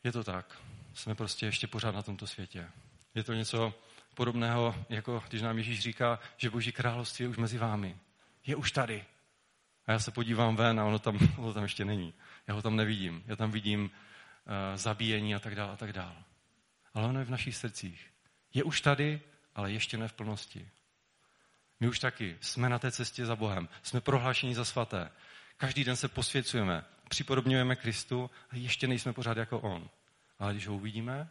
Je 0.04 0.12
to 0.12 0.24
tak. 0.24 0.58
Jsme 0.94 1.14
prostě 1.14 1.46
ještě 1.46 1.66
pořád 1.66 1.94
na 1.94 2.02
tomto 2.02 2.26
světě. 2.26 2.68
Je 3.14 3.24
to 3.24 3.34
něco 3.34 3.74
podobného, 4.14 4.84
jako 4.88 5.22
když 5.28 5.42
nám 5.42 5.58
Ježíš 5.58 5.80
říká, 5.80 6.18
že 6.36 6.50
Boží 6.50 6.72
království 6.72 7.22
je 7.22 7.28
už 7.28 7.36
mezi 7.36 7.58
vámi. 7.58 7.96
Je 8.46 8.56
už 8.56 8.72
tady. 8.72 9.04
A 9.86 9.92
já 9.92 9.98
se 9.98 10.10
podívám 10.10 10.56
ven 10.56 10.80
a 10.80 10.84
ono 10.84 10.98
tam, 10.98 11.18
ono 11.38 11.54
tam 11.54 11.62
ještě 11.62 11.84
není. 11.84 12.14
Já 12.46 12.54
ho 12.54 12.62
tam 12.62 12.76
nevidím. 12.76 13.24
Já 13.26 13.36
tam 13.36 13.50
vidím 13.50 13.82
uh, 13.82 13.90
zabíjení 14.74 15.34
a 15.34 15.38
tak 15.38 15.54
dále 15.54 15.72
a 15.72 15.76
tak 15.76 15.92
dále. 15.92 16.16
Ale 16.94 17.08
ono 17.08 17.18
je 17.18 17.24
v 17.24 17.30
našich 17.30 17.56
srdcích. 17.56 18.10
Je 18.54 18.64
už 18.64 18.80
tady, 18.80 19.20
ale 19.54 19.72
ještě 19.72 19.96
ne 19.96 20.08
v 20.08 20.12
plnosti. 20.12 20.68
My 21.80 21.88
už 21.88 21.98
taky 21.98 22.38
jsme 22.40 22.68
na 22.68 22.78
té 22.78 22.90
cestě 22.90 23.26
za 23.26 23.36
Bohem. 23.36 23.68
Jsme 23.82 24.00
prohlášeni 24.00 24.54
za 24.54 24.64
svaté. 24.64 25.10
Každý 25.56 25.84
den 25.84 25.96
se 25.96 26.08
posvěcujeme, 26.08 26.84
připodobňujeme 27.08 27.76
Kristu 27.76 28.30
a 28.50 28.56
ještě 28.56 28.86
nejsme 28.86 29.12
pořád 29.12 29.36
jako 29.36 29.60
On. 29.60 29.90
Ale 30.38 30.52
když 30.52 30.66
ho 30.66 30.74
uvidíme, 30.74 31.28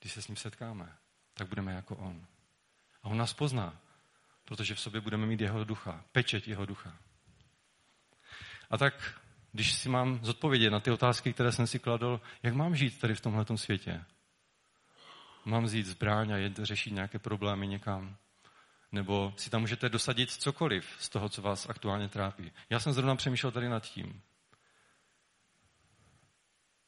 když 0.00 0.12
se 0.12 0.22
s 0.22 0.28
ním 0.28 0.36
setkáme, 0.36 0.92
tak 1.34 1.48
budeme 1.48 1.72
jako 1.72 1.96
On. 1.96 2.26
A 3.02 3.08
On 3.08 3.18
nás 3.18 3.34
pozná, 3.34 3.80
protože 4.48 4.74
v 4.74 4.80
sobě 4.80 5.00
budeme 5.00 5.26
mít 5.26 5.40
jeho 5.40 5.64
ducha, 5.64 6.04
pečeť 6.12 6.48
jeho 6.48 6.66
ducha. 6.66 6.96
A 8.70 8.78
tak, 8.78 9.20
když 9.52 9.72
si 9.72 9.88
mám 9.88 10.24
zodpovědět 10.24 10.70
na 10.70 10.80
ty 10.80 10.90
otázky, 10.90 11.32
které 11.32 11.52
jsem 11.52 11.66
si 11.66 11.78
kladl, 11.78 12.20
jak 12.42 12.54
mám 12.54 12.76
žít 12.76 13.00
tady 13.00 13.14
v 13.14 13.20
tomhle 13.20 13.44
světě? 13.56 14.04
Mám 15.44 15.64
vzít 15.64 15.86
zbraň 15.86 16.32
a 16.32 16.36
jet 16.36 16.56
řešit 16.56 16.90
nějaké 16.90 17.18
problémy 17.18 17.66
někam? 17.66 18.16
Nebo 18.92 19.34
si 19.36 19.50
tam 19.50 19.60
můžete 19.60 19.88
dosadit 19.88 20.30
cokoliv 20.30 20.96
z 20.98 21.08
toho, 21.08 21.28
co 21.28 21.42
vás 21.42 21.68
aktuálně 21.68 22.08
trápí. 22.08 22.52
Já 22.70 22.80
jsem 22.80 22.92
zrovna 22.92 23.16
přemýšlel 23.16 23.52
tady 23.52 23.68
nad 23.68 23.86
tím. 23.86 24.22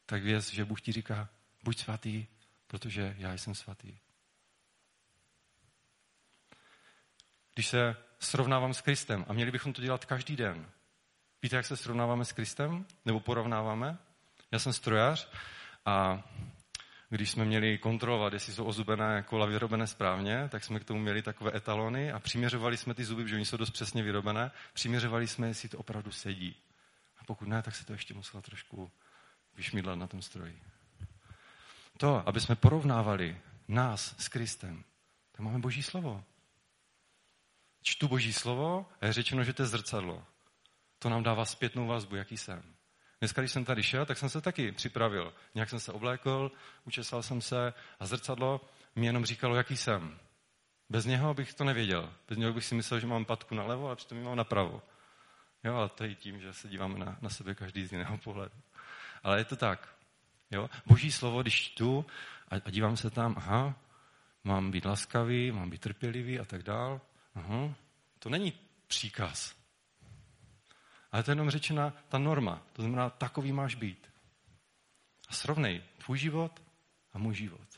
Tak 0.06 0.22
věz, 0.22 0.50
že 0.50 0.64
Bůh 0.64 0.80
ti 0.80 0.92
říká, 0.92 1.28
buď 1.62 1.78
svatý, 1.78 2.26
protože 2.66 3.14
já 3.18 3.32
jsem 3.32 3.54
svatý. 3.54 3.98
Když 7.54 7.68
se 7.68 7.96
srovnávám 8.18 8.74
s 8.74 8.80
Kristem, 8.80 9.24
a 9.28 9.32
měli 9.32 9.50
bychom 9.50 9.72
to 9.72 9.82
dělat 9.82 10.04
každý 10.04 10.36
den, 10.36 10.66
víte, 11.42 11.56
jak 11.56 11.66
se 11.66 11.76
srovnáváme 11.76 12.24
s 12.24 12.32
Kristem? 12.32 12.86
Nebo 13.04 13.20
porovnáváme? 13.20 13.98
Já 14.52 14.58
jsem 14.58 14.72
strojař 14.72 15.28
a 15.86 16.22
když 17.08 17.30
jsme 17.30 17.44
měli 17.44 17.78
kontrolovat, 17.78 18.32
jestli 18.32 18.52
jsou 18.52 18.64
ozubené 18.64 19.24
lavy 19.32 19.52
vyrobené 19.52 19.86
správně, 19.86 20.48
tak 20.48 20.64
jsme 20.64 20.80
k 20.80 20.84
tomu 20.84 21.00
měli 21.00 21.22
takové 21.22 21.56
etalony 21.56 22.12
a 22.12 22.18
přiměřovali 22.18 22.76
jsme 22.76 22.94
ty 22.94 23.04
zuby, 23.04 23.28
že 23.28 23.36
oni 23.36 23.44
jsou 23.44 23.56
dost 23.56 23.70
přesně 23.70 24.02
vyrobené, 24.02 24.50
přiměřovali 24.72 25.28
jsme, 25.28 25.48
jestli 25.48 25.68
to 25.68 25.78
opravdu 25.78 26.10
sedí. 26.10 26.56
A 27.18 27.24
pokud 27.24 27.48
ne, 27.48 27.62
tak 27.62 27.74
se 27.74 27.86
to 27.86 27.92
ještě 27.92 28.14
muselo 28.14 28.42
trošku 28.42 28.90
vyšmídlat 29.56 29.98
na 29.98 30.06
tom 30.06 30.22
stroji. 30.22 30.62
To, 31.96 32.28
aby 32.28 32.40
jsme 32.40 32.56
porovnávali 32.56 33.40
nás 33.68 34.14
s 34.18 34.28
Kristem, 34.28 34.84
tak 35.32 35.40
máme 35.40 35.58
Boží 35.58 35.82
slovo. 35.82 36.24
Čtu 37.82 38.08
Boží 38.08 38.32
slovo 38.32 38.86
a 39.00 39.06
je 39.06 39.12
řečeno, 39.12 39.44
že 39.44 39.52
to 39.52 39.62
je 39.62 39.66
zrcadlo. 39.66 40.24
To 40.98 41.08
nám 41.08 41.22
dává 41.22 41.44
zpětnou 41.44 41.86
vazbu, 41.86 42.16
jaký 42.16 42.36
jsem. 42.36 42.62
Dneska, 43.20 43.42
když 43.42 43.52
jsem 43.52 43.64
tady 43.64 43.82
šel, 43.82 44.06
tak 44.06 44.18
jsem 44.18 44.28
se 44.28 44.40
taky 44.40 44.72
připravil. 44.72 45.34
Nějak 45.54 45.70
jsem 45.70 45.80
se 45.80 45.92
oblékl, 45.92 46.52
učesal 46.84 47.22
jsem 47.22 47.40
se 47.40 47.74
a 48.00 48.06
zrcadlo 48.06 48.60
mi 48.96 49.06
jenom 49.06 49.24
říkalo, 49.24 49.56
jaký 49.56 49.76
jsem. 49.76 50.18
Bez 50.88 51.04
něho 51.04 51.34
bych 51.34 51.54
to 51.54 51.64
nevěděl. 51.64 52.12
Bez 52.28 52.38
něho 52.38 52.52
bych 52.52 52.64
si 52.64 52.74
myslel, 52.74 53.00
že 53.00 53.06
mám 53.06 53.24
patku 53.24 53.54
nalevo 53.54 53.90
a 53.90 53.96
přitom 53.96 54.18
ji 54.18 54.24
mám 54.24 54.36
napravo. 54.36 54.82
Jo, 55.64 55.74
ale 55.74 55.88
to 55.88 56.04
je 56.04 56.14
tím, 56.14 56.40
že 56.40 56.52
se 56.52 56.68
díváme 56.68 56.98
na, 56.98 57.18
na 57.20 57.28
sebe 57.28 57.54
každý 57.54 57.86
z 57.86 57.92
jiného 57.92 58.18
pohledu. 58.18 58.54
Ale 59.22 59.38
je 59.38 59.44
to 59.44 59.56
tak. 59.56 59.88
Jo? 60.50 60.70
Boží 60.86 61.12
slovo, 61.12 61.42
když 61.42 61.62
čtu 61.62 62.06
a, 62.48 62.54
a 62.64 62.70
dívám 62.70 62.96
se 62.96 63.10
tam, 63.10 63.34
aha, 63.36 63.74
mám 64.44 64.70
být 64.70 64.84
laskavý, 64.84 65.52
mám 65.52 65.70
být 65.70 65.80
trpělivý 65.80 66.40
a 66.40 66.44
tak 66.44 66.62
dál. 66.62 67.00
Aha, 67.40 67.74
to 68.18 68.28
není 68.28 68.52
příkaz. 68.86 69.54
Ale 71.12 71.22
to 71.22 71.30
je 71.30 71.32
jenom 71.32 71.50
řečena 71.50 71.92
ta 72.08 72.18
norma. 72.18 72.62
To 72.72 72.82
znamená, 72.82 73.10
takový 73.10 73.52
máš 73.52 73.74
být. 73.74 74.10
A 75.28 75.32
srovnej 75.32 75.82
tvůj 76.04 76.18
život 76.18 76.62
a 77.12 77.18
můj 77.18 77.34
život. 77.34 77.68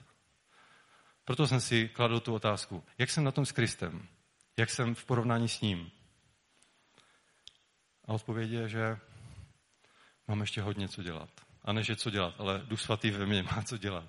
Proto 1.24 1.46
jsem 1.46 1.60
si 1.60 1.88
kladl 1.88 2.20
tu 2.20 2.34
otázku. 2.34 2.84
Jak 2.98 3.10
jsem 3.10 3.24
na 3.24 3.32
tom 3.32 3.46
s 3.46 3.52
Kristem? 3.52 4.08
Jak 4.56 4.70
jsem 4.70 4.94
v 4.94 5.04
porovnání 5.04 5.48
s 5.48 5.60
ním? 5.60 5.90
A 8.04 8.12
odpověď 8.12 8.50
je, 8.50 8.68
že 8.68 8.98
mám 10.28 10.40
ještě 10.40 10.62
hodně 10.62 10.88
co 10.88 11.02
dělat. 11.02 11.30
A 11.64 11.72
ne, 11.72 11.82
že 11.82 11.96
co 11.96 12.10
dělat, 12.10 12.34
ale 12.38 12.58
Duch 12.64 12.80
Svatý 12.80 13.10
ve 13.10 13.26
mně 13.26 13.42
má 13.42 13.62
co 13.62 13.78
dělat. 13.78 14.08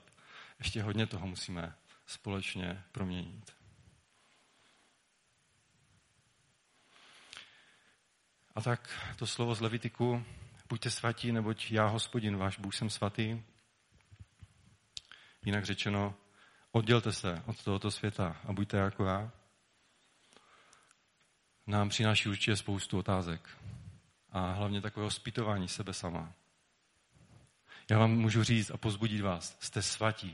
Ještě 0.59 0.83
hodně 0.83 1.07
toho 1.07 1.27
musíme 1.27 1.75
společně 2.05 2.83
proměnit. 2.91 3.62
A 8.55 8.61
tak 8.61 8.89
to 9.15 9.27
slovo 9.27 9.55
z 9.55 9.61
Levitiku, 9.61 10.25
buďte 10.69 10.89
svatí, 10.89 11.31
neboť 11.31 11.71
já, 11.71 11.85
hospodin, 11.87 12.37
váš 12.37 12.59
Bůh, 12.59 12.75
jsem 12.75 12.89
svatý. 12.89 13.41
Jinak 15.45 15.65
řečeno, 15.65 16.15
oddělte 16.71 17.13
se 17.13 17.43
od 17.45 17.63
tohoto 17.63 17.91
světa 17.91 18.41
a 18.45 18.53
buďte 18.53 18.77
jako 18.77 19.05
já. 19.05 19.31
Nám 21.67 21.89
přináší 21.89 22.29
určitě 22.29 22.55
spoustu 22.55 22.97
otázek 22.97 23.49
a 24.29 24.51
hlavně 24.51 24.81
takového 24.81 25.11
zpytování 25.11 25.67
sebe 25.67 25.93
sama. 25.93 26.33
Já 27.89 27.99
vám 27.99 28.11
můžu 28.11 28.43
říct 28.43 28.71
a 28.71 28.77
pozbudit 28.77 29.21
vás, 29.21 29.57
jste 29.59 29.81
svatí. 29.81 30.33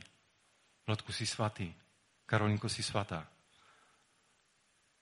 Vladku 0.87 1.11
si 1.11 1.27
svatý, 1.27 1.73
Karolinko 2.25 2.69
si 2.69 2.83
svatá. 2.83 3.27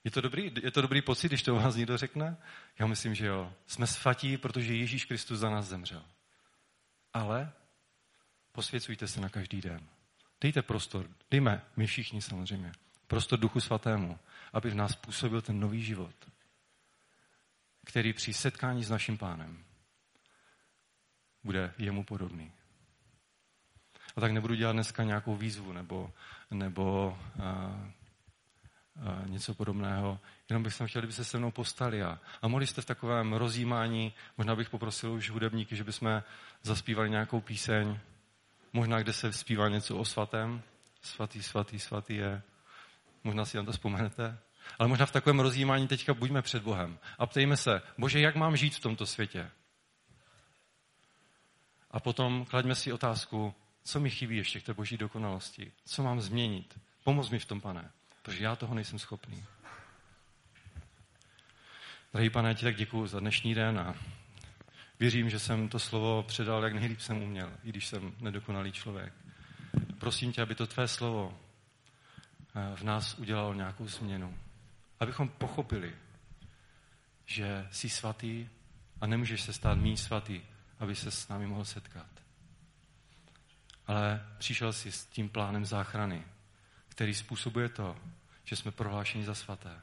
Je 0.08 0.12
to, 0.12 0.20
dobrý, 0.20 0.52
je 0.62 0.70
to 0.70 0.82
dobrý 0.82 1.02
pocit, 1.02 1.28
když 1.28 1.42
to 1.42 1.54
o 1.56 1.60
vás 1.60 1.76
někdo 1.76 1.96
řekne? 1.96 2.36
Já 2.78 2.86
myslím, 2.86 3.14
že 3.14 3.26
jo. 3.26 3.52
Jsme 3.66 3.86
svatí, 3.86 4.36
protože 4.36 4.74
Ježíš 4.74 5.04
Kristus 5.04 5.38
za 5.38 5.50
nás 5.50 5.66
zemřel. 5.66 6.04
Ale 7.14 7.52
posvěcujte 8.52 9.08
se 9.08 9.20
na 9.20 9.28
každý 9.28 9.60
den. 9.60 9.88
Dejte 10.40 10.62
prostor, 10.62 11.08
dejme, 11.30 11.64
my 11.76 11.86
všichni 11.86 12.22
samozřejmě, 12.22 12.72
prostor 13.06 13.38
Duchu 13.38 13.60
Svatému, 13.60 14.18
aby 14.52 14.70
v 14.70 14.74
nás 14.74 14.96
působil 14.96 15.42
ten 15.42 15.60
nový 15.60 15.82
život, 15.82 16.14
který 17.84 18.12
při 18.12 18.32
setkání 18.32 18.84
s 18.84 18.90
naším 18.90 19.18
pánem 19.18 19.64
bude 21.44 21.74
jemu 21.78 22.04
podobný. 22.04 22.52
A 24.16 24.20
tak 24.20 24.32
nebudu 24.32 24.54
dělat 24.54 24.72
dneska 24.72 25.04
nějakou 25.04 25.36
výzvu 25.36 25.72
nebo, 25.72 26.12
nebo 26.50 27.18
uh, 27.36 27.97
něco 29.26 29.54
podobného. 29.54 30.18
Jenom 30.48 30.62
bych 30.62 30.74
chtěl, 30.74 31.00
kdyby 31.00 31.12
se 31.12 31.24
se 31.24 31.38
mnou 31.38 31.50
postali 31.50 32.02
a, 32.02 32.18
a 32.42 32.48
mohli 32.48 32.66
jste 32.66 32.82
v 32.82 32.86
takovém 32.86 33.32
rozjímání, 33.32 34.12
možná 34.38 34.56
bych 34.56 34.70
poprosil 34.70 35.12
už 35.12 35.30
hudebníky, 35.30 35.76
že 35.76 35.84
bychom 35.84 36.22
zaspívali 36.62 37.10
nějakou 37.10 37.40
píseň, 37.40 37.98
možná 38.72 39.02
kde 39.02 39.12
se 39.12 39.32
zpívá 39.32 39.68
něco 39.68 39.96
o 39.96 40.04
svatém, 40.04 40.62
svatý, 41.02 41.42
svatý, 41.42 41.80
svatý 41.80 42.16
je, 42.16 42.42
možná 43.24 43.44
si 43.44 43.56
na 43.56 43.62
to 43.62 43.72
vzpomenete, 43.72 44.38
ale 44.78 44.88
možná 44.88 45.06
v 45.06 45.12
takovém 45.12 45.40
rozjímání 45.40 45.88
teďka 45.88 46.14
buďme 46.14 46.42
před 46.42 46.62
Bohem 46.62 46.98
a 47.18 47.26
ptejme 47.26 47.56
se, 47.56 47.82
Bože, 47.98 48.20
jak 48.20 48.36
mám 48.36 48.56
žít 48.56 48.74
v 48.74 48.80
tomto 48.80 49.06
světě? 49.06 49.50
A 51.90 52.00
potom 52.00 52.44
klaďme 52.44 52.74
si 52.74 52.92
otázku, 52.92 53.54
co 53.84 54.00
mi 54.00 54.10
chybí 54.10 54.36
ještě 54.36 54.60
k 54.60 54.64
té 54.64 54.74
boží 54.74 54.96
dokonalosti? 54.96 55.72
Co 55.84 56.02
mám 56.02 56.20
změnit? 56.20 56.80
Pomoz 57.04 57.30
mi 57.30 57.38
v 57.38 57.44
tom, 57.44 57.60
pane 57.60 57.90
protože 58.28 58.44
já 58.44 58.56
toho 58.56 58.74
nejsem 58.74 58.98
schopný. 58.98 59.44
Drahý 62.12 62.30
pane, 62.30 62.54
ti 62.54 62.64
tak 62.64 62.76
děkuji 62.76 63.06
za 63.06 63.20
dnešní 63.20 63.54
den 63.54 63.78
a 63.78 63.94
věřím, 65.00 65.30
že 65.30 65.38
jsem 65.38 65.68
to 65.68 65.78
slovo 65.78 66.22
předal, 66.22 66.64
jak 66.64 66.72
nejlíp 66.72 67.00
jsem 67.00 67.22
uměl, 67.22 67.52
i 67.64 67.68
když 67.68 67.86
jsem 67.86 68.14
nedokonalý 68.20 68.72
člověk. 68.72 69.12
Prosím 69.98 70.32
tě, 70.32 70.42
aby 70.42 70.54
to 70.54 70.66
tvé 70.66 70.88
slovo 70.88 71.38
eh, 72.54 72.76
v 72.76 72.82
nás 72.82 73.18
udělalo 73.18 73.54
nějakou 73.54 73.86
změnu. 73.86 74.38
Abychom 75.00 75.28
pochopili, 75.28 75.94
že 77.26 77.68
jsi 77.70 77.88
svatý 77.88 78.48
a 79.00 79.06
nemůžeš 79.06 79.42
se 79.42 79.52
stát 79.52 79.78
mý 79.78 79.96
svatý, 79.96 80.40
aby 80.78 80.94
se 80.94 81.10
s 81.10 81.28
námi 81.28 81.46
mohl 81.46 81.64
setkat. 81.64 82.10
Ale 83.86 84.26
přišel 84.38 84.72
jsi 84.72 84.92
s 84.92 85.06
tím 85.06 85.28
plánem 85.28 85.64
záchrany, 85.64 86.24
který 86.98 87.14
způsobuje 87.14 87.68
to, 87.68 87.96
že 88.48 88.56
jsme 88.56 88.70
prohlášeni 88.70 89.24
za 89.24 89.34
svaté. 89.34 89.80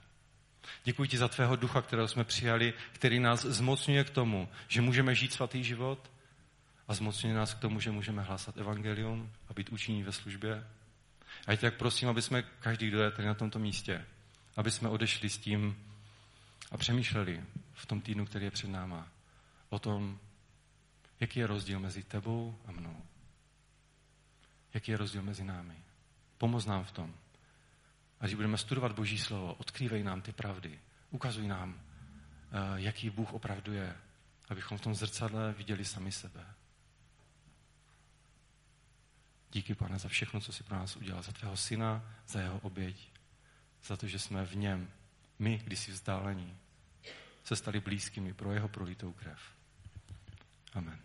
Děkuji 0.83 1.09
ti 1.09 1.17
za 1.17 1.27
tvého 1.27 1.55
ducha, 1.55 1.81
kterého 1.81 2.07
jsme 2.07 2.23
přijali, 2.23 2.73
který 2.91 3.19
nás 3.19 3.45
zmocňuje 3.45 4.03
k 4.03 4.09
tomu, 4.09 4.49
že 4.67 4.81
můžeme 4.81 5.15
žít 5.15 5.33
svatý 5.33 5.63
život 5.63 6.11
a 6.87 6.93
zmocňuje 6.93 7.35
nás 7.35 7.53
k 7.53 7.59
tomu, 7.59 7.79
že 7.79 7.91
můžeme 7.91 8.21
hlásat 8.21 8.57
evangelium 8.57 9.31
a 9.49 9.53
být 9.53 9.69
účinní 9.69 10.03
ve 10.03 10.11
službě. 10.11 10.67
A 11.47 11.51
já 11.51 11.57
tak 11.57 11.77
prosím, 11.77 12.09
aby 12.09 12.21
jsme 12.21 12.41
každý, 12.41 12.87
kdo 12.87 13.01
je 13.01 13.11
tady 13.11 13.27
na 13.27 13.33
tomto 13.33 13.59
místě, 13.59 14.05
aby 14.55 14.71
jsme 14.71 14.89
odešli 14.89 15.29
s 15.29 15.37
tím 15.37 15.77
a 16.71 16.77
přemýšleli 16.77 17.43
v 17.73 17.85
tom 17.85 18.01
týdnu, 18.01 18.25
který 18.25 18.45
je 18.45 18.51
před 18.51 18.69
náma, 18.69 19.07
o 19.69 19.79
tom, 19.79 20.19
jaký 21.19 21.39
je 21.39 21.47
rozdíl 21.47 21.79
mezi 21.79 22.03
tebou 22.03 22.57
a 22.65 22.71
mnou. 22.71 23.01
Jaký 24.73 24.91
je 24.91 24.97
rozdíl 24.97 25.21
mezi 25.21 25.43
námi. 25.43 25.75
Pomoz 26.37 26.65
nám 26.65 26.83
v 26.83 26.91
tom. 26.91 27.13
A 28.19 28.25
když 28.25 28.35
budeme 28.35 28.57
studovat 28.57 28.91
Boží 28.91 29.17
slovo, 29.17 29.53
odkrývej 29.53 30.03
nám 30.03 30.21
ty 30.21 30.31
pravdy. 30.31 30.79
Ukazuj 31.09 31.47
nám, 31.47 31.81
eh, 31.81 32.57
jaký 32.75 33.09
Bůh 33.09 33.33
opravdu 33.33 33.73
je, 33.73 33.97
abychom 34.49 34.77
v 34.77 34.81
tom 34.81 34.95
zrcadle 34.95 35.53
viděli 35.53 35.85
sami 35.85 36.11
sebe. 36.11 36.45
Díky, 39.51 39.75
pane, 39.75 39.99
za 39.99 40.09
všechno, 40.09 40.41
co 40.41 40.53
jsi 40.53 40.63
pro 40.63 40.75
nás 40.75 40.95
udělal, 40.95 41.23
za 41.23 41.31
tvého 41.31 41.57
syna, 41.57 42.15
za 42.27 42.41
jeho 42.41 42.59
oběť, 42.59 43.11
za 43.83 43.97
to, 43.97 44.07
že 44.07 44.19
jsme 44.19 44.45
v 44.45 44.55
něm, 44.55 44.91
my, 45.39 45.61
když 45.63 45.79
jsi 45.79 45.91
vzdálení, 45.91 46.57
se 47.43 47.55
stali 47.55 47.79
blízkými 47.79 48.33
pro 48.33 48.51
jeho 48.51 48.67
prolitou 48.67 49.13
krev. 49.13 49.39
Amen. 50.73 51.04